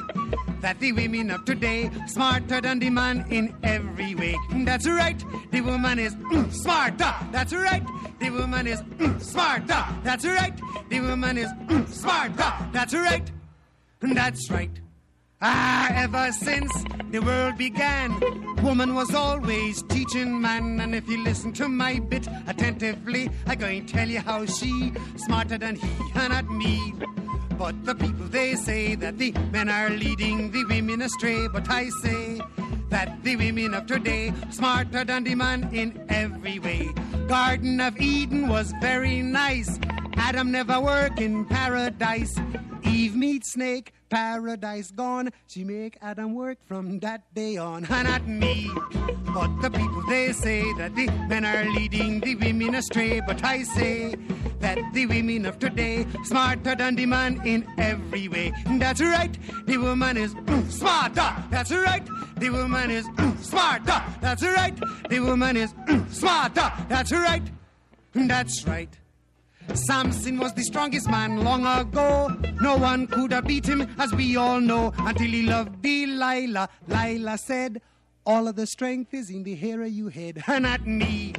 that 0.60 0.78
the 0.80 0.92
women 0.92 1.30
of 1.30 1.44
today 1.44 1.90
smarter 2.06 2.60
than 2.60 2.78
the 2.78 2.90
man 2.90 3.24
in 3.30 3.54
every 3.62 4.14
way. 4.14 4.36
That's 4.64 4.86
right, 4.86 5.22
the 5.50 5.60
woman 5.62 5.98
is 5.98 6.16
smarter. 6.50 7.14
That's 7.30 7.54
right, 7.54 7.82
the 8.20 8.30
woman 8.30 8.66
is 8.66 8.82
mm, 8.82 9.20
smarter. 9.22 9.84
That's 10.02 10.24
right, 10.24 10.58
the 10.88 11.00
woman 11.00 11.38
is 11.38 11.50
mm, 11.66 11.88
smarter. 11.88 12.52
That's 12.72 12.94
right, 12.94 13.30
that's 14.00 14.50
right. 14.50 14.70
Ah, 15.40 15.88
ever 15.94 16.32
since 16.32 16.72
the 17.12 17.20
world 17.20 17.56
began, 17.56 18.10
woman 18.60 18.96
was 18.96 19.14
always 19.14 19.82
teaching 19.84 20.40
man. 20.40 20.80
And 20.80 20.96
if 20.96 21.08
you 21.08 21.22
listen 21.22 21.52
to 21.54 21.68
my 21.68 22.00
bit 22.00 22.26
attentively, 22.48 23.30
I'm 23.46 23.58
going 23.58 23.86
to 23.86 23.92
tell 23.92 24.08
you 24.08 24.18
how 24.18 24.46
she 24.46 24.92
smarter 25.16 25.56
than 25.56 25.76
he 25.76 25.88
and 26.16 26.32
not 26.32 26.50
me. 26.50 26.92
But 27.56 27.84
the 27.84 27.94
people 27.94 28.26
they 28.26 28.56
say 28.56 28.96
that 28.96 29.18
the 29.18 29.30
men 29.52 29.68
are 29.68 29.90
leading 29.90 30.50
the 30.50 30.64
women 30.64 31.02
astray. 31.02 31.46
But 31.46 31.70
I 31.70 31.88
say 32.02 32.40
that 32.90 33.22
the 33.22 33.36
women 33.36 33.74
of 33.74 33.86
today 33.86 34.32
smarter 34.50 35.04
than 35.04 35.24
the 35.24 35.34
man 35.34 35.68
in 35.72 36.04
every 36.08 36.58
way. 36.58 36.88
Garden 37.26 37.80
of 37.80 38.00
Eden 38.00 38.48
was 38.48 38.72
very 38.80 39.22
nice. 39.22 39.78
Adam 40.18 40.50
never 40.50 40.80
work 40.80 41.20
in 41.20 41.44
paradise. 41.44 42.34
Eve 42.82 43.14
meets 43.14 43.52
snake, 43.52 43.92
paradise 44.08 44.90
gone. 44.90 45.30
She 45.46 45.64
make 45.64 45.96
Adam 46.02 46.34
work 46.34 46.58
from 46.66 46.98
that 47.00 47.22
day 47.34 47.56
on. 47.56 47.86
And 47.86 48.08
not 48.08 48.26
me. 48.26 48.70
But 49.34 49.60
the 49.60 49.70
people 49.70 50.02
they 50.08 50.32
say 50.32 50.72
that 50.74 50.94
the 50.94 51.06
men 51.28 51.44
are 51.44 51.64
leading 51.70 52.20
the 52.20 52.34
women 52.34 52.74
astray. 52.74 53.20
But 53.20 53.44
I 53.44 53.62
say 53.62 54.14
that 54.60 54.78
the 54.92 55.06
women 55.06 55.46
of 55.46 55.58
today 55.58 56.06
smarter 56.24 56.74
than 56.74 56.96
the 56.96 57.06
man 57.06 57.40
in 57.46 57.66
every 57.78 58.28
way. 58.28 58.52
That's 58.78 59.00
right, 59.00 59.36
the 59.66 59.76
woman 59.78 60.16
is 60.16 60.34
smarter. 60.68 61.34
That's 61.50 61.70
right, 61.70 62.04
the 62.36 62.50
woman 62.50 62.90
is 62.90 63.06
smarter. 63.40 64.02
That's 64.20 64.42
right, 64.42 64.76
the 65.08 65.20
woman 65.20 65.56
is 65.56 65.74
smarter. 66.10 66.72
That's 66.88 67.12
right, 67.12 67.42
that's 68.14 68.66
right. 68.66 68.90
Samson 69.74 70.38
was 70.38 70.52
the 70.54 70.62
strongest 70.62 71.08
man 71.08 71.44
long 71.44 71.66
ago. 71.66 72.28
No 72.60 72.76
one 72.76 73.06
could 73.06 73.32
have 73.32 73.46
beat 73.46 73.66
him, 73.66 73.86
as 73.98 74.12
we 74.14 74.36
all 74.36 74.60
know, 74.60 74.92
until 74.98 75.28
he 75.28 75.42
loved 75.42 75.82
Delilah. 75.82 76.68
Lila 76.86 77.38
said, 77.38 77.80
All 78.26 78.48
of 78.48 78.56
the 78.56 78.66
strength 78.66 79.14
is 79.14 79.30
in 79.30 79.42
the 79.42 79.54
hair 79.54 79.82
of 79.82 79.90
your 79.90 80.10
head, 80.10 80.42
and 80.46 80.62
not 80.64 80.86
me. 80.86 81.34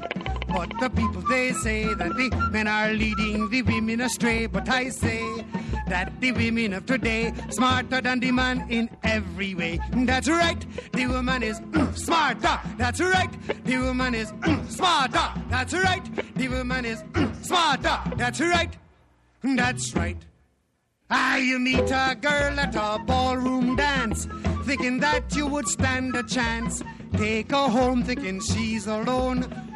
But 0.47 0.73
the 0.79 0.89
people 0.89 1.21
they 1.29 1.53
say 1.53 1.93
that 1.93 2.15
the 2.15 2.49
men 2.51 2.67
are 2.67 2.91
leading 2.91 3.49
the 3.49 3.61
women 3.61 4.01
astray. 4.01 4.47
But 4.47 4.67
I 4.67 4.89
say 4.89 5.21
that 5.89 6.19
the 6.21 6.31
women 6.31 6.73
of 6.73 6.85
today 6.85 7.33
smarter 7.49 8.01
than 8.01 8.19
the 8.19 8.31
man 8.31 8.65
in 8.69 8.89
every 9.03 9.55
way. 9.55 9.79
That's 9.93 10.29
right, 10.29 10.65
the 10.93 11.07
woman 11.07 11.43
is 11.43 11.59
mm, 11.59 11.97
smarter. 11.97 12.59
That's 12.77 13.01
right, 13.01 13.31
the 13.65 13.77
woman 13.77 14.15
is 14.15 14.31
mm, 14.31 14.69
smarter. 14.69 15.27
That's 15.49 15.73
right, 15.73 16.35
the 16.35 16.47
woman 16.47 16.85
is 16.85 17.03
mm, 17.11 17.45
smarter. 17.45 17.99
That's 18.15 18.39
right, 18.39 18.77
that's 19.43 19.95
right. 19.95 20.17
Ah, 21.11 21.37
you 21.37 21.57
meet 21.57 21.89
a 21.89 22.15
girl 22.21 22.59
at 22.59 22.75
a 22.75 23.03
ballroom 23.03 23.75
dance, 23.75 24.27
thinking 24.65 24.99
that 24.99 25.35
you 25.35 25.47
would 25.47 25.67
stand 25.67 26.15
a 26.15 26.23
chance. 26.23 26.83
Take 27.13 27.49
her 27.49 27.67
home, 27.67 28.03
thinking 28.03 28.39
she's 28.41 28.85
alone. 28.85 29.68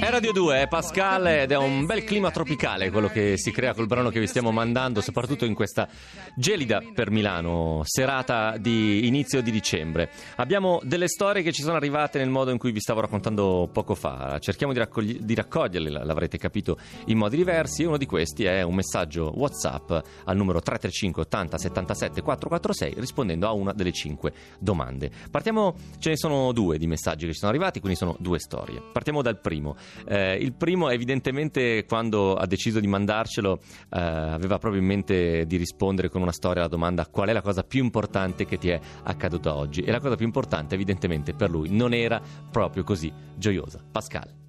È 0.00 0.10
Radio 0.10 0.32
2, 0.32 0.62
è 0.62 0.66
Pascal 0.66 1.28
ed 1.28 1.52
è 1.52 1.56
un 1.56 1.86
bel 1.86 2.02
clima 2.02 2.32
tropicale 2.32 2.90
quello 2.90 3.06
che 3.06 3.38
si 3.38 3.52
crea 3.52 3.72
col 3.72 3.86
brano 3.86 4.10
che 4.10 4.18
vi 4.18 4.26
stiamo 4.26 4.50
mandando, 4.50 5.00
soprattutto 5.00 5.44
in 5.44 5.54
questa 5.54 5.88
gelida 6.34 6.82
per 6.92 7.12
Milano, 7.12 7.82
serata 7.84 8.56
di 8.56 9.06
inizio 9.06 9.42
di 9.42 9.52
dicembre. 9.52 10.10
Abbiamo 10.36 10.80
delle 10.82 11.06
storie 11.06 11.44
che 11.44 11.52
ci 11.52 11.62
sono 11.62 11.76
arrivate 11.76 12.18
nel 12.18 12.30
modo 12.30 12.50
in 12.50 12.58
cui 12.58 12.72
vi 12.72 12.80
stavo 12.80 13.00
raccontando 13.00 13.70
poco 13.72 13.94
fa, 13.94 14.36
cerchiamo 14.40 14.72
di, 14.72 14.80
raccogli- 14.80 15.20
di 15.20 15.34
raccoglierle, 15.36 16.04
l'avrete 16.04 16.36
capito, 16.36 16.78
in 17.06 17.18
modi 17.18 17.36
diversi 17.36 17.82
e 17.84 17.86
uno 17.86 17.96
di 17.96 18.06
questi 18.06 18.44
è 18.44 18.62
un 18.62 18.74
messaggio 18.74 19.32
WhatsApp 19.36 19.92
al 20.24 20.36
numero 20.36 20.60
335 20.60 21.22
80 21.22 21.58
77 21.58 22.22
446 22.22 22.94
rispondendo 22.96 23.46
a 23.46 23.52
una 23.52 23.72
delle 23.72 23.92
cinque 23.92 24.32
domande. 24.58 25.12
Partiamo, 25.30 25.76
ce 26.00 26.08
ne 26.08 26.16
sono 26.16 26.50
due 26.50 26.76
di 26.76 26.88
messaggi 26.88 27.03
che 27.12 27.32
ci 27.32 27.38
sono 27.38 27.50
arrivati, 27.50 27.80
quindi 27.80 27.98
sono 27.98 28.16
due 28.18 28.38
storie. 28.38 28.80
Partiamo 28.92 29.22
dal 29.22 29.38
primo. 29.38 29.76
Eh, 30.06 30.36
il 30.36 30.52
primo, 30.54 30.88
evidentemente, 30.88 31.84
quando 31.86 32.34
ha 32.34 32.46
deciso 32.46 32.80
di 32.80 32.86
mandarcelo, 32.86 33.58
eh, 33.90 34.00
aveva 34.00 34.58
proprio 34.58 34.80
in 34.80 34.86
mente 34.86 35.46
di 35.46 35.56
rispondere 35.56 36.08
con 36.08 36.22
una 36.22 36.32
storia 36.32 36.60
alla 36.60 36.70
domanda 36.70 37.06
qual 37.06 37.28
è 37.28 37.32
la 37.32 37.42
cosa 37.42 37.62
più 37.62 37.82
importante 37.82 38.44
che 38.46 38.58
ti 38.58 38.70
è 38.70 38.80
accaduta 39.04 39.54
oggi. 39.54 39.82
E 39.82 39.90
la 39.90 40.00
cosa 40.00 40.16
più 40.16 40.26
importante, 40.26 40.74
evidentemente, 40.74 41.34
per 41.34 41.50
lui 41.50 41.68
non 41.70 41.92
era 41.92 42.20
proprio 42.50 42.84
così 42.84 43.12
gioiosa. 43.36 43.82
Pascal. 43.90 44.42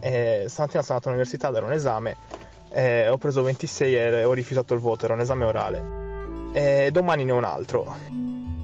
Eh, 0.00 0.44
stamattina 0.46 0.82
sono 0.82 0.98
andato 0.98 1.08
all'università 1.08 1.48
a 1.48 1.50
dare 1.50 1.64
un 1.64 1.72
esame, 1.72 2.16
eh, 2.70 3.08
ho 3.08 3.16
preso 3.18 3.42
26 3.42 3.94
e 3.94 4.24
ho 4.24 4.32
rifiutato 4.32 4.74
il 4.74 4.80
voto, 4.80 5.04
era 5.04 5.14
un 5.14 5.20
esame 5.20 5.44
orale. 5.44 6.06
E 6.52 6.90
domani 6.90 7.24
ne 7.24 7.32
ho 7.32 7.36
un 7.36 7.44
altro. 7.44 7.96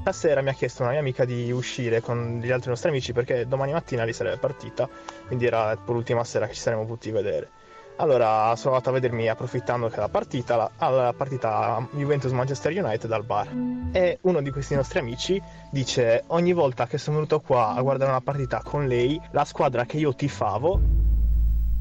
Stasera 0.00 0.42
mi 0.42 0.50
ha 0.50 0.52
chiesto 0.52 0.82
una 0.82 0.90
mia 0.90 1.00
amica 1.00 1.24
di 1.24 1.50
uscire 1.50 2.00
con 2.00 2.40
gli 2.42 2.50
altri 2.50 2.68
nostri 2.68 2.90
amici 2.90 3.12
perché 3.12 3.46
domani 3.46 3.72
mattina 3.72 4.04
lì 4.04 4.12
sarebbe 4.12 4.36
partita, 4.36 4.88
quindi 5.26 5.46
era 5.46 5.78
l'ultima 5.86 6.24
sera 6.24 6.46
che 6.46 6.54
ci 6.54 6.60
saremmo 6.60 6.84
potuti 6.84 7.10
vedere. 7.10 7.48
Allora 7.96 8.54
sono 8.56 8.74
andato 8.74 8.90
a 8.90 8.92
vedermi 8.92 9.28
approfittando 9.28 9.88
che 9.88 10.00
la 10.00 10.08
partita, 10.08 10.56
la, 10.56 10.70
alla 10.78 11.14
partita 11.16 11.86
Juventus-Manchester 11.92 12.84
United 12.84 13.10
al 13.12 13.24
bar. 13.24 13.48
E 13.92 14.18
uno 14.22 14.42
di 14.42 14.50
questi 14.50 14.74
nostri 14.74 14.98
amici 14.98 15.40
dice 15.70 16.24
ogni 16.28 16.52
volta 16.52 16.86
che 16.86 16.98
sono 16.98 17.16
venuto 17.16 17.40
qua 17.40 17.74
a 17.74 17.80
guardare 17.82 18.10
una 18.10 18.20
partita 18.20 18.60
con 18.64 18.88
lei, 18.88 19.20
la 19.30 19.44
squadra 19.44 19.84
che 19.84 19.98
io 19.98 20.12
tifavo 20.12 20.80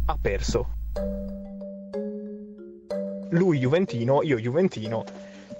ha 0.05 0.17
perso. 0.21 0.67
Lui 3.33 3.59
Juventino, 3.59 4.21
io 4.21 4.37
Juventino, 4.37 5.03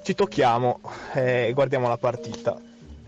ci 0.03 0.13
tocchiamo 0.13 0.79
e 1.13 1.51
guardiamo 1.53 1.87
la 1.87 1.97
partita. 1.97 2.55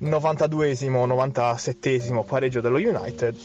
92esimo, 0.02 1.06
97esimo 1.06 2.26
pareggio 2.26 2.62
dello 2.62 2.78
United 2.78 3.36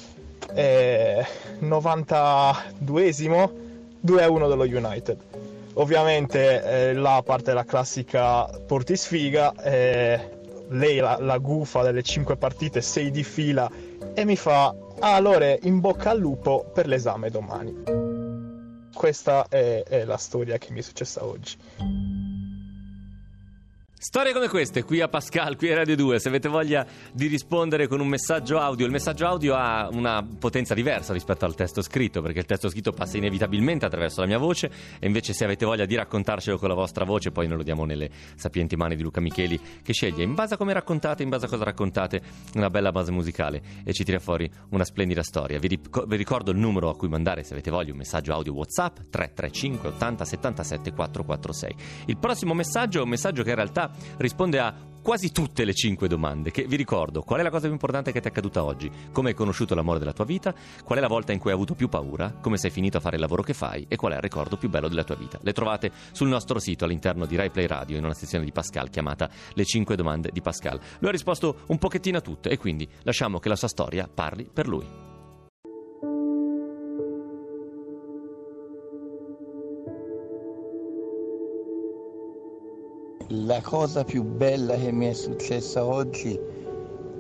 e 0.55 1.27
92esimo 1.61 3.51
2-1 4.05 4.49
dello 4.49 4.65
United. 4.65 5.19
Ovviamente 5.75 6.63
eh, 6.63 6.95
là 6.95 7.23
parte 7.25 7.53
la 7.53 7.65
classica 7.65 8.47
portisfiga 8.67 9.53
e 9.63 10.39
lei 10.69 10.99
la, 10.99 11.19
la 11.21 11.37
gufa 11.37 11.83
delle 11.83 12.03
5 12.03 12.37
partite, 12.37 12.81
6 12.81 13.11
di 13.11 13.25
fila, 13.25 13.71
e 14.15 14.25
mi 14.25 14.37
fa, 14.37 14.75
ah, 15.01 15.15
allora 15.15 15.55
in 15.63 15.81
bocca 15.81 16.11
al 16.11 16.19
lupo 16.19 16.65
per 16.73 16.87
l'esame 16.87 17.29
domani. 17.29 18.00
Questa 18.93 19.47
è, 19.49 19.83
è 19.83 20.05
la 20.05 20.17
storia 20.17 20.59
che 20.59 20.73
mi 20.73 20.81
è 20.81 20.83
successa 20.83 21.25
oggi. 21.25 21.57
Storie 24.03 24.33
come 24.33 24.49
queste 24.49 24.83
qui 24.83 25.03
a 25.03 25.09
Pascal, 25.09 25.57
qui 25.57 25.71
a 25.71 25.75
Radio 25.75 25.95
2, 25.95 26.19
se 26.19 26.29
avete 26.29 26.49
voglia 26.49 26.87
di 27.13 27.27
rispondere 27.27 27.87
con 27.87 28.01
un 28.01 28.09
messaggio 28.09 28.59
audio, 28.59 28.87
il 28.87 28.91
messaggio 28.91 29.27
audio 29.27 29.55
ha 29.55 29.91
una 29.93 30.27
potenza 30.39 30.73
diversa 30.73 31.13
rispetto 31.13 31.45
al 31.45 31.55
testo 31.55 31.83
scritto, 31.83 32.23
perché 32.23 32.39
il 32.39 32.47
testo 32.47 32.71
scritto 32.71 32.93
passa 32.93 33.19
inevitabilmente 33.19 33.85
attraverso 33.85 34.23
la 34.23 34.27
mia 34.27 34.39
voce 34.39 34.71
e 34.99 35.07
invece 35.07 35.35
se 35.35 35.45
avete 35.45 35.67
voglia 35.67 35.85
di 35.85 35.97
raccontarcelo 35.97 36.57
con 36.57 36.71
la 36.71 36.75
vostra 36.75 37.05
voce, 37.05 37.31
poi 37.31 37.47
noi 37.47 37.59
lo 37.59 37.63
diamo 37.63 37.85
nelle 37.85 38.09
sapienti 38.37 38.75
mani 38.75 38.97
di 38.97 39.03
Luca 39.03 39.21
Micheli 39.21 39.61
che 39.83 39.93
sceglie 39.93 40.23
in 40.23 40.33
base 40.33 40.55
a 40.55 40.57
come 40.57 40.73
raccontate, 40.73 41.23
in 41.23 41.29
base 41.29 41.45
a 41.45 41.49
cosa 41.51 41.65
raccontate, 41.65 42.23
una 42.55 42.71
bella 42.71 42.93
base 42.93 43.13
musicale 43.13 43.61
e 43.85 43.93
ci 43.93 44.03
tira 44.03 44.19
fuori 44.19 44.51
una 44.71 44.85
splendida 44.85 45.23
storia. 45.23 45.59
Vi, 45.59 45.69
ric- 45.69 46.07
vi 46.07 46.17
ricordo 46.17 46.53
il 46.53 46.57
numero 46.57 46.89
a 46.89 46.97
cui 46.97 47.09
mandare 47.09 47.45
se 47.45 47.53
avete 47.53 47.71
voglia 47.71 47.93
un 47.93 47.99
messaggio 47.99 48.33
audio 48.33 48.55
WhatsApp 48.55 48.97
335 49.11 49.89
80 49.91 50.25
77 50.25 50.93
446. 50.95 51.75
Il 52.07 52.17
prossimo 52.17 52.55
messaggio 52.55 53.01
è 53.01 53.03
un 53.03 53.11
messaggio 53.11 53.43
che 53.43 53.51
in 53.51 53.57
realtà 53.57 53.89
risponde 54.19 54.59
a 54.59 54.75
quasi 55.03 55.33
tutte 55.33 55.65
le 55.65 55.73
cinque 55.73 56.09
domande 56.09 56.51
che 56.51 56.65
vi 56.67 56.77
ricordo 56.77 57.23
qual 57.23 57.41
è 57.41 57.43
la 57.43 57.51
cosa 57.51 57.65
più 57.65 57.73
importante 57.73 58.13
che 58.13 58.21
ti 58.21 58.29
è 58.29 58.31
accaduta 58.31 58.65
oggi? 58.65 58.91
Come 59.13 59.31
hai 59.31 59.35
conosciuto 59.35 59.75
l'amore 59.75 59.99
della 59.99 60.13
tua 60.13 60.25
vita? 60.25 60.55
Qual 60.85 60.99
è 60.99 61.01
la 61.01 61.09
volta 61.09 61.33
in 61.33 61.39
cui 61.39 61.51
hai 61.51 61.57
avuto 61.57 61.75
più 61.75 61.89
paura? 61.89 62.33
Come 62.41 62.59
sei 62.59 62.71
finito 62.71 62.99
a 62.99 63.01
fare 63.01 63.17
il 63.17 63.23
lavoro 63.23 63.43
che 63.43 63.55
fai? 63.55 63.87
E 63.89 63.97
qual 63.97 64.13
è 64.13 64.17
il 64.17 64.23
ricordo 64.23 64.57
più 64.57 64.69
bello 64.69 64.89
della 64.89 65.05
tua 65.05 65.17
vita? 65.17 65.39
Le 65.43 65.53
trovate 65.53 65.91
sul 66.13 66.29
nostro 66.29 66.59
sito 66.59 66.85
all'interno 66.85 67.27
di 67.27 67.37
Rai 67.37 67.51
Play 67.51 67.67
Radio 67.67 67.97
in 67.97 68.05
una 68.05 68.15
sezione 68.15 68.45
di 68.45 68.53
Pascal 68.53 68.91
chiamata 68.91 69.31
le 69.55 69.65
cinque 69.65 69.97
domande 69.97 70.31
di 70.33 70.43
Pascal. 70.43 70.79
Lui 70.99 71.09
ha 71.09 71.13
risposto 71.13 71.61
un 71.67 71.79
pochettino 71.79 72.19
a 72.19 72.23
tutte 72.23 72.51
e 72.51 72.59
quindi 72.59 72.89
lasciamo 73.03 73.39
che 73.39 73.49
la 73.49 73.57
sua 73.57 73.69
storia 73.69 74.09
parli 74.13 74.49
per 74.53 74.69
lui 74.69 75.10
La 83.33 83.61
cosa 83.61 84.03
più 84.03 84.25
bella 84.25 84.75
che 84.75 84.91
mi 84.91 85.07
è 85.07 85.13
successa 85.13 85.85
oggi, 85.85 86.37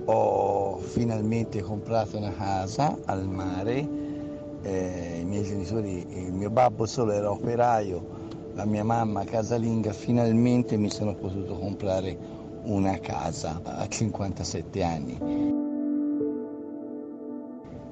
ho 0.06 0.76
finalmente 0.78 1.62
comprato 1.62 2.16
una 2.16 2.32
casa 2.32 2.98
al 3.04 3.28
mare, 3.28 3.88
eh, 4.62 5.18
i 5.20 5.24
miei 5.24 5.44
genitori, 5.44 6.04
il 6.26 6.32
mio 6.32 6.50
babbo 6.50 6.84
solo 6.86 7.12
era 7.12 7.30
operaio, 7.30 8.04
la 8.54 8.64
mia 8.64 8.82
mamma 8.82 9.22
casalinga, 9.22 9.92
finalmente 9.92 10.76
mi 10.76 10.90
sono 10.90 11.14
potuto 11.14 11.56
comprare 11.56 12.18
una 12.64 12.98
casa 12.98 13.60
a 13.62 13.86
57 13.86 14.82
anni. 14.82 15.16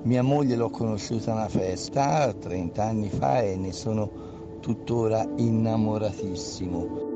Mia 0.03 0.23
moglie 0.25 0.57
l'ho 0.57 0.71
conosciuta 0.71 1.31
a 1.31 1.35
una 1.35 1.49
festa 1.49 2.33
30 2.33 2.83
anni 2.83 3.11
fa 3.11 3.43
e 3.43 3.55
ne 3.55 3.71
sono 3.71 4.11
tuttora 4.59 5.25
innamoratissimo 5.37 7.08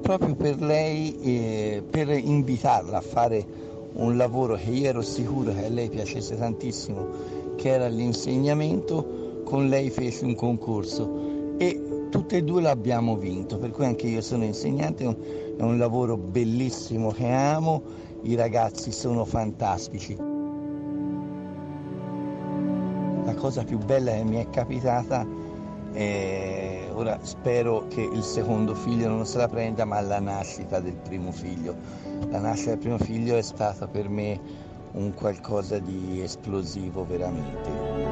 proprio 0.00 0.34
per 0.34 0.60
lei, 0.60 1.18
eh, 1.20 1.82
per 1.88 2.08
invitarla 2.08 2.98
a 2.98 3.02
fare 3.02 3.44
un 3.94 4.16
lavoro 4.16 4.54
che 4.54 4.70
io 4.70 4.88
ero 4.88 5.02
sicuro 5.02 5.52
che 5.52 5.64
a 5.64 5.68
lei 5.68 5.88
piacesse 5.88 6.36
tantissimo, 6.36 7.06
che 7.56 7.70
era 7.70 7.88
l'insegnamento, 7.88 9.42
con 9.44 9.68
lei 9.68 9.90
fece 9.90 10.24
un 10.24 10.34
concorso 10.34 11.56
e 11.58 12.06
tutte 12.10 12.36
e 12.36 12.42
due 12.42 12.62
l'abbiamo 12.62 13.16
vinto, 13.16 13.58
per 13.58 13.70
cui 13.70 13.84
anche 13.84 14.06
io 14.06 14.20
sono 14.20 14.44
insegnante, 14.44 15.04
è 15.04 15.06
un, 15.06 15.16
è 15.56 15.76
lavoro 15.76 16.16
bellissimo 16.16 17.10
che 17.10 17.28
amo, 17.28 17.82
i 18.22 18.34
ragazzi 18.34 18.92
sono 18.92 19.24
fantastici. 19.24 20.16
La 23.24 23.34
cosa 23.34 23.64
più 23.64 23.78
bella 23.78 24.12
che 24.12 24.24
mi 24.24 24.36
è 24.36 24.48
capitata 24.48 25.26
e 25.92 26.77
ora 26.98 27.16
spero 27.22 27.86
che 27.86 28.00
il 28.00 28.24
secondo 28.24 28.74
figlio 28.74 29.08
non 29.08 29.24
se 29.24 29.38
la 29.38 29.46
prenda, 29.46 29.84
ma 29.84 30.00
la 30.00 30.18
nascita 30.18 30.80
del 30.80 30.96
primo 30.96 31.30
figlio. 31.30 31.76
La 32.28 32.40
nascita 32.40 32.70
del 32.70 32.78
primo 32.80 32.98
figlio 32.98 33.36
è 33.36 33.42
stata 33.42 33.86
per 33.86 34.08
me 34.08 34.40
un 34.92 35.14
qualcosa 35.14 35.78
di 35.78 36.20
esplosivo 36.20 37.06
veramente. 37.06 38.07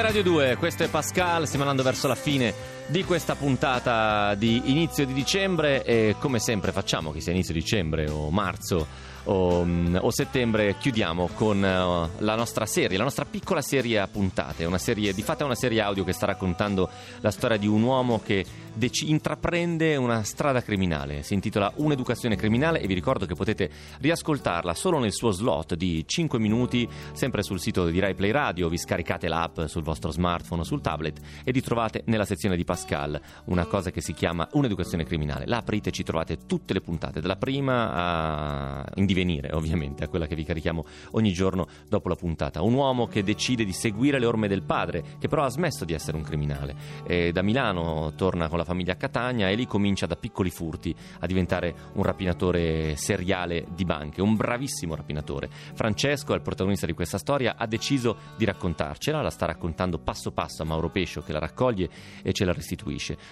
È 0.00 0.02
Radio 0.02 0.22
2, 0.22 0.56
questo 0.56 0.82
è 0.82 0.88
Pascal, 0.88 1.46
stiamo 1.46 1.64
andando 1.64 1.82
verso 1.82 2.08
la 2.08 2.14
fine 2.14 2.79
di 2.90 3.04
questa 3.04 3.36
puntata 3.36 4.34
di 4.34 4.62
inizio 4.66 5.06
di 5.06 5.12
dicembre. 5.12 5.84
E 5.84 6.16
come 6.18 6.40
sempre 6.40 6.72
facciamo, 6.72 7.12
che 7.12 7.20
sia 7.20 7.32
inizio 7.32 7.54
dicembre 7.54 8.10
o 8.10 8.30
marzo 8.30 8.86
o, 9.24 9.64
mm, 9.64 9.96
o 10.00 10.10
settembre, 10.10 10.76
chiudiamo 10.78 11.30
con 11.34 11.64
eh, 11.64 12.08
la 12.18 12.34
nostra 12.34 12.66
serie, 12.66 12.96
la 12.96 13.04
nostra 13.04 13.24
piccola 13.24 13.60
serie 13.60 13.98
a 13.98 14.08
puntate, 14.08 14.64
una 14.64 14.78
serie, 14.78 15.12
di 15.12 15.22
fatto 15.22 15.42
è 15.42 15.46
una 15.46 15.54
serie 15.54 15.80
audio 15.80 16.04
che 16.04 16.12
sta 16.12 16.26
raccontando 16.26 16.88
la 17.20 17.30
storia 17.30 17.56
di 17.56 17.66
un 17.66 17.82
uomo 17.82 18.20
che 18.24 18.44
dec- 18.72 19.02
intraprende 19.02 19.96
una 19.96 20.22
strada 20.22 20.62
criminale, 20.62 21.22
si 21.22 21.34
intitola 21.34 21.72
Un'educazione 21.76 22.36
criminale 22.36 22.80
e 22.80 22.86
vi 22.86 22.94
ricordo 22.94 23.26
che 23.26 23.34
potete 23.34 23.70
riascoltarla 24.00 24.74
solo 24.74 24.98
nel 24.98 25.12
suo 25.12 25.30
slot 25.30 25.74
di 25.74 26.04
5 26.06 26.38
minuti, 26.38 26.88
sempre 27.12 27.42
sul 27.42 27.60
sito 27.60 27.86
di 27.86 27.98
Rai 27.98 28.14
Play 28.14 28.30
Radio, 28.30 28.68
vi 28.68 28.78
scaricate 28.78 29.28
l'app 29.28 29.62
sul 29.64 29.82
vostro 29.82 30.10
smartphone 30.10 30.62
o 30.62 30.64
sul 30.64 30.80
tablet 30.80 31.18
e 31.44 31.52
vi 31.52 31.60
trovate 31.60 32.02
nella 32.06 32.24
sezione 32.24 32.56
di 32.56 32.64
Pascal 32.80 33.20
una 33.44 33.66
cosa 33.66 33.90
che 33.90 34.00
si 34.00 34.14
chiama 34.14 34.48
Un'educazione 34.52 35.04
criminale. 35.04 35.46
La 35.46 35.58
aprite 35.58 35.90
e 35.90 35.92
ci 35.92 36.02
trovate 36.02 36.46
tutte 36.46 36.72
le 36.72 36.80
puntate, 36.80 37.20
dalla 37.20 37.36
prima 37.36 37.92
a... 37.92 38.84
in 38.94 39.04
divenire 39.04 39.52
ovviamente, 39.52 40.04
a 40.04 40.08
quella 40.08 40.26
che 40.26 40.34
vi 40.34 40.44
carichiamo 40.44 40.84
ogni 41.12 41.32
giorno 41.32 41.68
dopo 41.88 42.08
la 42.08 42.14
puntata. 42.14 42.62
Un 42.62 42.72
uomo 42.72 43.06
che 43.06 43.22
decide 43.22 43.64
di 43.64 43.72
seguire 43.72 44.18
le 44.18 44.24
orme 44.24 44.48
del 44.48 44.62
padre, 44.62 45.04
che 45.18 45.28
però 45.28 45.44
ha 45.44 45.50
smesso 45.50 45.84
di 45.84 45.92
essere 45.92 46.16
un 46.16 46.22
criminale. 46.22 46.74
E 47.06 47.32
da 47.32 47.42
Milano 47.42 48.14
torna 48.16 48.48
con 48.48 48.56
la 48.56 48.64
famiglia 48.64 48.92
a 48.94 48.96
Catania 48.96 49.50
e 49.50 49.54
lì 49.54 49.66
comincia 49.66 50.06
da 50.06 50.16
piccoli 50.16 50.50
furti 50.50 50.94
a 51.20 51.26
diventare 51.26 51.74
un 51.94 52.02
rapinatore 52.02 52.96
seriale 52.96 53.66
di 53.74 53.84
banche, 53.84 54.22
un 54.22 54.36
bravissimo 54.36 54.94
rapinatore. 54.94 55.50
Francesco, 55.74 56.32
il 56.32 56.40
protagonista 56.40 56.86
di 56.86 56.94
questa 56.94 57.18
storia, 57.18 57.56
ha 57.56 57.66
deciso 57.66 58.16
di 58.36 58.44
raccontarcela, 58.46 59.20
la 59.20 59.30
sta 59.30 59.46
raccontando 59.46 59.98
passo 59.98 60.30
passo 60.32 60.62
a 60.62 60.64
Mauro 60.64 60.88
Pescio 60.88 61.20
che 61.20 61.32
la 61.32 61.38
raccoglie 61.38 61.88
e 62.22 62.32
ce 62.32 62.44
la 62.44 62.52
restituisce. 62.52 62.69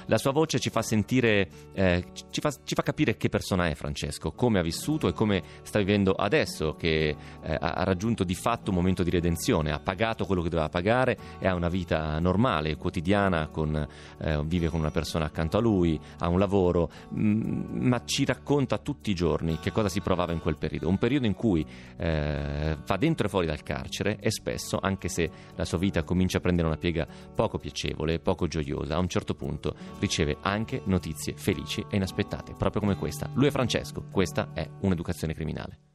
La 0.07 0.19
sua 0.19 0.33
voce 0.33 0.59
ci 0.59 0.71
fa 0.71 0.83
sentire, 0.83 1.49
eh, 1.73 2.05
ci, 2.31 2.41
fa, 2.41 2.51
ci 2.65 2.75
fa 2.75 2.83
capire 2.83 3.17
che 3.17 3.29
persona 3.29 3.69
è 3.69 3.75
Francesco, 3.75 4.33
come 4.33 4.59
ha 4.59 4.63
vissuto 4.63 5.09
e 5.09 5.13
come 5.13 5.43
sta 5.63 5.79
vivendo 5.79 6.13
adesso, 6.13 6.75
che 6.75 7.17
eh, 7.43 7.57
ha 7.59 7.85
raggiunto 7.85 8.25
di 8.25 8.35
fatto 8.35 8.71
un 8.71 8.77
momento 8.77 9.03
di 9.03 9.11
redenzione, 9.11 9.73
ha 9.73 9.81
pagato 9.81 10.25
quello 10.25 10.43
che 10.43 10.49
doveva 10.49 10.69
pagare 10.69 11.17
e 11.39 11.47
ha 11.47 11.55
una 11.55 11.69
vita 11.69 12.19
normale, 12.19 12.77
quotidiana, 12.77 13.49
con, 13.49 13.87
eh, 14.19 14.43
vive 14.45 14.69
con 14.69 14.81
una 14.81 14.91
persona 14.91 15.27
accanto 15.27 15.59
a 15.59 15.61
lui, 15.61 15.99
ha 16.19 16.29
un 16.29 16.39
lavoro, 16.39 16.91
mh, 17.11 17.87
ma 17.87 18.05
ci 18.05 18.25
racconta 18.25 18.79
tutti 18.79 19.11
i 19.11 19.15
giorni 19.15 19.59
che 19.59 19.73
cosa 19.73 19.89
si 19.89 20.01
provava 20.01 20.33
in 20.33 20.41
quel 20.41 20.57
periodo, 20.57 20.89
un 20.89 20.99
periodo 20.99 21.27
in 21.27 21.35
cui 21.35 21.67
eh, 21.97 22.77
va 22.87 22.97
dentro 22.97 23.27
e 23.27 23.31
fuori 23.31 23.47
dal 23.47 23.63
carcere 23.63 24.19
e 24.21 24.31
spesso, 24.31 24.79
anche 24.81 25.09
se 25.09 25.31
la 25.55 25.65
sua 25.65 25.79
vita 25.79 26.03
comincia 26.03 26.39
a 26.39 26.41
prendere 26.41 26.67
una 26.67 26.77
piega 26.77 27.07
poco 27.35 27.59
piacevole, 27.59 28.19
poco 28.19 28.47
gioiosa, 28.47 28.95
a 28.95 28.99
un 28.99 29.09
certo 29.09 29.18
punto 29.35 29.75
riceve 29.99 30.37
anche 30.41 30.83
notizie 30.85 31.35
felici 31.37 31.85
e 31.89 31.97
inaspettate, 31.97 32.55
proprio 32.55 32.81
come 32.81 32.97
questa. 32.97 33.31
Lui 33.35 33.47
è 33.47 33.51
Francesco, 33.51 34.05
questa 34.11 34.51
è 34.53 34.69
un'educazione 34.81 35.35
criminale. 35.35 35.88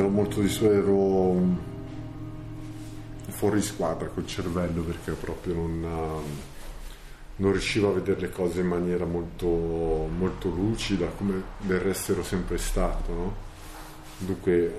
Ero 0.00 0.08
molto 0.08 0.40
dis- 0.40 0.60
ero 0.62 1.68
fuori 3.28 3.62
squadra 3.62 4.08
col 4.08 4.26
cervello 4.26 4.82
perché 4.82 5.12
proprio 5.12 5.54
non, 5.54 5.80
non 7.36 7.52
riuscivo 7.52 7.90
a 7.90 7.92
vedere 7.92 8.20
le 8.20 8.30
cose 8.30 8.60
in 8.60 8.66
maniera 8.66 9.04
molto, 9.04 9.46
molto 9.46 10.48
lucida, 10.48 11.06
come 11.06 11.42
del 11.58 11.80
resto 11.80 12.12
ero 12.12 12.22
sempre 12.22 12.58
stato. 12.58 13.12
No? 13.12 13.34
Dunque, 14.18 14.52
eh, 14.66 14.72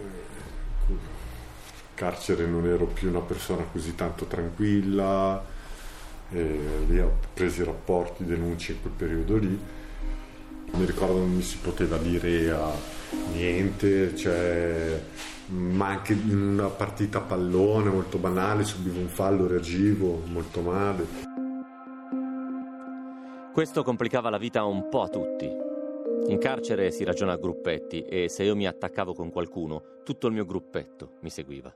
carcere 1.96 2.46
non 2.46 2.68
ero 2.68 2.86
più 2.86 3.10
una 3.10 3.22
persona 3.22 3.64
così 3.72 3.96
tanto 3.96 4.26
tranquilla, 4.26 5.44
lì 6.30 7.00
ho 7.00 7.18
preso 7.34 7.62
i 7.62 7.66
rapporti, 7.66 8.26
denunce 8.26 8.74
in 8.74 8.82
quel 8.82 8.94
periodo 8.94 9.38
lì. 9.38 9.60
Mi 10.74 10.86
ricordo 10.86 11.18
non 11.18 11.36
mi 11.36 11.42
si 11.42 11.58
poteva 11.58 11.98
dire 11.98 12.52
a 12.52 12.72
niente, 13.34 14.16
cioè, 14.16 15.02
ma 15.48 15.88
anche 15.88 16.14
in 16.14 16.54
una 16.54 16.68
partita 16.68 17.20
a 17.20 17.22
pallone 17.22 17.90
molto 17.90 18.18
banale, 18.18 18.64
subivo 18.64 19.00
un 19.00 19.08
fallo, 19.08 19.48
reagivo 19.48 20.22
molto 20.26 20.62
male. 20.62 21.30
Questo 23.54 23.84
complicava 23.84 24.30
la 24.30 24.38
vita 24.38 24.64
un 24.64 24.88
po' 24.88 25.02
a 25.02 25.10
tutti. 25.10 25.50
In 26.28 26.38
carcere 26.38 26.92
si 26.92 27.04
ragiona 27.04 27.34
a 27.34 27.38
gruppetti 27.38 28.04
e 28.04 28.30
se 28.30 28.44
io 28.44 28.56
mi 28.56 28.66
attaccavo 28.66 29.14
con 29.14 29.30
qualcuno, 29.30 30.00
tutto 30.06 30.28
il 30.28 30.34
mio 30.34 30.46
gruppetto 30.46 31.18
mi 31.22 31.30
seguiva. 31.30 31.74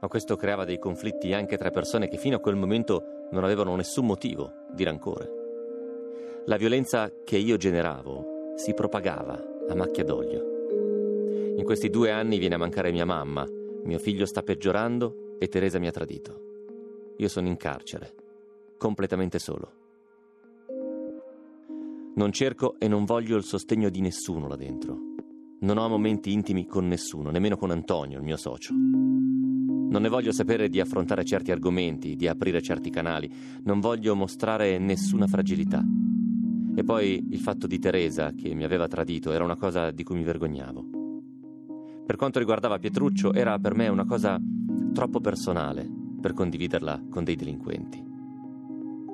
Ma 0.00 0.08
questo 0.08 0.36
creava 0.36 0.64
dei 0.64 0.78
conflitti 0.78 1.32
anche 1.32 1.56
tra 1.56 1.70
persone 1.70 2.08
che 2.08 2.18
fino 2.18 2.36
a 2.36 2.40
quel 2.40 2.56
momento 2.56 3.26
non 3.30 3.44
avevano 3.44 3.74
nessun 3.74 4.06
motivo 4.06 4.66
di 4.72 4.84
rancore. 4.84 5.30
La 6.44 6.56
violenza 6.56 7.10
che 7.24 7.36
io 7.36 7.56
generavo 7.56 8.52
si 8.56 8.74
propagava 8.74 9.42
a 9.68 9.74
macchia 9.74 10.04
d'olio. 10.04 10.57
In 11.58 11.64
questi 11.64 11.90
due 11.90 12.12
anni 12.12 12.38
viene 12.38 12.54
a 12.54 12.58
mancare 12.58 12.92
mia 12.92 13.04
mamma, 13.04 13.44
mio 13.82 13.98
figlio 13.98 14.26
sta 14.26 14.42
peggiorando 14.42 15.34
e 15.40 15.48
Teresa 15.48 15.80
mi 15.80 15.88
ha 15.88 15.90
tradito. 15.90 17.14
Io 17.16 17.26
sono 17.26 17.48
in 17.48 17.56
carcere, 17.56 18.14
completamente 18.78 19.40
solo. 19.40 19.72
Non 22.14 22.30
cerco 22.30 22.76
e 22.78 22.86
non 22.86 23.04
voglio 23.04 23.36
il 23.36 23.42
sostegno 23.42 23.90
di 23.90 24.00
nessuno 24.00 24.46
là 24.46 24.54
dentro. 24.54 24.96
Non 25.58 25.78
ho 25.78 25.88
momenti 25.88 26.30
intimi 26.30 26.64
con 26.64 26.86
nessuno, 26.86 27.30
nemmeno 27.30 27.56
con 27.56 27.72
Antonio, 27.72 28.18
il 28.18 28.24
mio 28.24 28.36
socio. 28.36 28.72
Non 28.72 30.00
ne 30.00 30.08
voglio 30.08 30.30
sapere 30.30 30.68
di 30.68 30.78
affrontare 30.78 31.24
certi 31.24 31.50
argomenti, 31.50 32.14
di 32.14 32.28
aprire 32.28 32.62
certi 32.62 32.88
canali, 32.88 33.28
non 33.64 33.80
voglio 33.80 34.14
mostrare 34.14 34.78
nessuna 34.78 35.26
fragilità. 35.26 35.82
E 36.76 36.84
poi 36.84 37.26
il 37.30 37.40
fatto 37.40 37.66
di 37.66 37.80
Teresa, 37.80 38.32
che 38.32 38.54
mi 38.54 38.62
aveva 38.62 38.86
tradito, 38.86 39.32
era 39.32 39.42
una 39.42 39.56
cosa 39.56 39.90
di 39.90 40.04
cui 40.04 40.14
mi 40.14 40.22
vergognavo. 40.22 40.97
Per 42.08 42.16
quanto 42.16 42.38
riguardava 42.38 42.78
Pietruccio, 42.78 43.34
era 43.34 43.58
per 43.58 43.74
me 43.74 43.86
una 43.88 44.06
cosa 44.06 44.40
troppo 44.94 45.20
personale 45.20 45.86
per 46.18 46.32
condividerla 46.32 47.02
con 47.10 47.22
dei 47.22 47.36
delinquenti. 47.36 48.02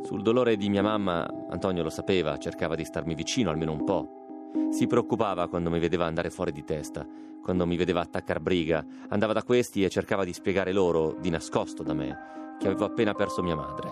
Sul 0.04 0.22
dolore 0.22 0.56
di 0.56 0.68
mia 0.68 0.82
mamma, 0.82 1.28
Antonio 1.50 1.82
lo 1.82 1.90
sapeva, 1.90 2.38
cercava 2.38 2.76
di 2.76 2.84
starmi 2.84 3.16
vicino 3.16 3.50
almeno 3.50 3.72
un 3.72 3.82
po'. 3.82 4.70
Si 4.70 4.86
preoccupava 4.86 5.48
quando 5.48 5.70
mi 5.70 5.80
vedeva 5.80 6.06
andare 6.06 6.30
fuori 6.30 6.52
di 6.52 6.62
testa, 6.62 7.04
quando 7.42 7.66
mi 7.66 7.74
vedeva 7.74 8.00
attaccar 8.00 8.38
briga, 8.38 8.86
andava 9.08 9.32
da 9.32 9.42
questi 9.42 9.82
e 9.82 9.90
cercava 9.90 10.22
di 10.22 10.32
spiegare 10.32 10.72
loro, 10.72 11.16
di 11.20 11.30
nascosto 11.30 11.82
da 11.82 11.94
me, 11.94 12.16
che 12.60 12.68
avevo 12.68 12.84
appena 12.84 13.12
perso 13.12 13.42
mia 13.42 13.56
madre. 13.56 13.90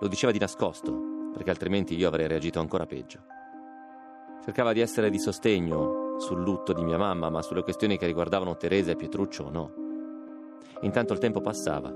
Lo 0.00 0.08
diceva 0.08 0.32
di 0.32 0.38
nascosto, 0.38 1.30
perché 1.34 1.50
altrimenti 1.50 1.94
io 1.94 2.08
avrei 2.08 2.28
reagito 2.28 2.60
ancora 2.60 2.86
peggio. 2.86 3.20
Cercava 4.42 4.72
di 4.72 4.80
essere 4.80 5.10
di 5.10 5.18
sostegno 5.18 6.05
sul 6.18 6.42
lutto 6.42 6.72
di 6.72 6.82
mia 6.82 6.98
mamma, 6.98 7.30
ma 7.30 7.42
sulle 7.42 7.62
questioni 7.62 7.98
che 7.98 8.06
riguardavano 8.06 8.56
Teresa 8.56 8.90
e 8.90 8.96
Pietruccio 8.96 9.50
no. 9.50 9.72
Intanto 10.80 11.12
il 11.12 11.18
tempo 11.18 11.40
passava 11.40 11.94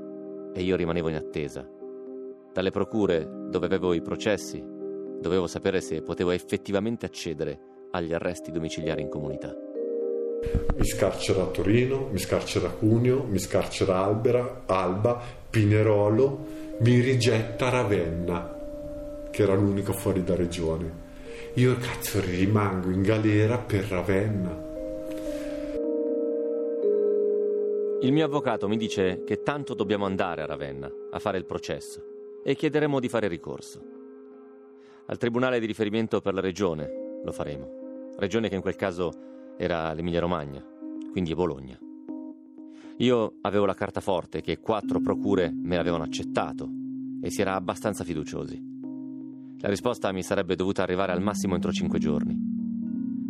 e 0.53 0.63
io 0.63 0.77
rimanevo 0.77 1.09
in 1.09 1.17
attesa. 1.17 1.69
Dalle 2.53 2.71
procure, 2.71 3.29
dove 3.49 3.67
avevo 3.67 3.93
i 3.93 4.03
processi, 4.03 4.63
dovevo 5.21 5.47
sapere 5.47 5.81
se 5.81 6.03
potevo 6.03 6.31
effettivamente 6.31 7.07
accedere 7.07 7.59
agli 7.93 8.13
arresti 8.13 8.51
domiciliari 8.51 9.03
in 9.03 9.09
comunità. 9.09 9.55
Mi 10.75 10.87
scarcera 10.87 11.43
a 11.43 11.47
Torino, 11.47 12.09
mi 12.11 12.19
scarcera 12.19 12.69
a 12.69 12.73
Cuneo, 12.73 13.25
mi 13.25 13.39
scarcera 13.39 14.03
Albera, 14.03 14.63
Alba, 14.67 15.21
Pinerolo, 15.51 16.39
mi 16.79 17.01
rigetta 17.01 17.69
Ravenna, 17.69 19.29
che 19.31 19.43
era 19.43 19.55
l'unico 19.55 19.93
fuori 19.93 20.25
da 20.25 20.35
regione. 20.35 21.00
Io 21.55 21.77
cazzo 21.77 22.21
rimango 22.21 22.91
in 22.91 23.03
galera 23.03 23.59
per 23.59 23.85
Ravenna. 23.85 24.69
Il 28.03 28.13
mio 28.13 28.25
avvocato 28.25 28.67
mi 28.67 28.77
dice 28.77 29.25
che 29.25 29.43
tanto 29.43 29.75
dobbiamo 29.75 30.07
andare 30.07 30.43
a 30.43 30.47
Ravenna 30.47 30.91
a 31.11 31.19
fare 31.19 31.39
il 31.39 31.45
processo 31.45 32.03
e 32.43 32.55
chiederemo 32.55 32.99
di 32.99 33.09
fare 33.09 33.29
ricorso. 33.29 33.83
Al 35.07 35.19
tribunale 35.19 35.61
di 35.61 35.67
riferimento 35.67 36.21
per 36.21 36.33
la 36.33 36.41
regione 36.41 37.21
lo 37.23 37.33
faremo. 37.33 38.13
Regione 38.17 38.49
che 38.49 38.55
in 38.55 38.63
quel 38.63 38.77
caso 38.77 39.11
era 39.59 39.93
l'Emilia 39.93 40.21
Romagna, 40.21 40.65
quindi 41.11 41.35
Bologna. 41.35 41.79
Io 42.99 43.35
avevo 43.43 43.67
la 43.67 43.75
carta 43.75 44.01
forte 44.01 44.41
che 44.41 44.61
quattro 44.61 45.01
procure 45.01 45.51
me 45.53 45.77
l'avevano 45.77 46.05
accettato 46.05 46.69
e 47.21 47.31
si 47.31 47.41
era 47.41 47.55
abbastanza 47.55 48.05
fiduciosi. 48.05 48.80
La 49.63 49.69
risposta 49.69 50.11
mi 50.11 50.23
sarebbe 50.23 50.55
dovuta 50.55 50.83
arrivare 50.83 51.13
al 51.13 51.21
massimo 51.21 51.55
entro 51.55 51.71
cinque 51.71 51.99
giorni. 51.99 52.35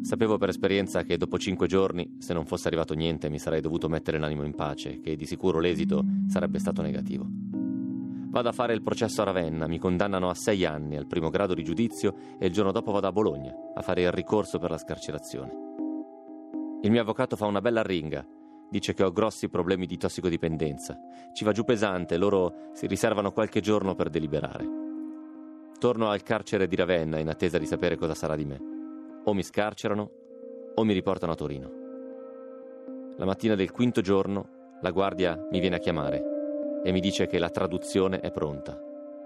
Sapevo 0.03 0.39
per 0.39 0.51
esperienza 0.51 1.03
che 1.03 1.17
dopo 1.17 1.39
cinque 1.39 1.67
giorni, 1.67 2.19
se 2.19 2.33
non 2.33 2.47
fosse 2.47 2.69
arrivato 2.69 2.95
niente, 2.95 3.29
mi 3.29 3.41
sarei 3.41 3.61
dovuto 3.61 3.89
mettere 3.89 4.17
l'animo 4.17 4.45
in 4.45 4.55
pace, 4.55 5.01
che 5.01 5.17
di 5.17 5.27
sicuro 5.27 5.59
l'esito 5.59 6.05
sarebbe 6.29 6.61
stato 6.61 6.83
negativo. 6.83 7.27
Vado 7.29 8.49
a 8.49 8.53
fare 8.53 8.75
il 8.75 8.83
processo 8.83 9.23
a 9.23 9.25
Ravenna, 9.25 9.67
mi 9.67 9.79
condannano 9.79 10.31
a 10.31 10.35
sei 10.35 10.65
anni 10.65 10.97
al 10.97 11.09
primo 11.09 11.31
grado 11.31 11.53
di 11.53 11.65
giudizio 11.65 12.15
e 12.39 12.47
il 12.47 12.53
giorno 12.53 12.71
dopo 12.71 12.93
vado 12.93 13.09
a 13.09 13.13
Bologna 13.13 13.53
a 13.75 13.83
fare 13.83 14.03
il 14.03 14.13
ricorso 14.13 14.61
per 14.61 14.71
la 14.71 14.79
scarcerazione. 14.79 15.53
Il 16.83 16.93
mio 16.93 17.01
avvocato 17.01 17.35
fa 17.35 17.47
una 17.47 17.61
bella 17.61 17.83
ringa, 17.83 18.25
dice 18.71 18.95
che 18.95 19.03
ho 19.03 19.11
grossi 19.11 19.49
problemi 19.49 19.85
di 19.85 19.97
tossicodipendenza, 19.97 20.97
ci 21.33 21.43
va 21.43 21.51
giù 21.51 21.65
pesante, 21.65 22.17
loro 22.17 22.71
si 22.73 22.87
riservano 22.87 23.33
qualche 23.33 23.61
giorno 23.61 23.97
per 23.97 24.11
deliberare. 24.11 24.90
Torno 25.81 26.11
al 26.11 26.23
carcere 26.23 26.69
di 26.69 26.77
Ravenna 26.77 27.19
in 27.21 27.29
attesa 27.31 27.57
di 27.57 27.65
sapere 27.65 27.97
cosa 27.97 28.13
sarà 28.13 28.37
di 28.37 28.45
me. 28.45 28.61
O 29.25 29.33
mi 29.33 29.43
scarcerano 29.43 30.11
o 30.75 30.85
mi 30.85 30.93
riportano 30.93 31.33
a 31.33 31.35
Torino. 31.35 31.71
La 33.17 33.25
mattina 33.25 33.55
del 33.55 33.71
quinto 33.71 34.03
giorno 34.03 34.77
la 34.83 34.91
guardia 34.91 35.43
mi 35.51 35.59
viene 35.59 35.77
a 35.77 35.79
chiamare 35.79 36.23
e 36.85 36.93
mi 36.93 37.01
dice 37.01 37.27
che 37.27 37.39
la 37.39 37.49
traduzione 37.49 38.21
è 38.21 38.31
pronta. 38.31 38.79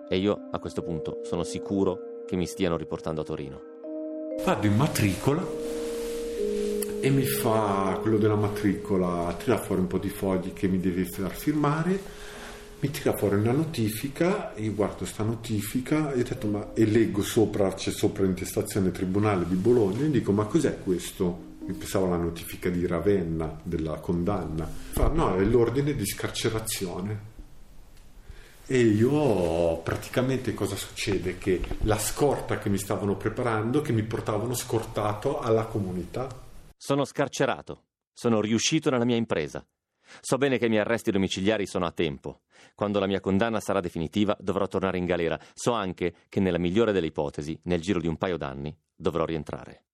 E 0.09 0.17
io 0.17 0.49
a 0.53 0.61
questo 0.61 0.83
punto 0.83 1.19
sono 1.25 1.43
sicuro 1.43 2.23
che 2.25 2.37
mi 2.37 2.47
stiano 2.47 2.77
riportando 2.77 3.23
a 3.23 3.25
Torino. 3.25 3.61
Vado 4.45 4.67
in 4.69 4.77
matricola 4.77 5.43
e 7.01 7.11
mi 7.11 7.25
fa 7.25 7.99
quello 8.01 8.17
della 8.17 8.37
matricola, 8.37 9.35
tira 9.43 9.59
fuori 9.59 9.81
un 9.81 9.89
po' 9.89 9.99
di 9.99 10.09
fogli 10.09 10.53
che 10.53 10.69
mi 10.69 10.79
devi 10.79 11.05
far 11.05 11.33
firmare, 11.33 11.99
mi 12.85 12.91
tira 12.91 13.17
fuori 13.17 13.37
una 13.37 13.53
notifica, 13.53 14.53
io 14.57 14.75
guardo 14.75 15.07
sta 15.07 15.23
notifica 15.23 16.13
e 16.13 16.23
detto 16.23 16.47
ma 16.49 16.75
e 16.75 16.85
leggo 16.85 17.23
sopra, 17.23 17.73
c'è 17.73 17.91
sopra 17.91 18.27
intestazione 18.27 18.91
tribunale 18.91 19.49
di 19.49 19.55
Bologna 19.55 20.05
e 20.05 20.11
dico 20.11 20.33
ma 20.33 20.45
cos'è 20.45 20.81
questo? 20.81 21.53
Mi 21.61 21.73
pensavo 21.73 22.05
alla 22.05 22.19
notifica 22.19 22.69
di 22.69 22.87
Ravenna 22.87 23.59
della 23.63 23.95
condanna. 23.95 24.69
Fa 24.91 25.09
no, 25.09 25.35
è 25.35 25.43
l'ordine 25.45 25.95
di 25.95 26.05
scarcerazione. 26.05 27.33
E 28.67 28.79
io 28.79 29.79
praticamente 29.79 30.53
cosa 30.53 30.77
succede? 30.77 31.39
Che 31.39 31.63
la 31.85 31.99
scorta 31.99 32.59
che 32.59 32.69
mi 32.69 32.77
stavano 32.77 33.17
preparando, 33.17 33.81
che 33.81 33.93
mi 33.93 34.03
portavano 34.03 34.53
scortato 34.53 35.41
alla 35.41 35.65
comunità. 35.65 36.29
Sono 36.77 37.07
scarcerato. 37.07 37.85
Sono 38.13 38.43
riuscito 38.43 38.91
nella 38.91 39.07
mia 39.07 39.17
impresa. 39.17 39.65
So 40.21 40.37
bene 40.37 40.59
che 40.59 40.67
i 40.67 40.69
miei 40.69 40.81
arresti 40.81 41.11
domiciliari 41.11 41.67
sono 41.67 41.87
a 41.87 41.91
tempo. 41.91 42.41
Quando 42.75 42.99
la 42.99 43.07
mia 43.07 43.21
condanna 43.21 43.61
sarà 43.61 43.81
definitiva 43.81 44.37
dovrò 44.39 44.67
tornare 44.67 44.99
in 44.99 45.05
galera. 45.05 45.39
So 45.55 45.73
anche 45.73 46.15
che 46.29 46.41
nella 46.41 46.59
migliore 46.59 46.93
delle 46.93 47.07
ipotesi, 47.07 47.59
nel 47.65 47.81
giro 47.81 48.01
di 48.01 48.07
un 48.07 48.17
paio 48.17 48.37
d'anni, 48.37 48.77
dovrò 48.95 49.25
rientrare. 49.25 49.85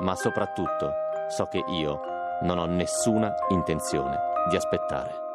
Ma 0.00 0.16
soprattutto 0.16 0.92
so 1.28 1.46
che 1.46 1.62
io 1.68 2.00
non 2.42 2.58
ho 2.58 2.66
nessuna 2.66 3.32
intenzione 3.50 4.18
di 4.48 4.56
aspettare. 4.56 5.31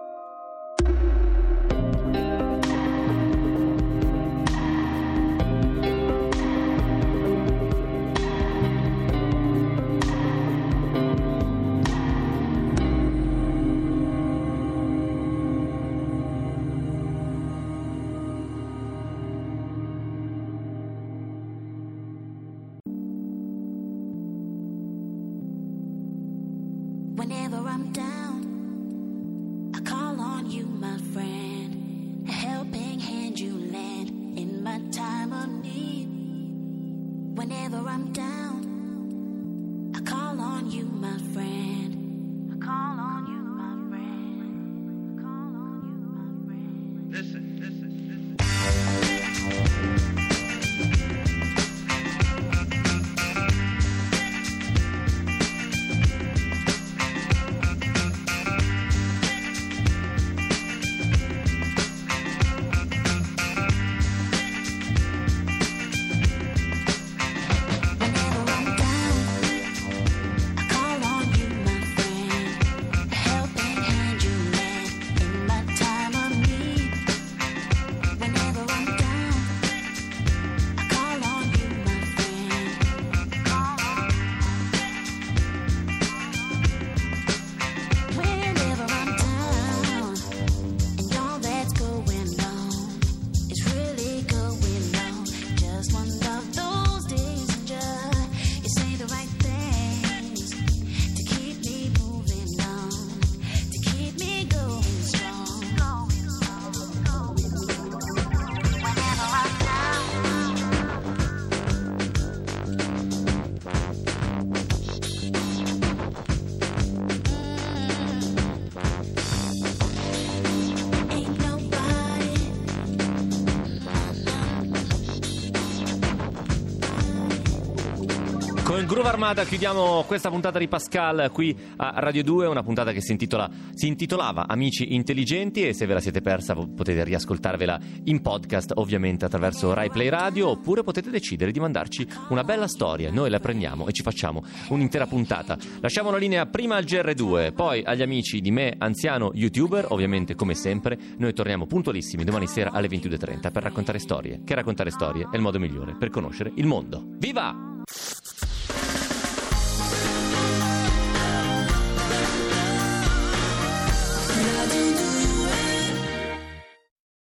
Groove 128.87 129.09
Armada 129.09 129.43
chiudiamo 129.43 130.05
questa 130.07 130.29
puntata 130.29 130.57
di 130.59 130.69
Pascal 130.69 131.29
qui 131.33 131.53
a 131.75 131.95
Radio 131.97 132.23
2, 132.23 132.47
una 132.47 132.63
puntata 132.63 132.93
che 132.93 133.01
si, 133.01 133.11
intitola, 133.11 133.49
si 133.73 133.85
intitolava 133.85 134.47
Amici 134.47 134.93
Intelligenti 134.95 135.67
e 135.67 135.73
se 135.73 135.85
ve 135.85 135.93
la 135.93 135.99
siete 135.99 136.21
persa 136.21 136.53
po- 136.53 136.69
potete 136.69 137.03
riascoltarvela 137.03 137.77
in 138.05 138.21
podcast 138.21 138.71
ovviamente 138.75 139.25
attraverso 139.25 139.73
Rai 139.73 139.89
Play 139.89 140.07
Radio 140.07 140.51
oppure 140.51 140.83
potete 140.83 141.09
decidere 141.09 141.51
di 141.51 141.59
mandarci 141.59 142.07
una 142.29 142.45
bella 142.45 142.69
storia, 142.69 143.11
noi 143.11 143.29
la 143.29 143.41
prendiamo 143.41 143.87
e 143.87 143.91
ci 143.91 144.03
facciamo 144.03 144.41
un'intera 144.69 145.05
puntata. 145.05 145.57
Lasciamo 145.81 146.09
la 146.09 146.17
linea 146.17 146.45
prima 146.45 146.77
al 146.77 146.85
GR2, 146.85 147.53
poi 147.53 147.83
agli 147.83 148.01
amici 148.01 148.39
di 148.39 148.51
me, 148.51 148.73
anziano 148.77 149.31
youtuber, 149.33 149.87
ovviamente 149.89 150.33
come 150.33 150.53
sempre, 150.53 150.97
noi 151.17 151.33
torniamo 151.33 151.65
puntualissimi 151.65 152.23
domani 152.23 152.47
sera 152.47 152.71
alle 152.71 152.87
22.30 152.87 153.51
per 153.51 153.63
raccontare 153.63 153.99
storie, 153.99 154.43
che 154.45 154.55
raccontare 154.55 154.91
storie 154.91 155.27
è 155.29 155.35
il 155.35 155.41
modo 155.41 155.59
migliore 155.59 155.97
per 155.99 156.09
conoscere 156.09 156.53
il 156.55 156.65
mondo. 156.65 157.03
Viva! 157.17 157.75